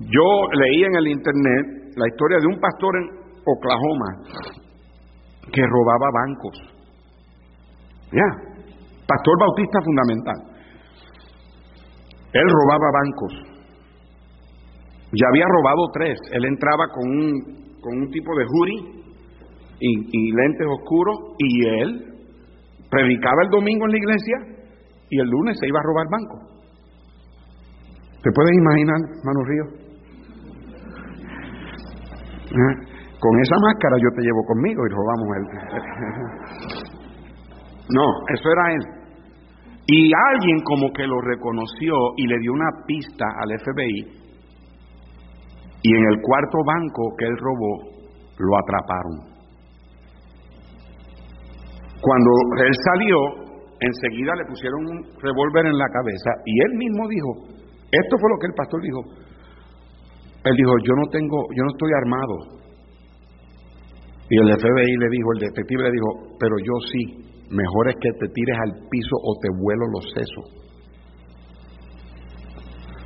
Yo 0.00 0.28
leí 0.52 0.84
en 0.84 0.96
el 0.96 1.08
internet 1.08 1.66
la 1.96 2.08
historia 2.08 2.38
de 2.40 2.46
un 2.46 2.60
pastor 2.60 2.96
en 2.96 3.08
Oklahoma 3.44 4.10
que 5.52 5.62
robaba 5.62 6.10
bancos. 6.12 6.56
Ya, 8.12 8.28
pastor 9.06 9.34
bautista 9.40 9.78
fundamental. 9.82 10.36
Él 12.32 12.44
robaba 12.44 12.90
bancos. 12.92 13.32
Ya 15.12 15.28
había 15.28 15.46
robado 15.48 15.88
tres. 15.92 16.18
Él 16.32 16.44
entraba 16.44 16.88
con 16.92 17.08
un 17.08 17.66
con 17.86 17.96
un 17.98 18.10
tipo 18.10 18.36
de 18.36 18.44
jury 18.44 18.96
y, 19.78 20.32
lentes 20.32 20.66
oscuros 20.66 21.36
y 21.38 21.68
él 21.68 21.88
predicaba 22.90 23.42
el 23.44 23.50
domingo 23.50 23.84
en 23.86 23.92
la 23.92 23.98
iglesia 23.98 24.36
y 25.08 25.20
el 25.20 25.28
lunes 25.28 25.56
se 25.60 25.68
iba 25.68 25.78
a 25.78 25.82
robar 25.82 26.06
banco. 26.10 26.56
¿Te 28.22 28.30
puedes 28.34 28.56
imaginar, 28.58 28.96
Manu 29.22 29.44
Río? 29.44 29.85
Con 33.18 33.40
esa 33.40 33.56
máscara 33.60 33.96
yo 34.02 34.10
te 34.14 34.22
llevo 34.22 34.44
conmigo 34.44 34.82
y 34.86 34.90
robamos 34.90 35.28
el... 35.36 35.44
no, 37.96 38.06
eso 38.34 38.50
era 38.50 38.74
él. 38.74 38.82
Y 39.86 40.12
alguien 40.34 40.60
como 40.64 40.92
que 40.92 41.06
lo 41.06 41.20
reconoció 41.20 41.94
y 42.16 42.26
le 42.26 42.38
dio 42.40 42.52
una 42.52 42.70
pista 42.86 43.24
al 43.38 43.58
FBI 43.60 44.26
y 45.82 45.94
en 45.94 46.04
el 46.10 46.20
cuarto 46.20 46.58
banco 46.66 47.14
que 47.16 47.26
él 47.26 47.36
robó 47.38 47.96
lo 48.38 48.58
atraparon. 48.58 49.36
Cuando 52.00 52.30
él 52.58 52.74
salió, 52.92 53.16
enseguida 53.80 54.34
le 54.34 54.44
pusieron 54.46 54.80
un 54.86 55.04
revólver 55.22 55.66
en 55.66 55.78
la 55.78 55.88
cabeza 55.88 56.30
y 56.44 56.62
él 56.64 56.74
mismo 56.78 57.08
dijo, 57.08 57.56
esto 57.92 58.16
fue 58.18 58.30
lo 58.30 58.38
que 58.40 58.46
el 58.46 58.54
pastor 58.54 58.82
dijo. 58.82 59.00
Él 60.46 60.54
dijo, 60.54 60.72
yo 60.86 60.94
no 60.94 61.06
tengo, 61.10 61.38
yo 61.50 61.62
no 61.66 61.70
estoy 61.74 61.90
armado. 61.98 62.34
Y 64.30 64.34
el 64.38 64.48
FBI 64.54 64.92
le 64.98 65.08
dijo, 65.10 65.28
el 65.34 65.40
detective 65.40 65.82
le 65.82 65.90
dijo, 65.90 66.10
pero 66.38 66.54
yo 66.62 66.74
sí, 66.90 67.02
mejor 67.50 67.88
es 67.90 67.96
que 68.00 68.10
te 68.18 68.28
tires 68.30 68.58
al 68.62 68.72
piso 68.88 69.14
o 69.22 69.34
te 69.42 69.48
vuelo 69.58 69.86
los 69.90 70.06
sesos. 70.14 70.46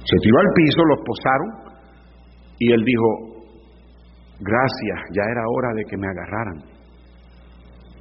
Se 0.04 0.16
tiró 0.20 0.36
al 0.36 0.52
piso, 0.54 0.80
los 0.84 1.00
posaron 1.00 1.50
y 2.58 2.72
él 2.72 2.84
dijo, 2.84 3.08
gracias, 4.40 4.98
ya 5.12 5.24
era 5.24 5.40
hora 5.48 5.68
de 5.76 5.84
que 5.84 5.96
me 5.96 6.08
agarraran. 6.08 6.58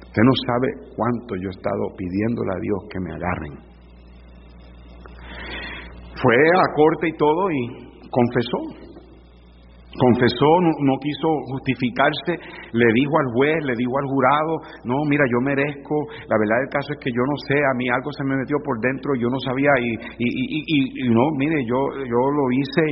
Usted 0.04 0.22
no 0.22 0.34
sabe 0.44 0.68
cuánto 0.96 1.36
yo 1.36 1.48
he 1.48 1.56
estado 1.56 1.84
pidiéndole 1.96 2.50
a 2.52 2.60
Dios 2.60 2.78
que 2.90 3.00
me 3.00 3.12
agarren. 3.14 3.54
Fue 6.20 6.36
a 6.36 6.74
corte 6.74 7.08
y 7.08 7.16
todo 7.16 7.50
y 7.52 7.60
confesó 8.10 8.89
confesó, 9.98 10.50
no, 10.62 10.94
quiso 11.02 11.28
justificarse, 11.50 12.38
le 12.72 12.88
dijo 12.94 13.14
al 13.18 13.28
juez, 13.34 13.58
le 13.66 13.74
dijo 13.74 13.98
al 13.98 14.06
jurado, 14.06 14.52
no, 14.86 14.94
mira, 15.10 15.26
yo 15.26 15.42
merezco, 15.42 16.06
la 16.30 16.38
verdad 16.38 16.62
del 16.62 16.70
caso 16.70 16.94
es 16.94 16.98
que 17.02 17.10
yo 17.10 17.24
no 17.26 17.34
sé, 17.50 17.58
a 17.58 17.74
mí 17.74 17.90
algo 17.90 18.10
se 18.14 18.22
me 18.22 18.38
metió 18.38 18.54
por 18.62 18.78
dentro, 18.78 19.18
yo 19.18 19.26
no 19.26 19.38
sabía 19.42 19.70
y, 19.82 19.90
y, 20.22 20.62
y, 21.02 21.10
no, 21.10 21.26
mire, 21.34 21.66
yo, 21.66 21.80
yo 22.06 22.20
lo 22.22 22.44
hice 22.54 22.82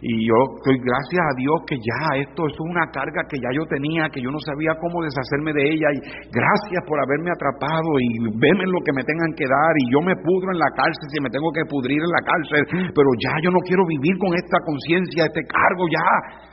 y, 0.00 0.16
yo 0.26 0.38
doy 0.64 0.80
gracias 0.80 1.22
a 1.22 1.36
Dios 1.36 1.56
que 1.68 1.76
ya 1.76 2.24
esto, 2.24 2.48
es 2.48 2.56
una 2.58 2.88
carga 2.88 3.20
que 3.28 3.36
ya 3.36 3.52
yo 3.52 3.68
tenía, 3.68 4.08
que 4.08 4.24
yo 4.24 4.32
no 4.32 4.40
sabía 4.40 4.72
cómo 4.80 5.04
deshacerme 5.04 5.52
de 5.52 5.76
ella 5.76 5.88
y 5.92 6.00
gracias 6.32 6.82
por 6.88 6.96
haberme 7.04 7.30
atrapado 7.36 8.00
y 8.00 8.32
veme 8.32 8.64
lo 8.64 8.80
que 8.80 8.96
me 8.96 9.04
tengan 9.04 9.32
que 9.36 9.44
dar 9.44 9.72
y 9.76 9.92
yo 9.92 10.00
me 10.00 10.16
pudro 10.16 10.56
en 10.56 10.58
la 10.58 10.72
cárcel 10.72 11.04
si 11.12 11.20
me 11.20 11.28
tengo 11.28 11.52
que 11.52 11.68
pudrir 11.68 12.00
en 12.00 12.10
la 12.10 12.24
cárcel, 12.24 12.90
pero 12.96 13.08
ya 13.20 13.34
yo 13.44 13.50
no 13.52 13.60
quiero 13.60 13.84
vivir 13.84 14.16
con 14.18 14.32
esta 14.32 14.58
conciencia, 14.64 15.28
este 15.28 15.44
cargo, 15.44 15.84
ya 15.92 16.45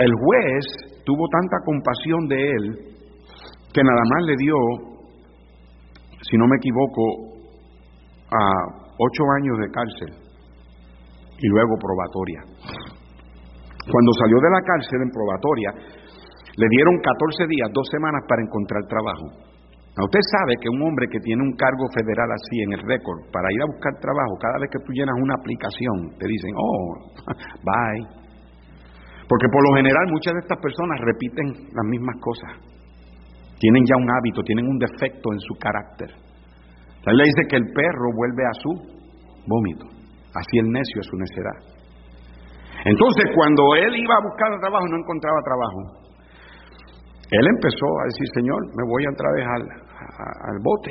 el 0.00 0.12
juez 0.16 0.64
tuvo 1.04 1.28
tanta 1.28 1.56
compasión 1.64 2.26
de 2.28 2.40
él 2.40 2.64
que 3.72 3.82
nada 3.84 4.02
más 4.08 4.22
le 4.24 4.34
dio, 4.36 4.56
si 6.22 6.36
no 6.36 6.46
me 6.48 6.56
equivoco, 6.56 7.02
a 8.32 8.42
ocho 8.98 9.22
años 9.36 9.56
de 9.58 9.68
cárcel 9.70 10.10
y 11.38 11.46
luego 11.48 11.76
probatoria. 11.78 12.40
Cuando 13.90 14.12
salió 14.20 14.38
de 14.40 14.50
la 14.50 14.62
cárcel 14.62 15.00
en 15.02 15.10
probatoria, 15.10 15.70
le 16.56 16.66
dieron 16.68 16.96
14 17.00 17.46
días, 17.48 17.68
dos 17.72 17.88
semanas 17.90 18.24
para 18.28 18.42
encontrar 18.42 18.82
trabajo. 18.88 19.26
usted 20.00 20.24
sabe 20.32 20.56
que 20.60 20.68
un 20.68 20.82
hombre 20.82 21.06
que 21.08 21.20
tiene 21.20 21.42
un 21.42 21.54
cargo 21.56 21.86
federal 21.92 22.28
así 22.32 22.56
en 22.64 22.72
el 22.72 22.82
récord, 22.88 23.30
para 23.32 23.52
ir 23.52 23.62
a 23.62 23.70
buscar 23.72 23.94
trabajo, 24.00 24.32
cada 24.40 24.58
vez 24.60 24.68
que 24.70 24.80
tú 24.84 24.92
llenas 24.92 25.16
una 25.16 25.34
aplicación, 25.34 26.16
te 26.18 26.26
dicen, 26.26 26.52
oh, 26.56 26.88
bye, 27.64 28.19
porque 29.30 29.46
por 29.46 29.62
lo 29.62 29.78
general 29.78 30.10
muchas 30.10 30.34
de 30.34 30.42
estas 30.42 30.58
personas 30.58 30.98
repiten 31.06 31.70
las 31.70 31.86
mismas 31.86 32.18
cosas. 32.18 32.50
Tienen 33.62 33.86
ya 33.86 33.94
un 33.94 34.10
hábito, 34.10 34.42
tienen 34.42 34.66
un 34.66 34.74
defecto 34.74 35.30
en 35.30 35.38
su 35.38 35.54
carácter. 35.54 36.10
La 37.06 37.14
le 37.14 37.22
dice 37.22 37.46
que 37.46 37.62
el 37.62 37.70
perro 37.70 38.10
vuelve 38.10 38.42
a 38.42 38.54
su 38.58 38.70
vómito. 39.46 39.86
Así 40.34 40.58
el 40.58 40.74
necio 40.74 40.98
es 40.98 41.06
su 41.06 41.14
necedad. 41.14 41.58
Entonces, 42.82 43.30
cuando 43.38 43.62
él 43.78 43.94
iba 44.02 44.18
a 44.18 44.26
buscar 44.26 44.50
trabajo 44.58 44.86
no 44.90 44.98
encontraba 44.98 45.38
trabajo, 45.46 45.80
él 47.30 47.46
empezó 47.54 47.86
a 48.02 48.04
decir, 48.10 48.26
Señor, 48.34 48.58
me 48.74 48.82
voy 48.82 49.02
a 49.06 49.14
vez 49.14 49.46
al, 49.46 49.62
al 50.42 50.58
bote. 50.58 50.90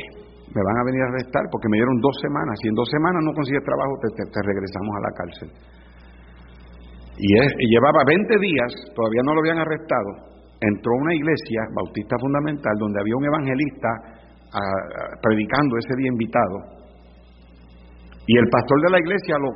Me 0.55 0.63
van 0.63 0.77
a 0.79 0.83
venir 0.87 1.03
a 1.03 1.11
arrestar 1.11 1.43
porque 1.51 1.67
me 1.67 1.75
dieron 1.75 1.99
dos 1.99 2.15
semanas. 2.23 2.55
Si 2.63 2.71
en 2.71 2.75
dos 2.79 2.87
semanas 2.87 3.19
no 3.19 3.35
consigues 3.35 3.67
trabajo, 3.67 3.99
te 4.15 4.39
regresamos 4.47 4.93
a 4.95 5.01
la 5.03 5.11
cárcel. 5.11 5.49
Y, 7.19 7.67
llevaba 7.67 7.99
20 8.07 8.39
días, 8.39 8.71
todavía 8.95 9.21
no 9.25 9.35
lo 9.35 9.41
habían 9.41 9.59
arrestado, 9.59 10.39
entró 10.61 10.91
a 10.93 11.01
una 11.03 11.15
iglesia 11.15 11.61
bautista 11.75 12.15
fundamental 12.19 12.73
donde 12.79 12.99
había 13.01 13.15
un 13.15 13.25
evangelista 13.25 13.89
ah, 14.55 15.19
predicando 15.21 15.77
ese 15.77 15.93
día 15.99 16.07
invitado. 16.07 16.55
Y 18.25 18.37
el 18.37 18.47
pastor 18.47 18.81
de 18.83 18.91
la 18.91 18.99
iglesia 18.99 19.35
lo, 19.37 19.51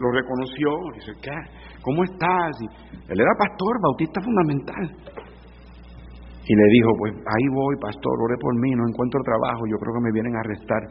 lo 0.00 0.08
reconoció, 0.12 0.68
dice, 0.94 1.12
¿qué? 1.22 1.36
¿Cómo 1.80 2.04
estás? 2.04 2.52
Y 2.60 3.12
él 3.12 3.20
era 3.20 3.32
pastor 3.38 3.80
bautista 3.80 4.20
fundamental. 4.20 4.84
Y 6.44 6.52
le 6.56 6.66
dijo, 6.72 6.90
pues 6.98 7.12
ahí 7.14 7.46
voy, 7.54 7.76
pastor, 7.80 8.12
ore 8.20 8.36
por 8.40 8.54
mí, 8.60 8.70
no 8.74 8.88
encuentro 8.88 9.20
trabajo, 9.22 9.62
yo 9.70 9.76
creo 9.78 9.94
que 9.94 10.04
me 10.04 10.12
vienen 10.12 10.36
a 10.36 10.40
arrestar. 10.40 10.82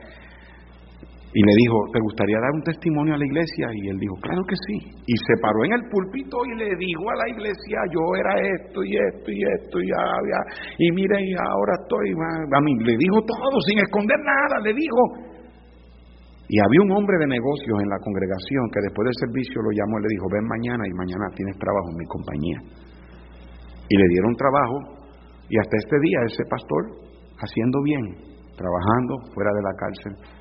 Y 1.29 1.45
le 1.45 1.53
dijo, 1.61 1.77
¿te 1.93 2.01
gustaría 2.01 2.41
dar 2.41 2.49
un 2.57 2.65
testimonio 2.65 3.13
a 3.13 3.21
la 3.21 3.25
iglesia? 3.25 3.69
Y 3.69 3.93
él 3.93 4.01
dijo, 4.01 4.17
claro 4.17 4.41
que 4.49 4.57
sí. 4.65 4.81
Y 4.81 5.13
se 5.13 5.37
paró 5.37 5.61
en 5.61 5.77
el 5.77 5.83
púlpito 5.85 6.41
y 6.49 6.57
le 6.57 6.73
dijo 6.73 7.05
a 7.05 7.21
la 7.21 7.27
iglesia, 7.29 7.77
yo 7.93 8.01
era 8.17 8.33
esto 8.57 8.81
y 8.81 8.97
esto 8.97 9.29
y 9.29 9.39
esto 9.45 9.77
y 9.77 9.87
ya, 9.93 10.41
y 10.81 10.89
mire, 10.89 11.21
y 11.21 11.33
ahora 11.37 11.73
estoy, 11.85 12.17
a 12.17 12.61
mí 12.65 12.73
le 12.81 12.97
dijo 12.97 13.21
todo 13.21 13.61
sin 13.69 13.77
esconder 13.77 14.17
nada, 14.25 14.57
le 14.65 14.73
dijo. 14.73 15.01
Y 16.49 16.57
había 16.57 16.81
un 16.81 16.97
hombre 16.97 17.13
de 17.21 17.29
negocios 17.29 17.77
en 17.77 17.89
la 17.93 18.01
congregación 18.01 18.65
que 18.73 18.81
después 18.89 19.05
del 19.05 19.29
servicio 19.29 19.61
lo 19.61 19.69
llamó 19.69 20.01
y 20.01 20.09
le 20.09 20.13
dijo, 20.17 20.25
ven 20.33 20.45
mañana 20.49 20.81
y 20.81 20.93
mañana 20.97 21.29
tienes 21.37 21.53
trabajo 21.61 21.93
en 21.93 21.97
mi 22.01 22.07
compañía. 22.09 22.59
Y 23.85 23.95
le 24.01 24.07
dieron 24.17 24.33
trabajo 24.33 24.77
y 25.45 25.61
hasta 25.61 25.77
este 25.77 25.97
día 26.01 26.25
ese 26.25 26.45
pastor 26.49 27.05
haciendo 27.37 27.77
bien, 27.85 28.05
trabajando 28.57 29.13
fuera 29.29 29.53
de 29.53 29.61
la 29.61 29.73
cárcel 29.77 30.38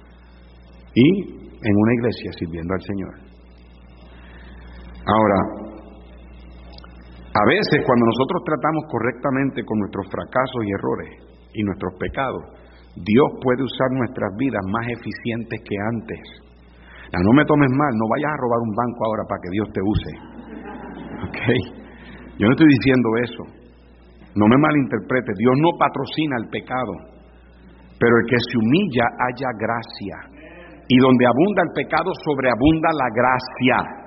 y 0.99 1.07
en 1.63 1.75
una 1.75 1.93
iglesia 1.95 2.31
sirviendo 2.39 2.75
al 2.75 2.83
Señor. 2.83 3.15
Ahora, 5.07 5.39
a 7.39 7.45
veces 7.47 7.79
cuando 7.87 8.05
nosotros 8.07 8.43
tratamos 8.45 8.83
correctamente 8.91 9.63
con 9.65 9.79
nuestros 9.79 10.07
fracasos 10.11 10.61
y 10.67 10.71
errores 10.75 11.11
y 11.55 11.63
nuestros 11.63 11.95
pecados, 11.99 12.43
Dios 12.99 13.29
puede 13.43 13.63
usar 13.63 13.91
nuestras 13.95 14.35
vidas 14.37 14.65
más 14.67 14.87
eficientes 14.91 15.61
que 15.63 15.77
antes. 15.95 16.23
no 17.15 17.33
me 17.33 17.45
tomes 17.47 17.71
mal, 17.71 17.93
no 17.95 18.07
vayas 18.11 18.33
a 18.35 18.43
robar 18.43 18.59
un 18.59 18.75
banco 18.75 19.01
ahora 19.07 19.25
para 19.29 19.41
que 19.43 19.51
Dios 19.55 19.69
te 19.71 19.83
use. 19.83 20.13
¿Ok? 21.31 21.41
Yo 22.39 22.47
no 22.47 22.53
estoy 22.53 22.69
diciendo 22.69 23.09
eso. 23.23 23.43
No 24.35 24.47
me 24.47 24.59
malinterprete. 24.59 25.33
Dios 25.39 25.55
no 25.59 25.71
patrocina 25.79 26.37
el 26.43 26.49
pecado. 26.51 26.95
Pero 27.99 28.15
el 28.19 28.27
que 28.31 28.39
se 28.39 28.55
humilla 28.59 29.07
haya 29.27 29.51
gracia. 29.59 30.38
Y 30.89 30.97
donde 30.99 31.27
abunda 31.27 31.63
el 31.63 31.73
pecado, 31.75 32.13
sobreabunda 32.25 32.89
la 32.93 33.09
gracia. 33.13 33.98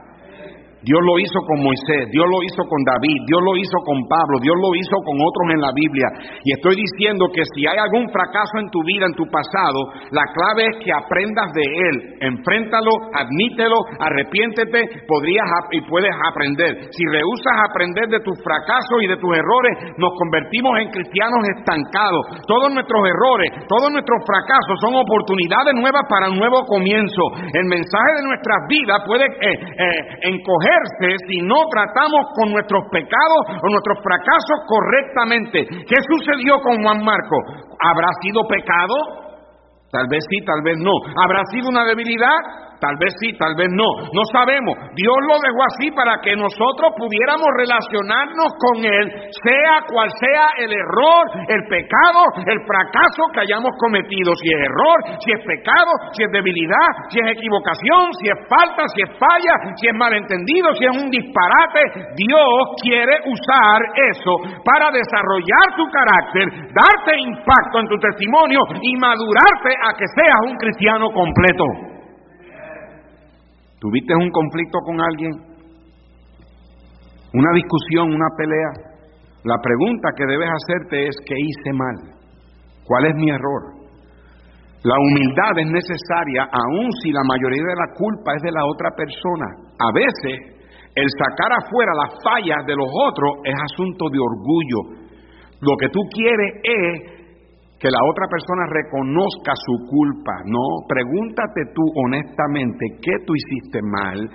Dios 0.82 0.98
lo 1.06 1.14
hizo 1.22 1.38
con 1.46 1.62
Moisés, 1.62 2.10
Dios 2.10 2.26
lo 2.26 2.42
hizo 2.42 2.66
con 2.66 2.82
David, 2.82 3.20
Dios 3.30 3.42
lo 3.46 3.54
hizo 3.54 3.78
con 3.86 4.02
Pablo, 4.10 4.42
Dios 4.42 4.58
lo 4.58 4.74
hizo 4.74 4.98
con 5.06 5.14
otros 5.22 5.46
en 5.54 5.62
la 5.62 5.70
Biblia. 5.78 6.10
Y 6.42 6.58
estoy 6.58 6.74
diciendo 6.74 7.30
que 7.30 7.46
si 7.54 7.70
hay 7.70 7.78
algún 7.78 8.10
fracaso 8.10 8.58
en 8.58 8.74
tu 8.74 8.82
vida, 8.82 9.06
en 9.06 9.14
tu 9.14 9.30
pasado, 9.30 9.78
la 10.10 10.26
clave 10.34 10.74
es 10.74 10.76
que 10.82 10.90
aprendas 10.90 11.54
de 11.54 11.62
él. 11.62 11.96
Enfréntalo, 12.34 12.90
admítelo, 13.14 13.78
arrepiéntete, 14.02 15.06
podrías 15.06 15.46
y 15.70 15.86
puedes 15.86 16.14
aprender. 16.26 16.90
Si 16.90 17.04
rehusas 17.14 17.56
aprender 17.70 18.10
de 18.10 18.26
tus 18.26 18.42
fracasos 18.42 19.06
y 19.06 19.08
de 19.08 19.22
tus 19.22 19.38
errores, 19.38 19.94
nos 20.02 20.18
convertimos 20.18 20.82
en 20.82 20.90
cristianos 20.90 21.46
estancados. 21.62 22.42
Todos 22.50 22.74
nuestros 22.74 23.06
errores, 23.06 23.54
todos 23.70 23.94
nuestros 23.94 24.18
fracasos 24.26 24.82
son 24.82 24.98
oportunidades 24.98 25.78
nuevas 25.78 26.10
para 26.10 26.26
un 26.34 26.42
nuevo 26.42 26.66
comienzo. 26.66 27.22
El 27.54 27.70
mensaje 27.70 28.12
de 28.18 28.26
nuestras 28.26 28.66
vidas 28.66 28.98
puede 29.06 29.30
eh, 29.30 29.54
eh, 29.54 30.34
encoger 30.34 30.71
si 31.28 31.42
no 31.42 31.56
tratamos 31.72 32.22
con 32.36 32.52
nuestros 32.52 32.84
pecados 32.92 33.42
o 33.50 33.68
nuestros 33.70 33.98
fracasos 34.04 34.58
correctamente. 34.68 35.68
¿Qué 35.86 35.98
sucedió 36.08 36.60
con 36.62 36.82
Juan 36.84 37.04
Marco? 37.04 37.38
¿Habrá 37.80 38.08
sido 38.22 38.48
pecado? 38.48 38.96
Tal 39.92 40.08
vez 40.10 40.24
sí, 40.30 40.46
tal 40.46 40.62
vez 40.64 40.78
no. 40.80 40.92
¿Habrá 41.22 41.44
sido 41.52 41.70
una 41.70 41.84
debilidad? 41.86 42.71
Tal 42.82 42.98
vez 42.98 43.14
sí, 43.22 43.38
tal 43.38 43.54
vez 43.54 43.70
no, 43.70 43.86
no 44.10 44.24
sabemos. 44.34 44.74
Dios 44.98 45.18
lo 45.30 45.38
dejó 45.38 45.62
así 45.70 45.94
para 45.94 46.18
que 46.26 46.34
nosotros 46.34 46.98
pudiéramos 46.98 47.46
relacionarnos 47.62 48.50
con 48.58 48.82
Él, 48.82 49.06
sea 49.30 49.86
cual 49.86 50.10
sea 50.18 50.66
el 50.66 50.74
error, 50.74 51.24
el 51.46 51.62
pecado, 51.70 52.26
el 52.42 52.60
fracaso 52.66 53.30
que 53.32 53.46
hayamos 53.46 53.70
cometido. 53.78 54.34
Si 54.34 54.50
es 54.50 54.60
error, 54.66 54.98
si 55.22 55.30
es 55.30 55.42
pecado, 55.46 55.92
si 56.18 56.26
es 56.26 56.32
debilidad, 56.34 56.90
si 57.14 57.22
es 57.22 57.38
equivocación, 57.38 58.18
si 58.18 58.26
es 58.34 58.40
falta, 58.50 58.82
si 58.98 59.06
es 59.06 59.12
falla, 59.14 59.78
si 59.78 59.86
es 59.86 59.94
malentendido, 59.94 60.74
si 60.74 60.90
es 60.90 60.96
un 60.98 61.14
disparate. 61.14 62.18
Dios 62.18 62.62
quiere 62.82 63.22
usar 63.30 63.78
eso 64.10 64.34
para 64.66 64.90
desarrollar 64.90 65.68
tu 65.78 65.86
carácter, 65.94 66.50
darte 66.74 67.14
impacto 67.14 67.78
en 67.78 67.88
tu 67.88 67.98
testimonio 68.02 68.66
y 68.82 68.98
madurarte 68.98 69.70
a 69.86 69.94
que 69.94 70.10
seas 70.18 70.42
un 70.50 70.58
cristiano 70.58 71.14
completo. 71.14 71.91
¿Tuviste 73.82 74.14
un 74.14 74.30
conflicto 74.30 74.78
con 74.86 75.02
alguien? 75.02 75.32
¿Una 77.34 77.52
discusión, 77.56 78.14
una 78.14 78.30
pelea? 78.38 78.94
La 79.44 79.58
pregunta 79.58 80.10
que 80.16 80.30
debes 80.30 80.50
hacerte 80.54 81.08
es 81.08 81.18
¿qué 81.26 81.34
hice 81.34 81.74
mal? 81.74 81.98
¿Cuál 82.86 83.06
es 83.08 83.16
mi 83.16 83.32
error? 83.32 83.82
La 84.84 84.94
humildad 85.02 85.58
es 85.58 85.72
necesaria 85.72 86.46
aun 86.46 86.92
si 87.02 87.10
la 87.12 87.26
mayoría 87.26 87.64
de 87.74 87.82
la 87.82 87.90
culpa 87.98 88.36
es 88.38 88.42
de 88.44 88.52
la 88.52 88.66
otra 88.70 88.90
persona. 88.94 89.50
A 89.82 89.90
veces 89.98 90.62
el 90.94 91.08
sacar 91.18 91.50
afuera 91.66 91.92
las 92.06 92.14
fallas 92.22 92.62
de 92.68 92.76
los 92.76 92.90
otros 93.10 93.42
es 93.46 93.56
asunto 93.66 94.06
de 94.14 94.20
orgullo. 94.22 95.10
Lo 95.62 95.74
que 95.82 95.90
tú 95.90 96.02
quieres 96.14 96.54
es 96.62 97.21
que 97.82 97.90
la 97.90 97.98
otra 98.06 98.30
persona 98.30 98.70
reconozca 98.70 99.58
su 99.58 99.90
culpa. 99.90 100.46
No, 100.46 100.86
pregúntate 100.86 101.74
tú 101.74 101.82
honestamente 102.06 102.86
qué 103.02 103.26
tú 103.26 103.34
hiciste 103.34 103.82
mal 103.82 104.30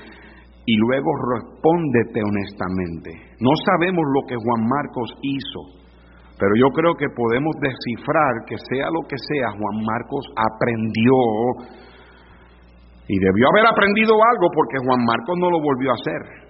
y 0.66 0.74
luego 0.82 1.06
respóndete 1.30 2.26
honestamente. 2.26 3.38
No 3.38 3.54
sabemos 3.62 4.02
lo 4.02 4.26
que 4.26 4.34
Juan 4.34 4.66
Marcos 4.66 5.14
hizo, 5.22 5.62
pero 6.34 6.58
yo 6.58 6.74
creo 6.74 6.98
que 6.98 7.06
podemos 7.14 7.54
descifrar 7.62 8.42
que 8.50 8.58
sea 8.58 8.90
lo 8.90 9.06
que 9.06 9.14
sea, 9.14 9.54
Juan 9.54 9.78
Marcos 9.78 10.26
aprendió 10.34 11.14
y 13.06 13.14
debió 13.22 13.46
haber 13.54 13.70
aprendido 13.70 14.18
algo 14.18 14.50
porque 14.50 14.82
Juan 14.82 15.06
Marcos 15.06 15.38
no 15.38 15.54
lo 15.54 15.62
volvió 15.62 15.94
a 15.94 15.98
hacer. 16.02 16.45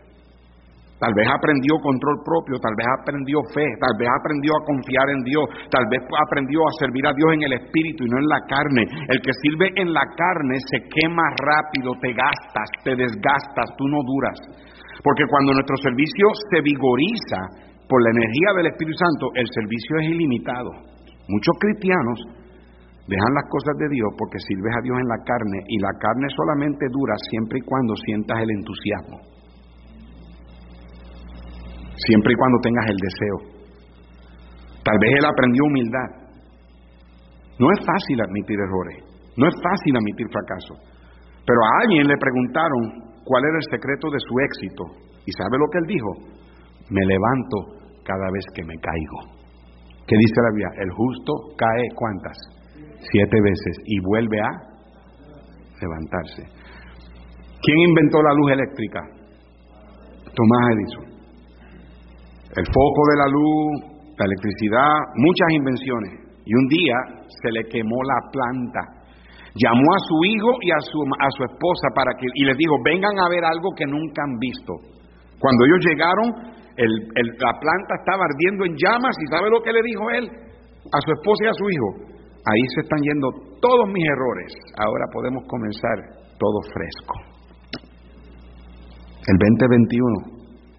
Tal 0.96 1.12
vez 1.12 1.28
aprendió 1.28 1.76
control 1.84 2.24
propio, 2.24 2.56
tal 2.56 2.72
vez 2.72 2.88
aprendió 2.88 3.36
fe, 3.52 3.68
tal 3.76 3.92
vez 4.00 4.08
aprendió 4.08 4.48
a 4.56 4.64
confiar 4.64 5.06
en 5.12 5.20
Dios, 5.28 5.44
tal 5.68 5.84
vez 5.92 6.00
aprendió 6.08 6.64
a 6.64 6.72
servir 6.80 7.04
a 7.04 7.12
Dios 7.12 7.36
en 7.36 7.42
el 7.44 7.52
espíritu 7.60 8.08
y 8.08 8.08
no 8.08 8.16
en 8.16 8.24
la 8.24 8.40
carne. 8.48 8.82
El 9.12 9.20
que 9.20 9.36
sirve 9.44 9.76
en 9.76 9.92
la 9.92 10.08
carne 10.16 10.56
se 10.56 10.88
quema 10.88 11.28
rápido, 11.36 11.92
te 12.00 12.16
gastas, 12.16 12.68
te 12.80 12.96
desgastas, 12.96 13.68
tú 13.76 13.84
no 13.92 14.00
duras. 14.08 14.40
Porque 15.04 15.28
cuando 15.28 15.52
nuestro 15.52 15.76
servicio 15.84 16.32
se 16.48 16.64
vigoriza 16.64 17.44
por 17.84 18.00
la 18.00 18.16
energía 18.16 18.56
del 18.56 18.72
Espíritu 18.72 18.96
Santo, 18.96 19.24
el 19.36 19.48
servicio 19.52 20.00
es 20.00 20.06
ilimitado. 20.16 20.72
Muchos 21.28 21.54
cristianos 21.60 22.24
dejan 23.04 23.36
las 23.36 23.46
cosas 23.52 23.76
de 23.84 23.88
Dios 23.92 24.08
porque 24.16 24.40
sirves 24.48 24.72
a 24.72 24.80
Dios 24.80 24.96
en 24.96 25.08
la 25.12 25.20
carne 25.28 25.60
y 25.60 25.76
la 25.76 25.92
carne 26.00 26.26
solamente 26.32 26.88
dura 26.88 27.12
siempre 27.28 27.60
y 27.60 27.68
cuando 27.68 27.92
sientas 28.00 28.40
el 28.40 28.48
entusiasmo 28.48 29.35
siempre 31.96 32.32
y 32.32 32.36
cuando 32.36 32.58
tengas 32.62 32.86
el 32.90 32.98
deseo. 33.00 33.36
Tal 34.84 34.96
vez 35.00 35.10
él 35.18 35.24
aprendió 35.24 35.62
humildad. 35.64 36.08
No 37.58 37.66
es 37.72 37.80
fácil 37.80 38.20
admitir 38.20 38.56
errores, 38.60 38.98
no 39.36 39.48
es 39.48 39.54
fácil 39.64 39.96
admitir 39.96 40.26
fracaso. 40.28 40.74
Pero 41.46 41.60
a 41.64 41.70
alguien 41.82 42.06
le 42.06 42.16
preguntaron 42.20 42.82
cuál 43.24 43.42
era 43.48 43.56
el 43.56 43.68
secreto 43.70 44.10
de 44.10 44.20
su 44.20 44.34
éxito. 44.44 44.84
¿Y 45.24 45.32
sabe 45.32 45.56
lo 45.58 45.66
que 45.72 45.78
él 45.78 45.86
dijo? 45.88 46.10
Me 46.90 47.02
levanto 47.02 47.56
cada 48.04 48.28
vez 48.30 48.44
que 48.54 48.62
me 48.62 48.76
caigo. 48.76 49.40
¿Qué 50.06 50.14
dice 50.14 50.38
la 50.38 50.50
Biblia? 50.52 50.70
El 50.84 50.90
justo 50.90 51.32
cae 51.56 51.82
cuántas? 51.96 52.36
Siete 53.10 53.40
veces 53.40 53.74
y 53.86 53.98
vuelve 54.00 54.38
a 54.38 54.50
levantarse. 55.80 56.42
¿Quién 57.62 57.78
inventó 57.88 58.22
la 58.22 58.34
luz 58.34 58.52
eléctrica? 58.52 59.00
Tomás 60.34 60.62
Edison 60.74 61.15
el 62.56 62.66
foco 62.72 63.02
de 63.12 63.16
la 63.20 63.28
luz, 63.28 63.96
la 64.16 64.24
electricidad, 64.24 64.94
muchas 65.16 65.48
invenciones. 65.52 66.12
Y 66.46 66.54
un 66.54 66.66
día 66.68 66.96
se 67.28 67.52
le 67.52 67.68
quemó 67.68 68.00
la 68.04 68.20
planta. 68.32 68.80
Llamó 69.56 69.88
a 69.92 70.00
su 70.08 70.16
hijo 70.24 70.50
y 70.62 70.70
a 70.70 70.80
su, 70.80 70.98
a 71.20 71.28
su 71.36 71.42
esposa 71.44 71.88
para 71.94 72.12
que, 72.16 72.26
y 72.32 72.44
les 72.44 72.56
dijo, 72.56 72.76
vengan 72.84 73.18
a 73.18 73.28
ver 73.28 73.44
algo 73.44 73.72
que 73.76 73.84
nunca 73.84 74.22
han 74.24 74.36
visto. 74.38 74.72
Cuando 75.38 75.64
ellos 75.64 75.80
llegaron, 75.84 76.28
la 76.76 77.52
planta 77.60 77.92
estaba 78.00 78.24
ardiendo 78.24 78.64
en 78.64 78.76
llamas 78.76 79.16
y 79.20 79.26
¿sabe 79.28 79.50
lo 79.50 79.60
que 79.60 79.72
le 79.72 79.82
dijo 79.82 80.10
él? 80.10 80.24
A 80.28 80.98
su 81.04 81.10
esposa 81.12 81.44
y 81.44 81.48
a 81.48 81.56
su 81.60 81.66
hijo. 81.68 81.88
Ahí 82.40 82.64
se 82.72 82.80
están 82.80 83.00
yendo 83.02 83.28
todos 83.60 83.88
mis 83.92 84.04
errores. 84.04 84.52
Ahora 84.78 85.04
podemos 85.12 85.44
comenzar 85.48 85.98
todo 86.38 86.60
fresco. 86.72 87.16
El 89.26 89.36
2021 89.58 90.35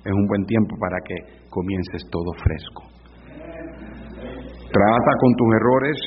es 0.07 0.13
un 0.15 0.25
buen 0.27 0.45
tiempo 0.45 0.75
para 0.79 0.95
que 1.03 1.15
comiences 1.51 2.01
todo 2.09 2.31
fresco. 2.39 2.83
Trata 4.71 5.11
con 5.19 5.31
tus 5.35 5.49
errores, 5.59 5.97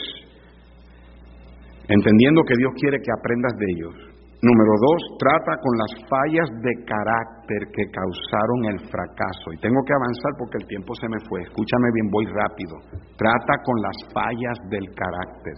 entendiendo 1.89 2.41
que 2.49 2.57
Dios 2.57 2.73
quiere 2.81 2.97
que 2.97 3.13
aprendas 3.13 3.53
de 3.61 3.67
ellos. 3.77 3.95
Número 4.41 4.73
dos, 4.81 5.01
trata 5.21 5.53
con 5.61 5.75
las 5.77 5.93
fallas 6.09 6.49
de 6.65 6.73
carácter 6.89 7.61
que 7.77 7.85
causaron 7.93 8.73
el 8.73 8.79
fracaso. 8.89 9.53
Y 9.53 9.61
tengo 9.61 9.85
que 9.85 9.93
avanzar 9.93 10.33
porque 10.41 10.65
el 10.65 10.67
tiempo 10.67 10.97
se 10.97 11.09
me 11.13 11.21
fue. 11.29 11.45
Escúchame 11.45 11.93
bien, 11.93 12.09
voy 12.09 12.25
rápido. 12.25 12.75
Trata 13.21 13.55
con 13.61 13.77
las 13.85 13.97
fallas 14.17 14.57
del 14.73 14.87
carácter 14.97 15.57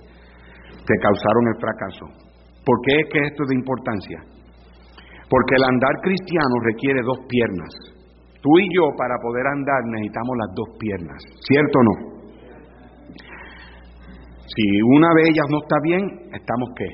que 0.83 0.97
causaron 0.99 1.45
el 1.47 1.59
fracaso. 1.63 2.05
¿Por 2.67 2.77
qué 2.83 2.95
es 2.99 3.07
que 3.07 3.21
esto 3.23 3.43
es 3.47 3.49
de 3.55 3.61
importancia? 3.63 4.19
Porque 5.31 5.55
el 5.55 5.63
andar 5.63 5.95
cristiano 6.03 6.55
requiere 6.67 7.01
dos 7.07 7.23
piernas. 7.31 8.02
Tú 8.43 8.51
y 8.59 8.67
yo 8.75 8.91
para 8.99 9.15
poder 9.23 9.47
andar 9.47 9.83
necesitamos 9.87 10.35
las 10.37 10.51
dos 10.55 10.69
piernas, 10.79 11.21
¿cierto 11.47 11.79
o 11.79 11.83
no? 11.83 11.95
Si 14.51 14.65
una 14.83 15.09
de 15.15 15.23
ellas 15.31 15.47
no 15.49 15.59
está 15.63 15.77
bien, 15.83 16.03
estamos 16.35 16.69
qué? 16.77 16.91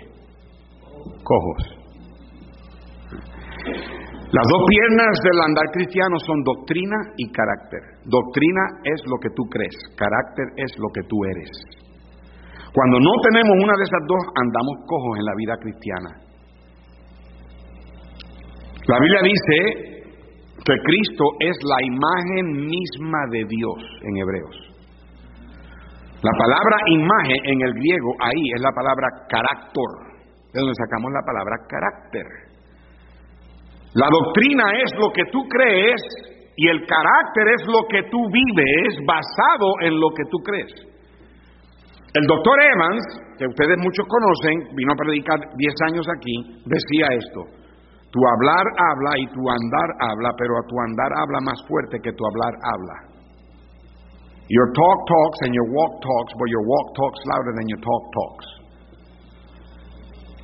Cojos. 1.24 1.78
Las 4.28 4.44
dos 4.44 4.62
piernas 4.68 5.14
del 5.24 5.40
andar 5.40 5.64
cristiano 5.72 6.18
son 6.20 6.44
doctrina 6.44 6.96
y 7.16 7.32
carácter. 7.32 7.80
Doctrina 8.04 8.62
es 8.84 9.00
lo 9.08 9.16
que 9.16 9.30
tú 9.34 9.42
crees, 9.48 9.74
carácter 9.96 10.52
es 10.56 10.70
lo 10.76 10.88
que 10.92 11.00
tú 11.08 11.16
eres. 11.24 11.50
Cuando 12.74 13.00
no 13.00 13.10
tenemos 13.24 13.56
una 13.56 13.72
de 13.72 13.84
esas 13.88 14.04
dos, 14.06 14.22
andamos 14.36 14.76
cojos 14.84 15.18
en 15.18 15.24
la 15.24 15.34
vida 15.34 15.56
cristiana. 15.56 16.10
La 18.86 19.00
Biblia 19.00 19.20
dice 19.24 19.97
que 20.68 20.76
Cristo 20.84 21.24
es 21.40 21.56
la 21.64 21.80
imagen 21.80 22.68
misma 22.68 23.20
de 23.32 23.42
Dios 23.48 23.80
en 24.04 24.16
Hebreos. 24.20 24.56
La 26.20 26.34
palabra 26.36 26.76
imagen 26.92 27.40
en 27.44 27.58
el 27.62 27.72
griego 27.72 28.12
ahí 28.20 28.42
es 28.54 28.60
la 28.60 28.72
palabra 28.72 29.08
carácter, 29.32 29.90
de 30.52 30.60
donde 30.60 30.76
sacamos 30.76 31.08
la 31.08 31.24
palabra 31.24 31.56
carácter. 31.72 32.26
La 33.94 34.08
doctrina 34.12 34.64
es 34.84 34.92
lo 35.00 35.08
que 35.10 35.24
tú 35.32 35.40
crees 35.48 36.02
y 36.56 36.68
el 36.68 36.84
carácter 36.84 37.48
es 37.56 37.64
lo 37.64 37.88
que 37.88 38.02
tú 38.10 38.18
vives 38.28 38.92
basado 39.06 39.80
en 39.80 39.98
lo 39.98 40.10
que 40.12 40.24
tú 40.28 40.36
crees. 40.44 40.72
El 42.12 42.26
doctor 42.26 42.56
Evans, 42.60 43.04
que 43.38 43.46
ustedes 43.46 43.78
muchos 43.78 44.04
conocen, 44.04 44.76
vino 44.76 44.92
a 44.92 44.96
predicar 44.96 45.38
10 45.56 45.74
años 45.88 46.06
aquí, 46.12 46.60
decía 46.66 47.06
esto. 47.16 47.67
Tu 48.10 48.20
hablar 48.24 48.64
habla 48.64 49.12
y 49.20 49.26
tu 49.28 49.42
andar 49.44 49.88
habla, 50.00 50.30
pero 50.38 50.54
tu 50.66 50.80
andar 50.80 51.12
habla 51.12 51.40
más 51.44 51.60
fuerte 51.68 52.00
que 52.00 52.12
tu 52.12 52.24
hablar 52.24 52.54
habla. 52.64 52.96
Your 54.48 54.72
talk 54.72 54.98
talks 55.04 55.38
and 55.44 55.52
your 55.52 55.68
walk 55.68 55.92
talks, 56.00 56.32
but 56.40 56.48
your 56.48 56.64
walk 56.64 56.86
talks 56.96 57.20
louder 57.28 57.52
than 57.52 57.68
your 57.68 57.82
talk 57.84 58.04
talks. 58.16 58.46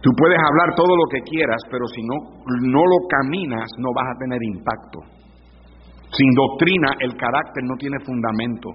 Tú 0.05 0.13
puedes 0.13 0.37
hablar 0.37 0.77
todo 0.77 0.93
lo 0.93 1.07
que 1.09 1.25
quieras, 1.25 1.57
pero 1.71 1.89
si 1.89 2.05
no, 2.05 2.17
no 2.69 2.85
lo 2.85 2.99
caminas, 3.09 3.65
no 3.81 3.89
vas 3.97 4.13
a 4.13 4.19
tener 4.21 4.41
impacto. 4.45 5.01
Sin 6.13 6.31
doctrina, 6.37 6.93
el 7.01 7.17
carácter 7.17 7.65
no 7.65 7.77
tiene 7.81 7.97
fundamento. 8.05 8.69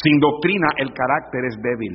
Sin 0.00 0.18
doctrina, 0.18 0.68
el 0.78 0.88
carácter 0.96 1.44
es 1.44 1.56
débil. 1.60 1.94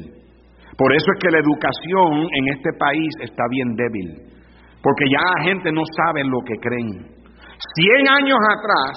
Por 0.77 0.93
eso 0.93 1.09
es 1.09 1.17
que 1.19 1.31
la 1.33 1.41
educación 1.41 2.29
en 2.29 2.53
este 2.53 2.69
país 2.77 3.09
está 3.25 3.43
bien 3.49 3.73
débil. 3.73 4.36
Porque 4.81 5.05
ya 5.09 5.21
la 5.21 5.43
gente 5.43 5.71
no 5.71 5.81
sabe 5.85 6.23
lo 6.23 6.39
que 6.45 6.55
creen. 6.61 7.17
Cien 7.75 8.03
años 8.09 8.39
atrás 8.57 8.95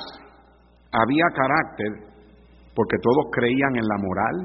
había 0.92 1.24
carácter 1.34 2.10
porque 2.74 2.96
todos 3.02 3.24
creían 3.32 3.76
en 3.76 3.86
la 3.86 3.98
moral, 3.98 4.36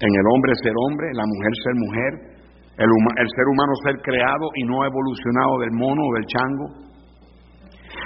en 0.00 0.12
el 0.14 0.26
hombre 0.32 0.52
ser 0.62 0.72
hombre, 0.86 1.06
la 1.12 1.26
mujer 1.26 1.52
ser 1.62 1.74
mujer, 1.76 2.12
El, 2.80 2.88
el 2.88 3.28
ser 3.28 3.46
humano 3.52 3.72
ser 3.84 3.96
creado 4.00 4.46
y 4.56 4.64
no 4.64 4.80
evolucionado 4.86 5.58
del 5.60 5.72
mono 5.72 6.00
o 6.00 6.14
del 6.16 6.26
chango. 6.26 6.66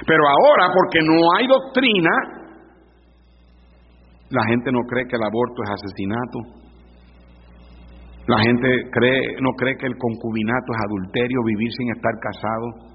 Pero 0.06 0.22
ahora, 0.26 0.74
porque 0.74 0.98
no 1.06 1.14
hay 1.38 1.46
doctrina, 1.46 2.10
la 4.30 4.42
gente 4.48 4.72
no 4.72 4.80
cree 4.88 5.06
que 5.06 5.16
el 5.16 5.22
aborto 5.22 5.62
es 5.62 5.70
asesinato. 5.70 6.63
La 8.26 8.40
gente 8.40 8.68
cree, 8.90 9.36
no 9.40 9.52
cree 9.52 9.76
que 9.76 9.86
el 9.86 9.98
concubinato 9.98 10.72
es 10.72 10.80
adulterio, 10.88 11.44
vivir 11.44 11.70
sin 11.76 11.92
estar 11.92 12.12
casado. 12.20 12.94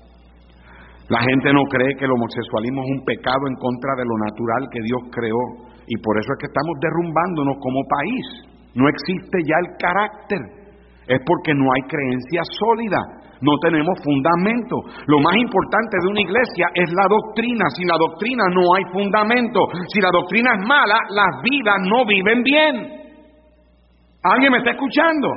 La 1.09 1.21
gente 1.21 1.53
no 1.53 1.63
cree 1.69 1.97
que 1.97 2.05
el 2.05 2.11
homosexualismo 2.11 2.81
es 2.81 2.89
un 2.97 3.05
pecado 3.05 3.45
en 3.45 3.55
contra 3.61 3.93
de 3.97 4.05
lo 4.05 4.17
natural 4.25 4.69
que 4.73 4.81
Dios 4.81 5.01
creó. 5.13 5.69
Y 5.85 5.97
por 6.01 6.17
eso 6.17 6.33
es 6.33 6.37
que 6.41 6.49
estamos 6.49 6.77
derrumbándonos 6.81 7.57
como 7.61 7.81
país. 7.89 8.25
No 8.73 8.89
existe 8.89 9.37
ya 9.45 9.57
el 9.61 9.69
carácter. 9.77 10.41
Es 11.09 11.21
porque 11.25 11.53
no 11.53 11.65
hay 11.73 11.81
creencia 11.89 12.41
sólida. 12.45 13.01
No 13.41 13.57
tenemos 13.61 13.97
fundamento. 14.03 14.81
Lo 15.05 15.17
más 15.21 15.33
importante 15.37 15.97
de 16.01 16.09
una 16.09 16.21
iglesia 16.21 16.69
es 16.73 16.89
la 16.93 17.05
doctrina. 17.09 17.65
Sin 17.73 17.87
la 17.87 17.97
doctrina 17.97 18.45
no 18.53 18.61
hay 18.77 18.85
fundamento. 18.93 19.61
Si 19.93 20.01
la 20.01 20.09
doctrina 20.09 20.57
es 20.57 20.61
mala, 20.67 20.97
las 21.09 21.41
vidas 21.41 21.77
no 21.85 22.05
viven 22.05 22.43
bien. 22.43 22.98
¿Alguien 24.23 24.51
me 24.51 24.57
está 24.59 24.71
escuchando? 24.71 25.29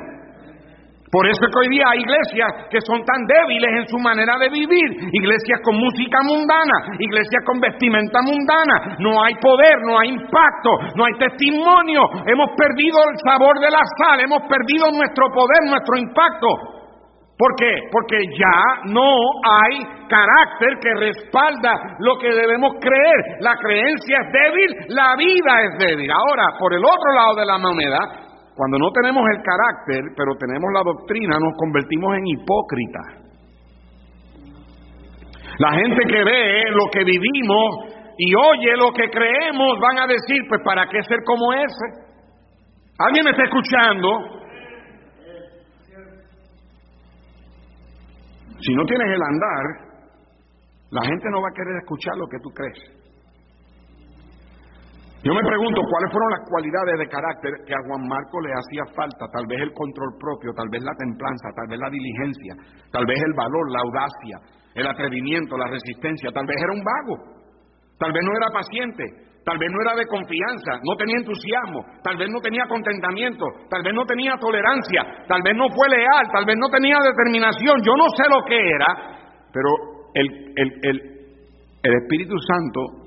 Por 1.12 1.28
eso 1.28 1.45
es 1.45 1.53
que 1.53 1.61
hoy 1.61 1.76
día 1.76 1.85
hay 1.93 2.01
iglesias 2.01 2.72
que 2.72 2.80
son 2.80 3.05
tan 3.05 3.20
débiles 3.28 3.85
en 3.85 3.87
su 3.87 3.99
manera 3.99 4.33
de 4.41 4.49
vivir, 4.49 5.12
iglesias 5.12 5.61
con 5.62 5.76
música 5.76 6.18
mundana, 6.24 6.97
iglesias 6.99 7.45
con 7.45 7.61
vestimenta 7.61 8.22
mundana, 8.24 8.97
no 8.99 9.22
hay 9.22 9.35
poder, 9.37 9.76
no 9.85 10.01
hay 10.01 10.09
impacto, 10.09 10.72
no 10.97 11.05
hay 11.05 11.12
testimonio, 11.20 12.01
hemos 12.24 12.49
perdido 12.57 12.97
el 13.12 13.16
sabor 13.28 13.61
de 13.61 13.68
la 13.68 13.85
sal, 14.01 14.20
hemos 14.24 14.41
perdido 14.49 14.89
nuestro 14.89 15.28
poder, 15.37 15.68
nuestro 15.68 15.99
impacto. 16.01 16.49
¿Por 17.37 17.57
qué? 17.59 17.74
Porque 17.91 18.16
ya 18.39 18.89
no 18.89 19.12
hay 19.45 19.85
carácter 20.09 20.78
que 20.80 20.95
respalda 20.95 21.97
lo 21.99 22.16
que 22.16 22.33
debemos 22.33 22.76
creer. 22.80 23.20
La 23.41 23.57
creencia 23.57 24.16
es 24.22 24.33
débil, 24.33 24.97
la 24.97 25.16
vida 25.16 25.61
es 25.61 25.78
débil. 25.78 26.11
Ahora, 26.11 26.57
por 26.59 26.72
el 26.72 26.85
otro 26.85 27.12
lado 27.12 27.35
de 27.35 27.45
la 27.45 27.59
moneda, 27.59 27.99
cuando 28.55 28.79
no 28.79 28.91
tenemos 28.93 29.25
el 29.31 29.43
carácter, 29.43 30.13
pero 30.17 30.37
tenemos 30.37 30.71
la 30.75 30.83
doctrina, 30.83 31.37
nos 31.41 31.57
convertimos 31.57 32.17
en 32.17 32.27
hipócritas. 32.27 33.23
La 35.59 35.73
gente 35.73 36.03
que 36.07 36.25
ve 36.25 36.71
lo 36.71 36.91
que 36.91 37.05
vivimos 37.05 37.93
y 38.19 38.35
oye 38.35 38.77
lo 38.77 38.93
que 38.93 39.09
creemos 39.11 39.79
van 39.81 39.99
a 40.01 40.07
decir, 40.07 40.43
pues 40.49 40.61
¿para 40.65 40.87
qué 40.89 41.03
ser 41.03 41.19
como 41.25 41.53
ese? 41.53 42.13
¿Alguien 42.99 43.25
me 43.25 43.31
está 43.31 43.45
escuchando? 43.45 44.43
Si 48.61 48.75
no 48.75 48.85
tienes 48.85 49.09
el 49.09 49.23
andar, 49.23 49.93
la 50.91 51.03
gente 51.03 51.31
no 51.31 51.41
va 51.41 51.49
a 51.49 51.57
querer 51.57 51.77
escuchar 51.83 52.15
lo 52.17 52.27
que 52.29 52.39
tú 52.43 52.51
crees. 52.51 53.02
Yo 55.23 55.31
me 55.31 55.47
pregunto 55.47 55.81
cuáles 55.87 56.11
fueron 56.11 56.31
las 56.35 56.45
cualidades 56.51 56.99
de 56.99 57.07
carácter 57.07 57.53
que 57.62 57.75
a 57.75 57.85
Juan 57.87 58.03
Marco 58.11 58.43
le 58.43 58.51
hacía 58.59 58.83
falta, 58.91 59.31
tal 59.31 59.47
vez 59.47 59.62
el 59.62 59.73
control 59.73 60.18
propio, 60.18 60.51
tal 60.51 60.66
vez 60.66 60.83
la 60.83 60.95
templanza, 60.99 61.47
tal 61.55 61.68
vez 61.70 61.79
la 61.79 61.91
diligencia, 61.91 62.59
tal 62.91 63.07
vez 63.07 63.23
el 63.23 63.35
valor, 63.39 63.70
la 63.70 63.87
audacia, 63.87 64.37
el 64.75 64.87
atrevimiento, 64.87 65.57
la 65.57 65.70
resistencia, 65.70 66.35
tal 66.35 66.43
vez 66.43 66.59
era 66.59 66.75
un 66.75 66.83
vago, 66.83 67.14
tal 68.03 68.11
vez 68.11 68.23
no 68.27 68.33
era 68.35 68.51
paciente, 68.51 69.05
tal 69.47 69.59
vez 69.59 69.70
no 69.70 69.79
era 69.87 69.95
de 69.95 70.11
confianza, 70.11 70.83
no 70.83 70.99
tenía 70.99 71.23
entusiasmo, 71.23 71.87
tal 72.03 72.16
vez 72.18 72.27
no 72.27 72.41
tenía 72.41 72.66
contentamiento, 72.66 73.47
tal 73.70 73.83
vez 73.83 73.95
no 73.95 74.03
tenía 74.03 74.35
tolerancia, 74.43 75.07
tal 75.31 75.43
vez 75.43 75.55
no 75.55 75.70
fue 75.70 75.87
leal, 75.87 76.27
tal 76.35 76.47
vez 76.47 76.57
no 76.59 76.66
tenía 76.66 76.99
determinación, 76.99 77.79
yo 77.87 77.95
no 77.95 78.11
sé 78.18 78.27
lo 78.27 78.43
que 78.43 78.59
era, 78.59 78.91
pero 79.55 79.70
el, 80.14 80.27
el, 80.57 80.70
el, 80.83 81.93
Espíritu 82.03 82.35
Santo 82.39 83.02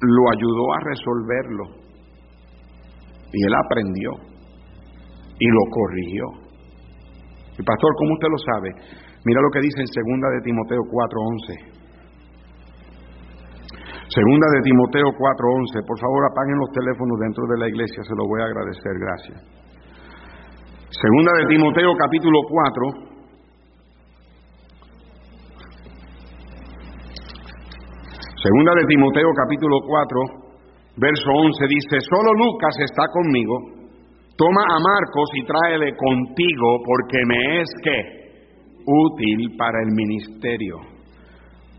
lo 0.00 0.22
ayudó 0.30 0.64
a 0.72 0.80
resolverlo. 0.84 1.64
Y 3.32 3.38
él 3.44 3.54
aprendió 3.54 4.10
y 5.38 5.46
lo 5.46 5.62
corrigió. 5.70 6.24
Y 7.58 7.62
pastor, 7.62 7.90
¿cómo 7.98 8.14
usted 8.14 8.28
lo 8.30 8.38
sabe? 8.38 8.70
Mira 9.24 9.40
lo 9.42 9.50
que 9.50 9.60
dice 9.60 9.80
en 9.80 9.88
segunda 9.88 10.28
de 10.30 10.40
Timoteo 10.42 10.82
4:11. 10.88 11.78
Segunda 14.08 14.46
de 14.56 14.62
Timoteo 14.62 15.08
4:11. 15.12 15.82
Por 15.84 15.98
favor, 15.98 16.22
apaguen 16.30 16.56
los 16.56 16.70
teléfonos 16.72 17.18
dentro 17.20 17.44
de 17.46 17.58
la 17.58 17.68
iglesia, 17.68 18.02
se 18.02 18.14
lo 18.16 18.24
voy 18.24 18.40
a 18.40 18.46
agradecer, 18.46 18.94
gracias. 18.96 19.58
Segunda 20.88 21.32
de 21.38 21.46
Timoteo 21.52 21.92
capítulo 21.98 22.38
4, 22.48 23.17
Segunda 28.38 28.70
de 28.78 28.86
Timoteo 28.86 29.34
capítulo 29.34 29.82
4, 29.82 30.94
verso 30.94 31.26
11 31.26 31.58
dice, 31.58 31.98
solo 32.06 32.30
Lucas 32.38 32.70
está 32.86 33.10
conmigo, 33.10 33.82
toma 34.38 34.62
a 34.62 34.78
Marcos 34.78 35.26
y 35.34 35.42
tráele 35.42 35.90
contigo 35.98 36.78
porque 36.86 37.18
me 37.26 37.62
es 37.62 37.70
que 37.82 37.98
útil 38.86 39.58
para 39.58 39.82
el 39.82 39.90
ministerio. 39.90 40.78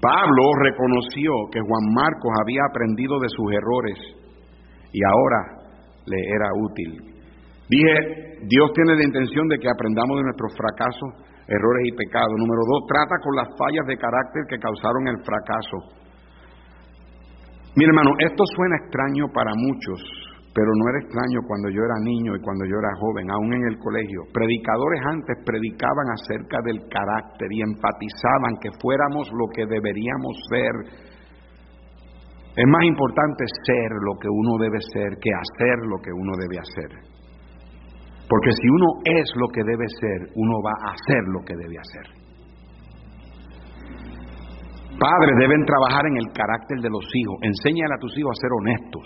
Pablo 0.03 0.43
reconoció 0.59 1.31
que 1.47 1.63
Juan 1.63 1.95
Marcos 1.95 2.33
había 2.43 2.67
aprendido 2.67 3.15
de 3.23 3.29
sus 3.31 3.47
errores 3.55 3.97
y 4.91 4.99
ahora 4.99 5.63
le 6.11 6.19
era 6.27 6.49
útil. 6.59 6.91
Dije, 7.71 8.35
Dios 8.51 8.67
tiene 8.75 8.99
la 8.99 9.05
intención 9.07 9.47
de 9.47 9.59
que 9.59 9.71
aprendamos 9.71 10.17
de 10.17 10.27
nuestros 10.27 10.51
fracasos, 10.59 11.23
errores 11.47 11.83
y 11.87 11.95
pecados. 11.95 12.35
Número 12.35 12.67
dos, 12.67 12.83
trata 12.83 13.15
con 13.23 13.35
las 13.39 13.47
fallas 13.55 13.87
de 13.87 13.95
carácter 13.95 14.43
que 14.51 14.59
causaron 14.59 15.07
el 15.07 15.23
fracaso. 15.23 15.98
Mi 17.75 17.85
hermano, 17.85 18.11
esto 18.17 18.43
suena 18.55 18.75
extraño 18.81 19.29
para 19.29 19.53
muchos, 19.53 20.01
pero 20.53 20.73
no 20.73 20.89
era 20.89 21.05
extraño 21.05 21.39
cuando 21.45 21.69
yo 21.69 21.85
era 21.85 22.01
niño 22.01 22.35
y 22.35 22.41
cuando 22.41 22.65
yo 22.65 22.75
era 22.81 22.89
joven, 22.97 23.29
aún 23.29 23.53
en 23.53 23.63
el 23.69 23.77
colegio. 23.77 24.25
Predicadores 24.33 25.01
antes 25.05 25.37
predicaban 25.45 26.09
acerca 26.09 26.57
del 26.65 26.81
carácter 26.89 27.47
y 27.51 27.61
enfatizaban 27.61 28.57
que 28.57 28.73
fuéramos 28.81 29.29
lo 29.29 29.45
que 29.53 29.69
deberíamos 29.69 30.33
ser. 30.49 30.73
Es 32.57 32.67
más 32.67 32.83
importante 32.83 33.45
ser 33.63 33.89
lo 34.01 34.17
que 34.17 34.27
uno 34.27 34.57
debe 34.57 34.81
ser 34.89 35.13
que 35.21 35.29
hacer 35.29 35.77
lo 35.85 36.01
que 36.01 36.11
uno 36.11 36.33
debe 36.41 36.57
hacer. 36.57 36.91
Porque 38.25 38.51
si 38.51 38.67
uno 38.67 38.87
es 39.05 39.29
lo 39.37 39.47
que 39.53 39.61
debe 39.61 39.85
ser, 40.01 40.19
uno 40.33 40.57
va 40.65 40.73
a 40.73 40.93
hacer 40.97 41.23
lo 41.29 41.45
que 41.45 41.55
debe 41.55 41.77
hacer. 41.77 42.28
Padres 44.99 45.35
deben 45.39 45.63
trabajar 45.63 46.03
en 46.11 46.17
el 46.19 46.27
carácter 46.35 46.77
de 46.83 46.91
los 46.91 47.07
hijos. 47.15 47.39
Enséñale 47.41 47.95
a 47.95 48.03
tus 48.03 48.11
hijos 48.19 48.35
a 48.35 48.41
ser 48.43 48.51
honestos. 48.51 49.05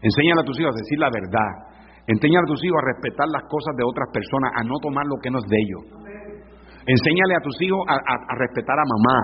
Enséñale 0.00 0.40
a 0.40 0.48
tus 0.48 0.56
hijos 0.56 0.72
a 0.72 0.80
decir 0.80 0.98
la 0.98 1.12
verdad. 1.12 1.52
Enséñale 2.08 2.48
a 2.48 2.52
tus 2.52 2.64
hijos 2.64 2.80
a 2.80 2.88
respetar 2.96 3.28
las 3.28 3.44
cosas 3.44 3.76
de 3.76 3.84
otras 3.84 4.08
personas, 4.08 4.56
a 4.56 4.64
no 4.64 4.80
tomar 4.80 5.04
lo 5.04 5.20
que 5.20 5.28
no 5.28 5.36
es 5.36 5.46
de 5.52 5.58
ellos. 5.60 5.84
Enséñale 6.88 7.36
a 7.36 7.44
tus 7.44 7.52
hijos 7.60 7.84
a, 7.84 8.34
respetar 8.40 8.80
a 8.80 8.86
mamá. 8.88 9.18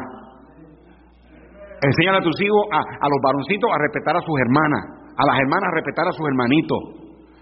Enséñale 1.80 2.20
a 2.20 2.24
tus 2.28 2.36
hijos 2.36 2.60
a, 2.68 3.08
los 3.08 3.20
varoncitos 3.24 3.72
a 3.72 3.78
respetar 3.80 4.20
a 4.20 4.20
sus 4.20 4.36
hermanas, 4.36 4.84
a 5.16 5.24
las 5.24 5.36
hermanas 5.40 5.72
a 5.72 5.74
respetar 5.80 6.04
a 6.04 6.12
sus 6.12 6.28
hermanitos. 6.28 6.80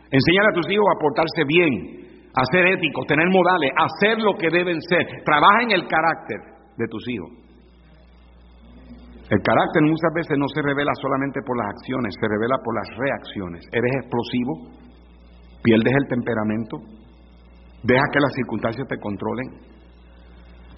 Enséñale 0.07 0.55
a 0.55 0.55
tus 0.55 0.71
hijos 0.71 0.87
a 0.87 1.01
portarse 1.03 1.43
bien, 1.51 2.31
a 2.31 2.43
ser 2.55 2.79
éticos, 2.79 3.11
tener 3.11 3.27
modales, 3.27 3.75
a 3.75 3.91
hacer 3.91 4.23
lo 4.23 4.39
que 4.39 4.47
deben 4.55 4.79
ser. 4.87 5.03
Trabaja 5.27 5.67
en 5.67 5.75
el 5.75 5.83
carácter 5.91 6.39
de 6.79 6.87
tus 6.87 7.03
hijos. 7.11 7.42
El 9.33 9.41
carácter 9.41 9.81
muchas 9.89 10.13
veces 10.13 10.37
no 10.37 10.45
se 10.53 10.61
revela 10.61 10.93
solamente 11.01 11.41
por 11.41 11.57
las 11.57 11.73
acciones, 11.73 12.13
se 12.21 12.29
revela 12.29 12.53
por 12.61 12.77
las 12.77 12.89
reacciones. 13.01 13.65
Eres 13.73 14.05
explosivo, 14.05 14.53
pierdes 15.65 15.95
el 15.97 16.07
temperamento, 16.13 16.77
deja 17.81 18.13
que 18.13 18.21
las 18.21 18.33
circunstancias 18.37 18.85
te 18.93 19.01
controlen. 19.01 19.49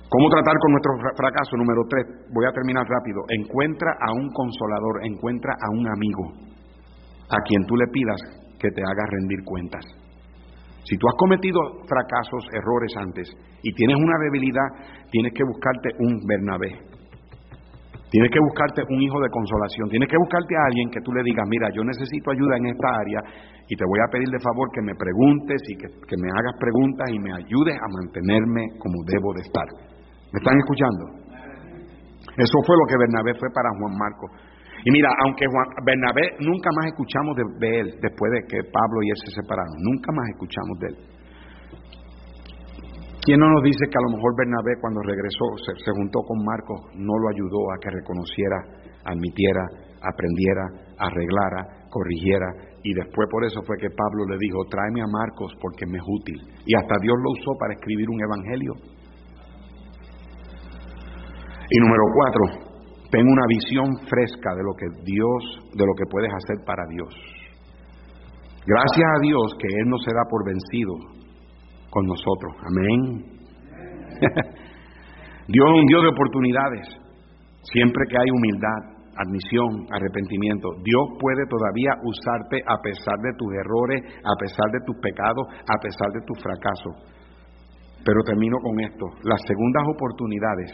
¿Cómo 0.07 0.31
tratar 0.31 0.55
con 0.63 0.71
nuestro 0.71 0.93
fracaso? 1.19 1.59
Número 1.59 1.83
tres, 1.91 2.07
voy 2.31 2.47
a 2.47 2.55
terminar 2.55 2.87
rápido. 2.87 3.27
Encuentra 3.35 3.91
a 3.99 4.15
un 4.15 4.31
consolador, 4.31 5.03
encuentra 5.03 5.51
a 5.59 5.69
un 5.75 5.91
amigo 5.91 6.25
a 7.27 7.39
quien 7.51 7.67
tú 7.67 7.75
le 7.75 7.91
pidas 7.91 8.23
que 8.55 8.71
te 8.71 8.83
haga 8.87 9.03
rendir 9.19 9.43
cuentas. 9.43 9.83
Si 10.87 10.95
tú 10.95 11.09
has 11.11 11.19
cometido 11.19 11.59
fracasos, 11.91 12.47
errores 12.55 12.95
antes 13.03 13.27
y 13.67 13.75
tienes 13.75 13.99
una 13.99 14.15
debilidad, 14.31 15.11
tienes 15.11 15.33
que 15.35 15.43
buscarte 15.43 15.91
un 15.99 16.23
Bernabé, 16.23 16.94
Tienes 18.15 18.31
que 18.31 18.39
buscarte 18.39 18.79
un 18.95 19.03
hijo 19.03 19.19
de 19.19 19.27
consolación. 19.27 19.91
Tienes 19.91 20.07
que 20.07 20.15
buscarte 20.15 20.55
a 20.55 20.71
alguien 20.71 20.87
que 20.87 21.03
tú 21.03 21.11
le 21.11 21.27
digas, 21.27 21.43
mira, 21.51 21.67
yo 21.75 21.83
necesito 21.83 22.31
ayuda 22.31 22.63
en 22.63 22.71
esta 22.71 22.87
área 22.95 23.19
y 23.67 23.75
te 23.75 23.83
voy 23.83 23.99
a 23.99 24.07
pedir 24.07 24.31
de 24.31 24.39
favor 24.39 24.71
que 24.71 24.87
me 24.87 24.95
preguntes 24.95 25.59
y 25.67 25.75
que, 25.75 26.15
me 26.23 26.31
hagas 26.31 26.55
preguntas 26.63 27.11
y 27.11 27.19
me 27.19 27.35
ayudes 27.35 27.75
a 27.75 27.91
mantenerme 27.91 28.79
como 28.79 29.03
debo 29.03 29.35
de 29.35 29.43
estar. 29.43 29.67
¿Me 30.31 30.39
están 30.39 30.55
escuchando? 30.63 31.03
Eso 32.39 32.57
fue 32.63 32.79
lo 32.79 32.87
que 32.87 33.03
Bernabé 33.03 33.35
fue 33.35 33.51
para 33.51 33.67
Juan 33.83 33.99
Marco. 33.99 34.31
Y 34.87 34.95
mira, 34.95 35.11
aunque 35.27 35.51
Juan, 35.51 35.67
Bernabé 35.83 36.39
nunca 36.39 36.71
más 36.71 36.95
escuchamos 36.95 37.35
de 37.35 37.71
él 37.83 37.99
después 37.99 38.31
de 38.31 38.41
que 38.47 38.63
Pablo 38.71 39.03
y 39.03 39.11
él 39.11 39.19
se 39.27 39.43
separaron, 39.43 39.75
nunca 39.91 40.15
más 40.15 40.27
escuchamos 40.39 40.79
de 40.79 40.87
él. 40.87 40.97
¿Quién 43.25 43.41
no 43.41 43.49
nos 43.49 43.65
dice 43.65 43.89
que 43.89 43.97
a 43.97 44.05
lo 44.05 44.21
mejor 44.21 44.37
Bernabé 44.37 44.77
cuando 44.85 45.01
regresó, 45.01 45.49
se, 45.65 45.91
juntó 45.97 46.21
con 46.29 46.45
Marcos, 46.45 46.93
no 46.93 47.17
lo 47.17 47.33
ayudó 47.33 47.73
a 47.73 47.81
que 47.81 47.89
reconociera, 47.89 48.85
admitiera, 49.01 49.65
aprendiera, 50.05 50.65
arreglara, 51.01 51.89
corrigiera? 51.89 52.53
Y 52.85 52.93
después 52.93 53.25
por 53.33 53.49
eso 53.49 53.65
fue 53.65 53.81
que 53.81 53.89
Pablo 53.89 54.29
le 54.29 54.37
dijo, 54.37 54.69
tráeme 54.69 55.01
a 55.01 55.09
Marcos 55.09 55.57
porque 55.57 55.89
me 55.89 55.97
es 55.97 56.05
útil. 56.05 56.37
Y 56.69 56.77
hasta 56.77 57.01
Dios 57.01 57.17
lo 57.17 57.33
usó 57.33 57.57
para 57.57 57.73
escribir 57.73 58.05
un 58.13 58.21
evangelio. 58.21 58.73
Y 61.65 61.77
número 61.81 62.05
cuatro, 62.13 62.45
ten 63.09 63.25
una 63.25 63.47
visión 63.49 63.89
fresca 64.05 64.53
de 64.53 64.69
lo 64.69 64.77
que 64.77 64.85
Dios, 65.01 65.41
de 65.73 65.87
lo 65.89 65.97
que 65.97 66.05
puedes 66.13 66.29
hacer 66.29 66.61
para 66.69 66.85
Dios. 66.93 67.09
Gracias 68.69 69.09
a 69.17 69.21
Dios 69.25 69.57
que 69.57 69.69
Él 69.81 69.89
no 69.89 69.97
se 69.97 70.13
da 70.13 70.29
por 70.29 70.45
vencido, 70.45 71.14
con 71.95 72.07
nosotros. 72.11 72.53
Amén. 72.59 72.99
Dios 75.47 75.67
es 75.71 75.75
un 75.79 75.87
Dios 75.87 76.03
de 76.03 76.11
oportunidades. 76.11 76.87
Siempre 77.71 78.03
que 78.11 78.19
hay 78.19 78.31
humildad, 78.35 78.81
admisión, 79.15 79.87
arrepentimiento, 79.95 80.75
Dios 80.83 81.05
puede 81.23 81.47
todavía 81.47 81.95
usarte 82.03 82.59
a 82.67 82.77
pesar 82.83 83.15
de 83.23 83.33
tus 83.39 83.49
errores, 83.55 84.03
a 84.11 84.35
pesar 84.43 84.69
de 84.75 84.83
tus 84.85 84.99
pecados, 84.99 85.47
a 85.71 85.77
pesar 85.79 86.11
de 86.11 86.21
tus 86.27 86.37
fracasos. 86.43 86.95
Pero 88.05 88.21
termino 88.27 88.59
con 88.59 88.75
esto. 88.81 89.07
Las 89.23 89.41
segundas 89.47 89.85
oportunidades 89.95 90.71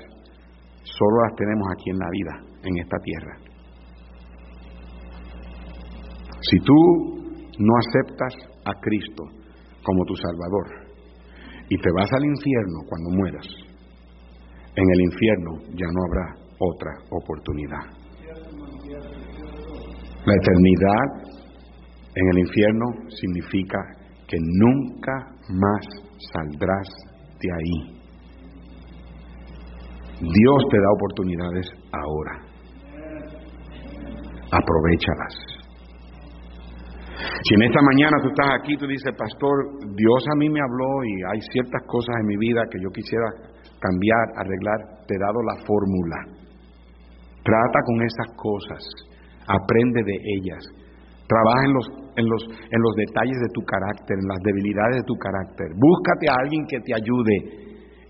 solo 0.82 1.16
las 1.28 1.36
tenemos 1.36 1.68
aquí 1.76 1.90
en 1.90 1.98
la 2.00 2.10
vida, 2.10 2.34
en 2.64 2.74
esta 2.80 2.96
tierra. 3.04 3.34
Si 6.40 6.58
tú 6.64 6.78
no 7.60 7.72
aceptas 7.76 8.34
a 8.64 8.72
Cristo 8.80 9.22
como 9.84 10.04
tu 10.06 10.16
Salvador, 10.16 10.89
y 11.70 11.78
te 11.78 11.90
vas 11.96 12.12
al 12.12 12.24
infierno 12.24 12.78
cuando 12.88 13.10
mueras, 13.10 13.46
en 14.74 14.84
el 14.92 15.00
infierno 15.02 15.50
ya 15.74 15.86
no 15.86 16.04
habrá 16.04 16.34
otra 16.58 16.92
oportunidad. 17.10 17.84
La 20.26 20.34
eternidad 20.34 21.30
en 22.14 22.28
el 22.32 22.38
infierno 22.40 22.86
significa 23.08 23.78
que 24.26 24.36
nunca 24.40 25.26
más 25.48 25.86
saldrás 26.32 26.88
de 27.40 27.52
ahí. 27.52 28.00
Dios 30.20 30.64
te 30.70 30.76
da 30.76 30.92
oportunidades 30.96 31.66
ahora. 31.92 32.50
Aprovechalas. 34.52 35.49
Si 37.20 37.54
en 37.54 37.62
esta 37.62 37.80
mañana 37.82 38.16
tú 38.22 38.28
estás 38.28 38.50
aquí, 38.60 38.76
tú 38.76 38.86
dices, 38.86 39.12
pastor, 39.16 39.56
Dios 39.96 40.20
a 40.32 40.36
mí 40.36 40.48
me 40.48 40.60
habló 40.60 41.04
y 41.04 41.14
hay 41.32 41.40
ciertas 41.52 41.82
cosas 41.86 42.14
en 42.20 42.26
mi 42.26 42.36
vida 42.36 42.62
que 42.70 42.80
yo 42.80 42.88
quisiera 42.90 43.28
cambiar, 43.80 44.24
arreglar, 44.36 45.04
te 45.06 45.14
he 45.16 45.20
dado 45.20 45.40
la 45.42 45.56
fórmula. 45.64 46.18
Trata 47.42 47.78
con 47.86 48.02
esas 48.04 48.28
cosas, 48.36 48.82
aprende 49.48 50.04
de 50.04 50.16
ellas, 50.36 50.62
trabaja 51.26 51.64
en 51.64 51.72
los, 51.72 51.86
en, 52.16 52.26
los, 52.28 52.42
en 52.44 52.80
los 52.80 52.94
detalles 52.96 53.38
de 53.40 53.50
tu 53.54 53.62
carácter, 53.64 54.16
en 54.20 54.28
las 54.28 54.40
debilidades 54.44 54.96
de 55.00 55.08
tu 55.08 55.16
carácter. 55.16 55.68
Búscate 55.76 56.28
a 56.28 56.36
alguien 56.44 56.64
que 56.68 56.80
te 56.84 56.92
ayude 56.92 57.36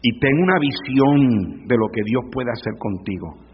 y 0.03 0.11
ten 0.19 0.35
una 0.43 0.59
visión 0.59 1.67
de 1.67 1.77
lo 1.77 1.87
que 1.95 2.03
Dios 2.05 2.25
puede 2.33 2.51
hacer 2.51 2.75
contigo. 2.79 3.51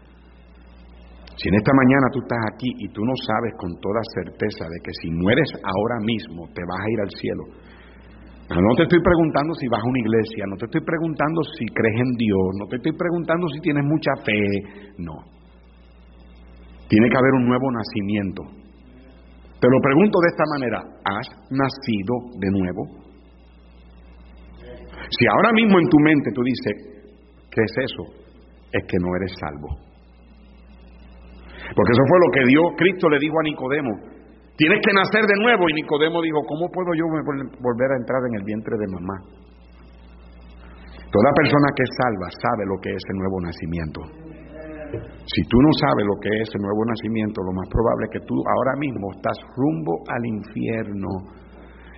Si 1.37 1.49
en 1.49 1.55
esta 1.55 1.71
mañana 1.71 2.09
tú 2.11 2.19
estás 2.25 2.41
aquí 2.49 2.69
y 2.81 2.89
tú 2.89 3.05
no 3.05 3.13
sabes 3.13 3.53
con 3.61 3.69
toda 3.77 4.01
certeza 4.17 4.65
de 4.65 4.79
que 4.81 4.89
si 5.01 5.11
mueres 5.11 5.49
ahora 5.61 6.01
mismo 6.01 6.49
te 6.49 6.65
vas 6.65 6.81
a 6.81 6.89
ir 6.89 6.99
al 7.01 7.13
cielo, 7.13 7.43
no 8.57 8.73
te 8.75 8.83
estoy 8.83 9.01
preguntando 9.03 9.53
si 9.53 9.67
vas 9.67 9.77
a 9.77 9.85
una 9.85 9.99
iglesia, 9.99 10.45
no 10.49 10.57
te 10.57 10.65
estoy 10.65 10.81
preguntando 10.81 11.43
si 11.43 11.65
crees 11.69 11.93
en 11.93 12.11
Dios, 12.17 12.47
no 12.57 12.65
te 12.65 12.77
estoy 12.77 12.93
preguntando 12.97 13.45
si 13.53 13.59
tienes 13.61 13.85
mucha 13.85 14.11
fe, 14.25 14.41
no. 14.97 15.13
Tiene 16.89 17.09
que 17.09 17.17
haber 17.17 17.33
un 17.37 17.45
nuevo 17.45 17.69
nacimiento. 17.69 18.41
Te 19.61 19.67
lo 19.69 19.77
pregunto 19.81 20.17
de 20.17 20.29
esta 20.33 20.45
manera, 20.57 20.79
¿has 21.05 21.27
nacido 21.53 22.33
de 22.39 22.49
nuevo? 22.49 22.81
Si 25.05 25.23
ahora 25.27 25.53
mismo 25.53 25.77
en 25.77 25.89
tu 25.89 25.99
mente 25.99 26.31
tú 26.33 26.41
dices, 26.41 26.73
¿qué 27.51 27.61
es 27.61 27.73
eso? 27.77 28.03
Es 28.71 28.83
que 28.87 28.97
no 28.97 29.15
eres 29.21 29.33
salvo. 29.37 29.86
Porque 31.75 31.91
eso 31.91 32.05
fue 32.07 32.19
lo 32.19 32.29
que 32.31 32.43
Dios, 32.47 32.65
Cristo 32.77 33.09
le 33.09 33.19
dijo 33.19 33.39
a 33.39 33.43
Nicodemo. 33.43 33.93
Tienes 34.57 34.79
que 34.81 34.93
nacer 34.93 35.23
de 35.25 35.37
nuevo. 35.37 35.69
Y 35.69 35.73
Nicodemo 35.73 36.21
dijo, 36.21 36.41
¿cómo 36.47 36.69
puedo 36.69 36.93
yo 36.97 37.05
volver 37.05 37.89
a 37.93 37.99
entrar 38.01 38.21
en 38.29 38.35
el 38.41 38.43
vientre 38.43 38.75
de 38.77 38.87
mamá? 38.89 39.17
Toda 41.07 41.29
persona 41.31 41.67
que 41.75 41.83
es 41.83 41.93
salva 41.93 42.27
sabe 42.41 42.63
lo 42.67 42.77
que 42.81 42.89
es 42.91 43.03
el 43.09 43.17
nuevo 43.17 43.37
nacimiento. 43.39 44.01
Si 45.27 45.41
tú 45.47 45.57
no 45.61 45.71
sabes 45.79 46.05
lo 46.07 46.15
que 46.19 46.31
es 46.41 46.49
el 46.55 46.61
nuevo 46.61 46.83
nacimiento, 46.85 47.43
lo 47.43 47.53
más 47.53 47.67
probable 47.69 48.07
es 48.07 48.11
que 48.19 48.25
tú 48.25 48.35
ahora 48.35 48.75
mismo 48.79 49.11
estás 49.15 49.37
rumbo 49.55 50.03
al 50.07 50.23
infierno 50.25 51.07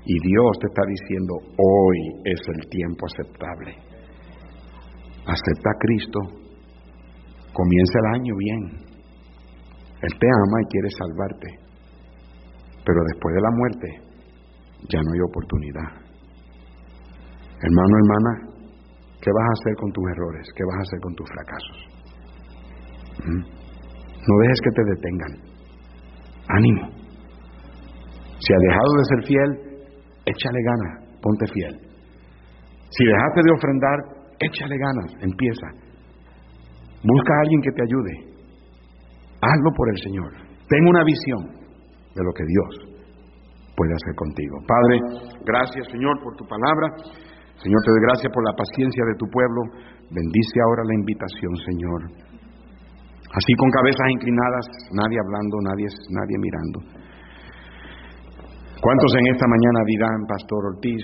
y 0.05 0.15
Dios 0.25 0.51
te 0.59 0.67
está 0.67 0.83
diciendo, 0.85 1.33
hoy 1.57 1.97
es 2.25 2.41
el 2.49 2.69
tiempo 2.69 3.05
aceptable. 3.05 3.71
Acepta 5.25 5.69
a 5.69 5.79
Cristo, 5.79 6.19
comienza 7.53 7.95
el 7.99 8.19
año 8.19 8.33
bien, 8.35 8.88
él 10.01 10.13
te 10.19 10.27
ama 10.27 10.57
y 10.61 10.65
quiere 10.71 10.89
salvarte. 10.97 11.47
Pero 12.85 12.99
después 13.11 13.35
de 13.35 13.41
la 13.41 13.51
muerte 13.51 13.87
ya 14.87 14.99
no 15.03 15.11
hay 15.11 15.21
oportunidad. 15.21 15.89
Hermano, 17.61 17.93
hermana, 17.99 18.31
¿qué 19.19 19.29
vas 19.31 19.47
a 19.49 19.55
hacer 19.59 19.75
con 19.75 19.91
tus 19.91 20.03
errores? 20.15 20.47
¿Qué 20.55 20.63
vas 20.63 20.77
a 20.77 20.81
hacer 20.87 20.99
con 21.01 21.15
tus 21.15 21.27
fracasos? 21.27 21.77
¿Mm? 23.25 23.43
No 23.43 24.33
dejes 24.43 24.59
que 24.63 24.71
te 24.71 24.83
detengan. 24.83 25.33
Ánimo. 26.47 26.99
Si 28.39 28.53
has 28.53 28.61
dejado 28.61 28.91
de 28.95 29.03
ser 29.03 29.21
fiel, 29.27 29.51
échale 30.25 30.59
ganas, 30.63 31.19
ponte 31.21 31.45
fiel. 31.51 31.75
Si 32.89 33.05
dejaste 33.05 33.41
de 33.43 33.51
ofrendar, 33.51 33.97
échale 34.39 34.77
ganas, 34.77 35.11
empieza. 35.21 35.67
Busca 37.03 37.33
a 37.33 37.41
alguien 37.41 37.61
que 37.61 37.71
te 37.71 37.83
ayude. 37.83 38.28
Hazlo 39.41 39.71
por 39.75 39.89
el 39.89 39.97
Señor. 40.03 40.31
Ten 40.67 40.83
una 40.87 41.03
visión 41.03 41.41
de 42.15 42.23
lo 42.23 42.31
que 42.33 42.43
Dios 42.45 42.99
puede 43.75 43.93
hacer 43.95 44.15
contigo. 44.15 44.59
Padre, 44.67 44.95
gracias 45.45 45.87
Señor 45.87 46.19
por 46.21 46.35
tu 46.35 46.45
palabra. 46.45 46.99
Señor, 47.63 47.79
te 47.83 47.91
doy 47.91 48.01
gracias 48.07 48.31
por 48.31 48.43
la 48.43 48.55
paciencia 48.55 49.03
de 49.07 49.15
tu 49.15 49.25
pueblo. 49.31 49.61
Bendice 50.11 50.55
ahora 50.63 50.83
la 50.83 50.95
invitación, 50.95 51.53
Señor. 51.63 51.99
Así 53.35 53.51
con 53.55 53.69
cabezas 53.69 54.07
inclinadas, 54.09 54.65
nadie 54.95 55.19
hablando, 55.19 55.55
nadie, 55.61 55.87
nadie 56.11 56.37
mirando. 56.39 56.79
¿Cuántos 58.79 59.11
en 59.19 59.27
esta 59.35 59.45
mañana 59.45 59.79
dirán, 59.85 60.19
Pastor 60.25 60.61
Ortiz? 60.75 61.03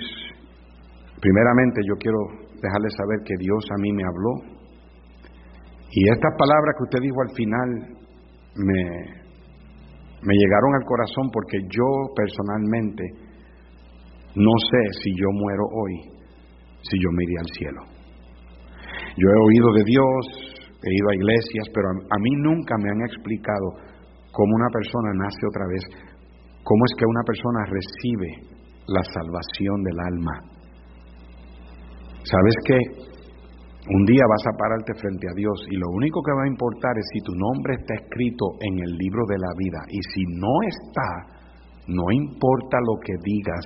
Primeramente 1.20 1.82
yo 1.84 1.96
quiero 2.00 2.18
dejarles 2.56 2.94
saber 2.96 3.20
que 3.28 3.36
Dios 3.38 3.64
a 3.68 3.78
mí 3.84 3.92
me 3.92 4.04
habló. 4.04 4.34
Y 5.92 6.10
estas 6.10 6.34
palabras 6.40 6.72
que 6.78 6.84
usted 6.88 7.02
dijo 7.04 7.20
al 7.22 7.34
final 7.36 7.70
me, 8.56 8.82
me 10.22 10.34
llegaron 10.34 10.76
al 10.76 10.86
corazón 10.86 11.30
porque 11.32 11.58
yo 11.70 12.14
personalmente 12.16 13.04
no 14.36 14.52
sé 14.70 15.00
si 15.02 15.12
yo 15.16 15.28
muero 15.32 15.64
hoy, 15.72 15.94
si 16.82 16.96
yo 17.00 17.10
me 17.12 17.24
iré 17.24 17.36
al 17.40 17.52
cielo. 17.56 17.82
Yo 19.16 19.28
he 19.32 19.40
oído 19.48 19.72
de 19.80 19.84
Dios, 19.86 20.24
he 20.84 20.92
ido 20.92 21.08
a 21.10 21.16
iglesias, 21.16 21.66
pero 21.74 21.88
a, 21.90 22.18
mí 22.20 22.32
nunca 22.44 22.76
me 22.78 22.90
han 22.92 23.02
explicado 23.08 23.80
cómo 24.32 24.56
una 24.56 24.70
persona 24.70 25.10
nace 25.16 25.40
otra 25.48 25.66
vez, 25.72 25.84
cómo 26.64 26.82
es 26.84 26.94
que 27.00 27.06
una 27.06 27.24
persona 27.24 27.60
recibe 27.72 28.30
la 28.88 29.04
salvación 29.04 29.84
del 29.84 30.00
alma. 30.00 30.36
¿Sabes 32.24 32.56
qué? 32.68 32.80
Un 33.88 34.04
día 34.06 34.26
vas 34.26 34.42
a 34.50 34.58
pararte 34.58 34.98
frente 34.98 35.28
a 35.30 35.36
Dios 35.36 35.62
y 35.70 35.78
lo 35.78 35.90
único 35.94 36.22
que 36.24 36.34
va 36.34 36.44
a 36.44 36.50
importar 36.50 36.98
es 36.98 37.06
si 37.14 37.22
tu 37.22 37.34
nombre 37.38 37.76
está 37.78 37.94
escrito 37.94 38.58
en 38.62 38.80
el 38.82 38.98
libro 38.98 39.22
de 39.30 39.38
la 39.38 39.54
vida. 39.58 39.78
Y 39.90 40.02
si 40.10 40.24
no 40.42 40.50
está, 40.66 41.10
no 41.88 42.10
importa 42.10 42.82
lo 42.82 42.98
que 42.98 43.14
digas 43.22 43.66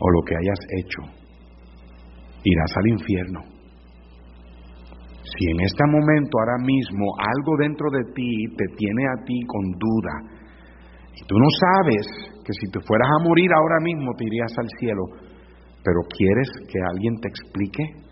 o 0.00 0.10
lo 0.10 0.20
que 0.24 0.36
hayas 0.36 0.62
hecho, 0.80 1.02
irás 2.44 2.72
al 2.76 2.88
infierno. 2.88 3.40
Si 5.20 5.50
en 5.50 5.60
este 5.60 5.84
momento, 5.92 6.40
ahora 6.40 6.64
mismo, 6.64 7.12
algo 7.20 7.56
dentro 7.60 7.90
de 7.90 8.04
ti 8.14 8.56
te 8.56 8.66
tiene 8.76 9.04
a 9.04 9.22
ti 9.24 9.38
con 9.46 9.64
duda, 9.76 10.14
y 11.12 11.26
tú 11.26 11.36
no 11.36 11.48
sabes 11.60 12.06
que 12.44 12.52
si 12.52 12.70
te 12.72 12.80
fueras 12.80 13.08
a 13.20 13.24
morir 13.28 13.50
ahora 13.52 13.84
mismo 13.84 14.12
te 14.16 14.24
irías 14.24 14.52
al 14.56 14.68
cielo, 14.80 15.04
pero 15.84 16.00
quieres 16.16 16.48
que 16.72 16.78
alguien 16.80 17.20
te 17.20 17.28
explique, 17.28 18.11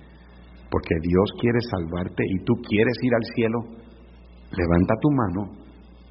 porque 0.71 0.95
Dios 1.03 1.29
quiere 1.41 1.59
salvarte 1.71 2.23
y 2.25 2.45
tú 2.45 2.55
quieres 2.69 2.95
ir 3.03 3.15
al 3.15 3.27
cielo, 3.35 3.59
levanta 4.57 4.95
tu 5.01 5.11
mano 5.11 5.43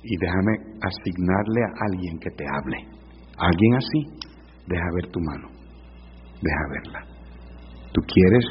y 0.03 0.18
déjame 0.18 0.53
asignarle 0.84 1.62
a 1.64 1.72
alguien 1.89 2.20
que 2.20 2.30
te 2.32 2.43
hable. 2.43 2.78
Alguien 3.38 3.76
así, 3.76 3.99
deja 4.68 4.86
ver 4.95 5.07
tu 5.12 5.20
mano, 5.20 5.47
deja 6.41 6.64
verla. 6.72 6.99
Tú 7.93 8.01
quieres 8.01 8.45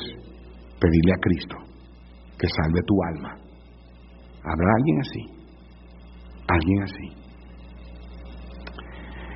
pedirle 0.81 1.13
a 1.13 1.21
Cristo 1.21 1.57
que 2.39 2.49
salve 2.49 2.81
tu 2.87 2.95
alma. 3.13 3.35
¿Habrá 4.45 4.71
alguien 4.77 5.01
así? 5.01 5.23
¿Alguien 6.49 6.83
así? 6.83 7.19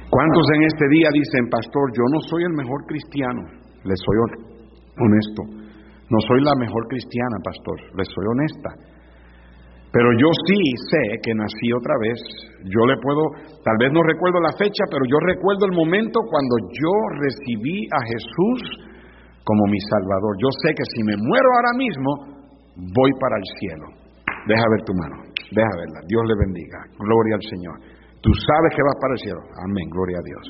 ¿Cuántos 0.08 0.46
en 0.56 0.62
este 0.64 0.88
día 0.90 1.08
dicen, 1.12 1.48
pastor, 1.48 1.90
yo 1.96 2.04
no 2.12 2.20
soy 2.28 2.44
el 2.44 2.52
mejor 2.52 2.84
cristiano? 2.86 3.42
Les 3.84 3.98
soy 4.04 4.16
honesto. 4.96 5.61
No 6.12 6.18
soy 6.28 6.44
la 6.44 6.52
mejor 6.60 6.84
cristiana, 6.92 7.40
pastor. 7.40 7.78
Les 7.96 8.08
soy 8.12 8.26
honesta. 8.28 8.70
Pero 9.92 10.08
yo 10.20 10.28
sí 10.48 10.60
sé 10.92 11.20
que 11.24 11.32
nací 11.32 11.68
otra 11.72 11.96
vez. 12.00 12.20
Yo 12.68 12.84
le 12.84 12.96
puedo, 13.00 13.32
tal 13.64 13.76
vez 13.80 13.92
no 13.92 14.04
recuerdo 14.04 14.40
la 14.40 14.52
fecha, 14.56 14.84
pero 14.92 15.04
yo 15.08 15.16
recuerdo 15.24 15.64
el 15.68 15.76
momento 15.76 16.20
cuando 16.28 16.54
yo 16.68 16.94
recibí 17.16 17.88
a 17.88 18.00
Jesús 18.08 18.60
como 19.44 19.62
mi 19.72 19.80
Salvador. 19.80 20.32
Yo 20.36 20.48
sé 20.64 20.76
que 20.76 20.84
si 20.96 21.00
me 21.04 21.16
muero 21.16 21.48
ahora 21.56 21.74
mismo, 21.76 22.10
voy 22.76 23.10
para 23.20 23.36
el 23.36 23.46
cielo. 23.60 23.86
Deja 24.48 24.64
ver 24.68 24.82
tu 24.84 24.92
mano, 24.96 25.16
deja 25.52 25.72
verla. 25.76 26.00
Dios 26.08 26.24
le 26.28 26.36
bendiga. 26.40 26.78
Gloria 26.96 27.36
al 27.36 27.46
Señor. 27.48 27.76
Tú 28.20 28.30
sabes 28.32 28.70
que 28.72 28.84
vas 28.84 28.98
para 29.00 29.12
el 29.16 29.20
cielo. 29.20 29.42
Amén, 29.64 29.86
gloria 29.92 30.18
a 30.20 30.24
Dios. 30.28 30.44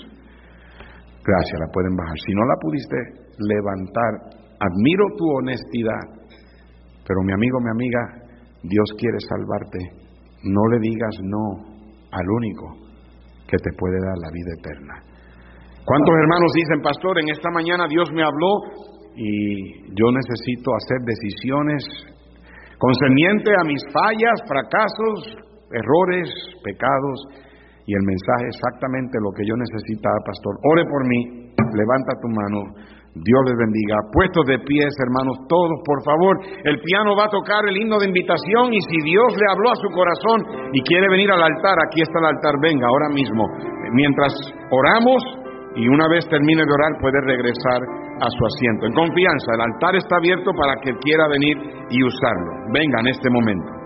Gracias, 1.23 1.57
la 1.59 1.71
pueden 1.71 1.95
bajar. 1.95 2.19
Si 2.19 2.35
no 2.35 2.43
la 2.47 2.57
pudiste 2.63 2.99
levantar, 3.43 4.41
admiro 4.63 5.05
tu 5.19 5.27
honestidad. 5.43 6.05
Pero 7.07 7.19
mi 7.27 7.33
amigo, 7.33 7.59
mi 7.61 7.71
amiga, 7.71 8.03
Dios 8.63 8.89
quiere 8.97 9.19
salvarte, 9.19 9.79
no 10.47 10.63
le 10.71 10.79
digas 10.79 11.15
no 11.23 11.45
al 12.13 12.27
único 12.31 12.67
que 13.49 13.59
te 13.59 13.71
puede 13.77 13.99
dar 13.99 14.19
la 14.23 14.31
vida 14.31 14.53
eterna. 14.59 14.95
¿Cuántos 15.85 16.15
hermanos 16.15 16.51
dicen, 16.55 16.81
pastor, 16.81 17.19
en 17.19 17.29
esta 17.29 17.51
mañana 17.51 17.89
Dios 17.89 18.07
me 18.15 18.23
habló 18.23 18.55
y 19.17 19.83
yo 19.99 20.07
necesito 20.15 20.71
hacer 20.79 20.99
decisiones 21.03 21.83
concerniente 22.79 23.51
a 23.51 23.67
mis 23.67 23.83
fallas, 23.91 24.37
fracasos, 24.47 25.43
errores, 25.75 26.31
pecados? 26.63 27.19
Y 27.83 27.99
el 27.99 28.05
mensaje 28.07 28.47
exactamente 28.47 29.19
lo 29.19 29.35
que 29.35 29.43
yo 29.43 29.59
necesitaba, 29.59 30.15
pastor. 30.23 30.55
Ore 30.71 30.85
por 30.87 31.03
mí, 31.03 31.51
levanta 31.75 32.15
tu 32.23 32.29
mano 32.31 32.61
Dios 33.13 33.43
les 33.45 33.57
bendiga. 33.61 33.97
Puestos 34.09 34.45
de 34.49 34.57
pies, 34.65 34.89
hermanos, 35.05 35.45
todos, 35.45 35.79
por 35.85 36.01
favor. 36.01 36.41
El 36.65 36.81
piano 36.81 37.13
va 37.13 37.29
a 37.29 37.35
tocar 37.35 37.61
el 37.69 37.77
himno 37.77 38.01
de 38.01 38.09
invitación 38.09 38.73
y 38.73 38.81
si 38.81 38.99
Dios 39.05 39.37
le 39.37 39.47
habló 39.53 39.69
a 39.69 39.77
su 39.77 39.89
corazón 39.93 40.73
y 40.73 40.81
quiere 40.81 41.09
venir 41.13 41.31
al 41.31 41.45
altar, 41.45 41.77
aquí 41.85 42.01
está 42.01 42.19
el 42.25 42.33
altar, 42.33 42.57
venga 42.63 42.89
ahora 42.89 43.13
mismo. 43.13 43.45
Mientras 43.93 44.33
oramos 44.73 45.21
y 45.77 45.89
una 45.89 46.09
vez 46.09 46.25
termine 46.29 46.65
de 46.65 46.73
orar 46.73 46.93
puede 47.01 47.21
regresar 47.21 47.81
a 48.25 48.29
su 48.33 48.41
asiento. 48.49 48.87
En 48.87 48.95
confianza, 48.97 49.61
el 49.61 49.61
altar 49.61 49.97
está 49.97 50.17
abierto 50.17 50.51
para 50.57 50.81
que 50.81 50.97
quiera 51.05 51.29
venir 51.29 51.57
y 51.91 52.01
usarlo. 52.01 52.73
Venga 52.73 53.01
en 53.01 53.09
este 53.09 53.29
momento. 53.29 53.82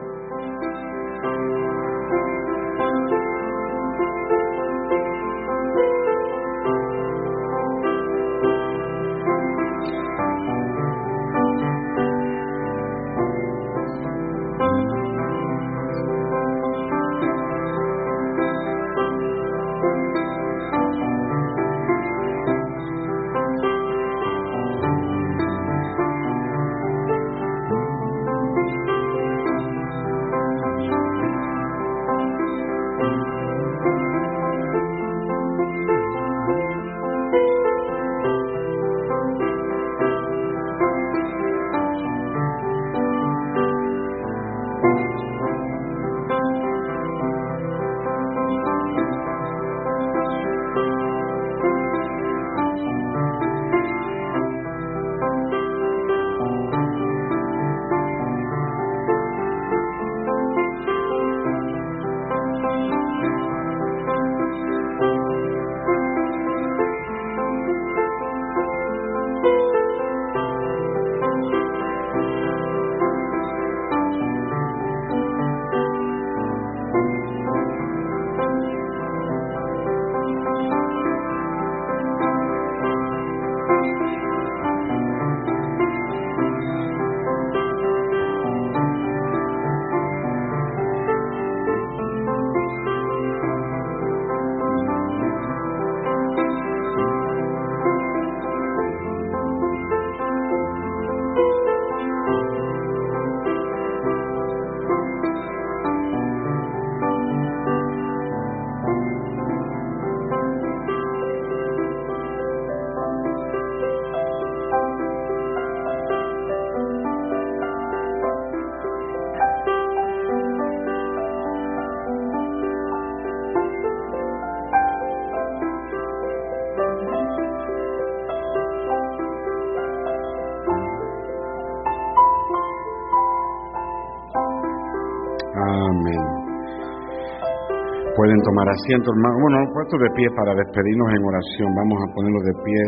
Tomar 138.46 138.66
asiento, 138.70 139.10
hermano. 139.10 139.36
Bueno, 139.42 139.56
puesto 139.74 139.98
de 139.98 140.10
pie 140.14 140.26
para 140.38 140.54
despedirnos 140.54 141.08
en 141.10 141.22
oración. 141.26 141.68
Vamos 141.74 141.98
a 141.98 142.08
ponerlo 142.14 142.40
de 142.46 142.54
pie. 142.62 142.82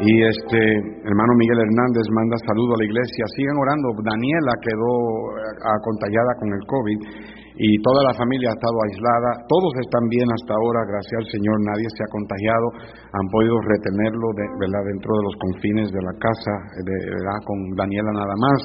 Y 0.00 0.12
este 0.24 0.60
hermano 1.04 1.32
Miguel 1.36 1.60
Hernández 1.60 2.06
manda 2.16 2.36
saludo 2.48 2.72
a 2.72 2.80
la 2.80 2.88
iglesia. 2.88 3.24
Sigan 3.36 3.58
orando. 3.60 3.92
Daniela 4.00 4.54
quedó 4.64 4.92
eh, 5.36 5.80
contagiada 5.84 6.32
con 6.40 6.48
el 6.56 6.62
COVID 6.64 6.98
y 7.60 7.76
toda 7.84 8.00
la 8.08 8.14
familia 8.16 8.48
ha 8.48 8.56
estado 8.56 8.78
aislada. 8.88 9.30
Todos 9.44 9.72
están 9.84 10.08
bien 10.08 10.24
hasta 10.32 10.56
ahora, 10.56 10.80
gracias 10.88 11.16
al 11.20 11.28
Señor. 11.28 11.56
Nadie 11.60 11.88
se 11.92 12.00
ha 12.00 12.08
contagiado. 12.08 12.66
Han 13.12 13.28
podido 13.28 13.56
retenerlo 13.60 14.26
de, 14.32 14.44
¿verdad? 14.64 14.84
dentro 14.88 15.12
de 15.12 15.22
los 15.28 15.36
confines 15.36 15.88
de 15.92 16.00
la 16.00 16.14
casa, 16.16 16.54
de, 16.80 16.96
¿verdad? 17.20 17.38
con 17.44 17.58
Daniela 17.76 18.12
nada 18.16 18.36
más 18.40 18.58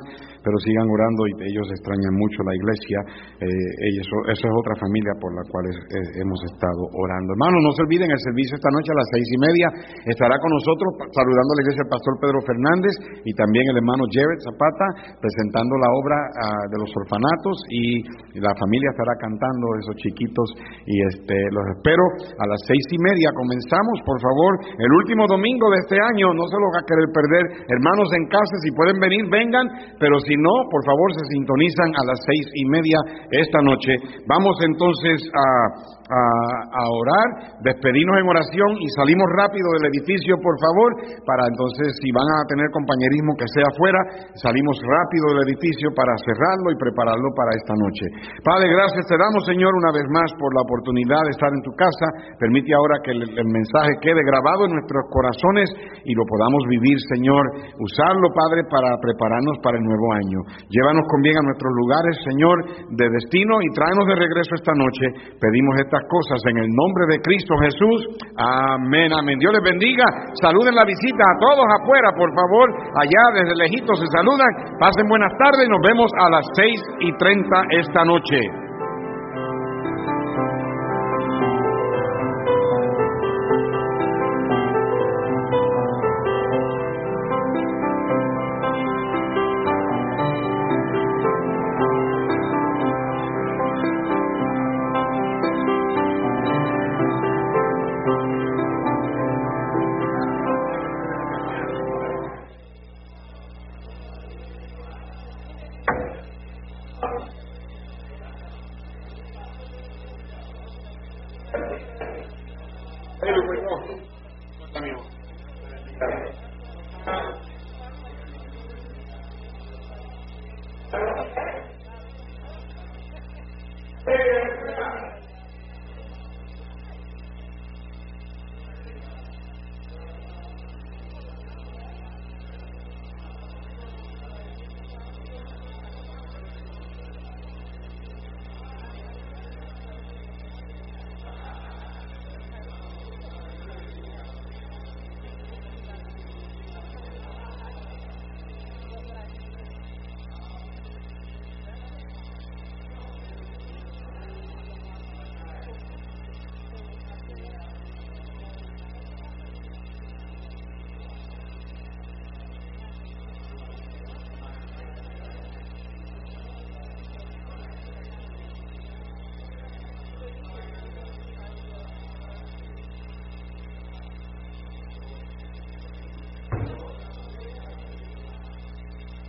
pero 0.45 0.55
sigan 0.61 0.85
orando 0.85 1.25
y 1.25 1.33
ellos 1.49 1.65
extrañan 1.73 2.13
mucho 2.21 2.45
la 2.45 2.53
iglesia. 2.53 2.99
Eh, 3.41 3.97
eso, 3.97 4.15
es 4.29 4.37
otra 4.45 4.77
familia 4.77 5.17
por 5.17 5.33
la 5.33 5.41
cual 5.49 5.65
hemos 5.73 6.39
estado 6.53 6.85
orando. 6.93 7.33
Hermanos, 7.33 7.59
no 7.65 7.71
se 7.73 7.81
olviden, 7.89 8.13
el 8.13 8.21
servicio 8.21 8.53
esta 8.53 8.69
noche 8.69 8.93
a 8.93 8.97
las 9.01 9.09
seis 9.09 9.25
y 9.25 9.39
media 9.41 9.67
estará 10.05 10.37
con 10.37 10.51
nosotros 10.53 11.09
saludando 11.09 11.49
a 11.49 11.55
la 11.57 11.63
iglesia 11.65 11.81
el 11.81 11.91
pastor 11.91 12.13
Pedro 12.21 12.39
Fernández 12.45 12.93
y 13.25 13.31
también 13.33 13.65
el 13.73 13.81
hermano 13.81 14.05
Jared 14.13 14.39
Zapata 14.45 15.17
presentando 15.17 15.73
la 15.81 15.89
obra 15.89 16.17
ah, 16.29 16.65
de 16.69 16.77
los 16.77 16.91
orfanatos 16.93 17.55
y 17.73 18.05
la 18.37 18.53
familia 18.61 18.93
estará 18.93 19.17
cantando, 19.17 19.65
esos 19.81 19.95
chiquitos, 19.97 20.47
y 20.85 20.95
este, 21.09 21.35
los 21.49 21.65
espero 21.73 22.03
a 22.37 22.45
las 22.45 22.61
seis 22.69 22.85
y 22.93 22.99
media. 23.01 23.33
Comenzamos, 23.33 23.97
por 24.05 24.19
favor, 24.21 24.51
el 24.77 24.91
último 25.01 25.25
domingo 25.25 25.71
de 25.71 25.79
este 25.81 25.97
año, 25.97 26.35
no 26.35 26.45
se 26.45 26.57
lo 26.59 26.67
va 26.69 26.79
a 26.83 26.87
querer 26.87 27.09
perder. 27.09 27.43
Hermanos 27.65 28.07
en 28.13 28.25
casa, 28.29 28.55
si 28.61 28.69
pueden 28.75 28.99
venir, 28.99 29.23
vengan, 29.31 29.65
pero 29.97 30.19
si 30.21 30.34
no, 30.37 30.69
por 30.69 30.83
favor, 30.85 31.13
se 31.13 31.25
sintonizan 31.33 31.91
a 31.95 32.05
las 32.05 32.19
seis 32.25 32.45
y 32.53 32.65
media 32.65 32.97
esta 33.31 33.61
noche. 33.61 33.95
Vamos 34.27 34.57
entonces 34.61 35.21
a, 35.33 36.04
a, 36.05 36.83
orar, 36.85 37.27
despedirnos 37.65 38.17
en 38.21 38.27
oración 38.29 38.69
y 38.77 38.87
salimos 38.93 39.25
rápido 39.33 39.65
del 39.81 39.89
edificio, 39.89 40.37
por 40.37 40.53
favor, 40.61 40.89
para 41.25 41.49
entonces, 41.49 41.97
si 41.97 42.13
van 42.13 42.29
a 42.29 42.45
tener 42.45 42.69
compañerismo 42.69 43.33
que 43.33 43.49
sea 43.49 43.65
afuera, 43.73 43.99
salimos 44.37 44.77
rápido 44.85 45.25
del 45.33 45.49
edificio 45.49 45.89
para 45.97 46.13
cerrarlo 46.21 46.69
y 46.69 46.77
prepararlo 46.77 47.29
para 47.33 47.51
esta 47.57 47.73
noche. 47.73 48.05
Padre, 48.45 48.69
gracias 48.69 49.09
te 49.09 49.17
damos, 49.17 49.41
Señor, 49.49 49.73
una 49.73 49.91
vez 49.97 50.05
más 50.13 50.29
por 50.37 50.53
la 50.53 50.61
oportunidad 50.61 51.25
de 51.25 51.33
estar 51.33 51.49
en 51.49 51.63
tu 51.65 51.73
casa. 51.73 52.37
Permite 52.37 52.69
ahora 52.73 53.01
que 53.01 53.11
el, 53.11 53.21
el 53.25 53.49
mensaje 53.49 53.97
quede 54.01 54.21
grabado 54.21 54.69
en 54.69 54.77
nuestros 54.77 55.09
corazones 55.09 55.67
y 56.05 56.13
lo 56.13 56.23
podamos 56.29 56.61
vivir, 56.69 56.97
Señor. 57.17 57.43
Usarlo, 57.81 58.29
Padre, 58.29 58.61
para 58.69 58.93
prepararnos 59.01 59.57
para 59.65 59.77
el 59.77 59.85
nuevo 59.85 60.07
año. 60.21 60.39
Llévanos 60.69 61.05
con 61.09 61.21
bien 61.25 61.37
a 61.37 61.47
nuestros 61.49 61.73
lugares, 61.73 62.13
Señor, 62.29 62.57
de 62.93 63.05
destino 63.09 63.57
y 63.61 63.73
tráenos 63.73 64.05
de 64.05 64.15
regreso 64.21 64.53
esta 64.53 64.73
noche. 64.77 65.05
Pedimos 65.41 65.73
esta 65.81 65.94
cosas 66.09 66.39
en 66.49 66.57
el 66.57 66.69
nombre 66.69 67.05
de 67.09 67.21
Cristo 67.21 67.53
Jesús. 67.61 67.99
Amén, 68.37 69.11
amén. 69.13 69.39
Dios 69.39 69.53
les 69.53 69.63
bendiga. 69.63 70.05
Saluden 70.41 70.75
la 70.75 70.85
visita 70.85 71.23
a 71.23 71.39
todos 71.39 71.65
afuera, 71.79 72.09
por 72.17 72.29
favor. 72.33 72.67
Allá 72.99 73.23
desde 73.33 73.55
lejitos 73.55 73.99
se 73.99 74.07
saludan. 74.11 74.77
Pasen 74.79 75.07
buenas 75.07 75.31
tardes 75.37 75.67
nos 75.69 75.81
vemos 75.81 76.11
a 76.19 76.29
las 76.29 76.45
seis 76.55 76.79
y 76.99 77.11
treinta 77.17 77.63
esta 77.71 78.03
noche. 78.05 78.64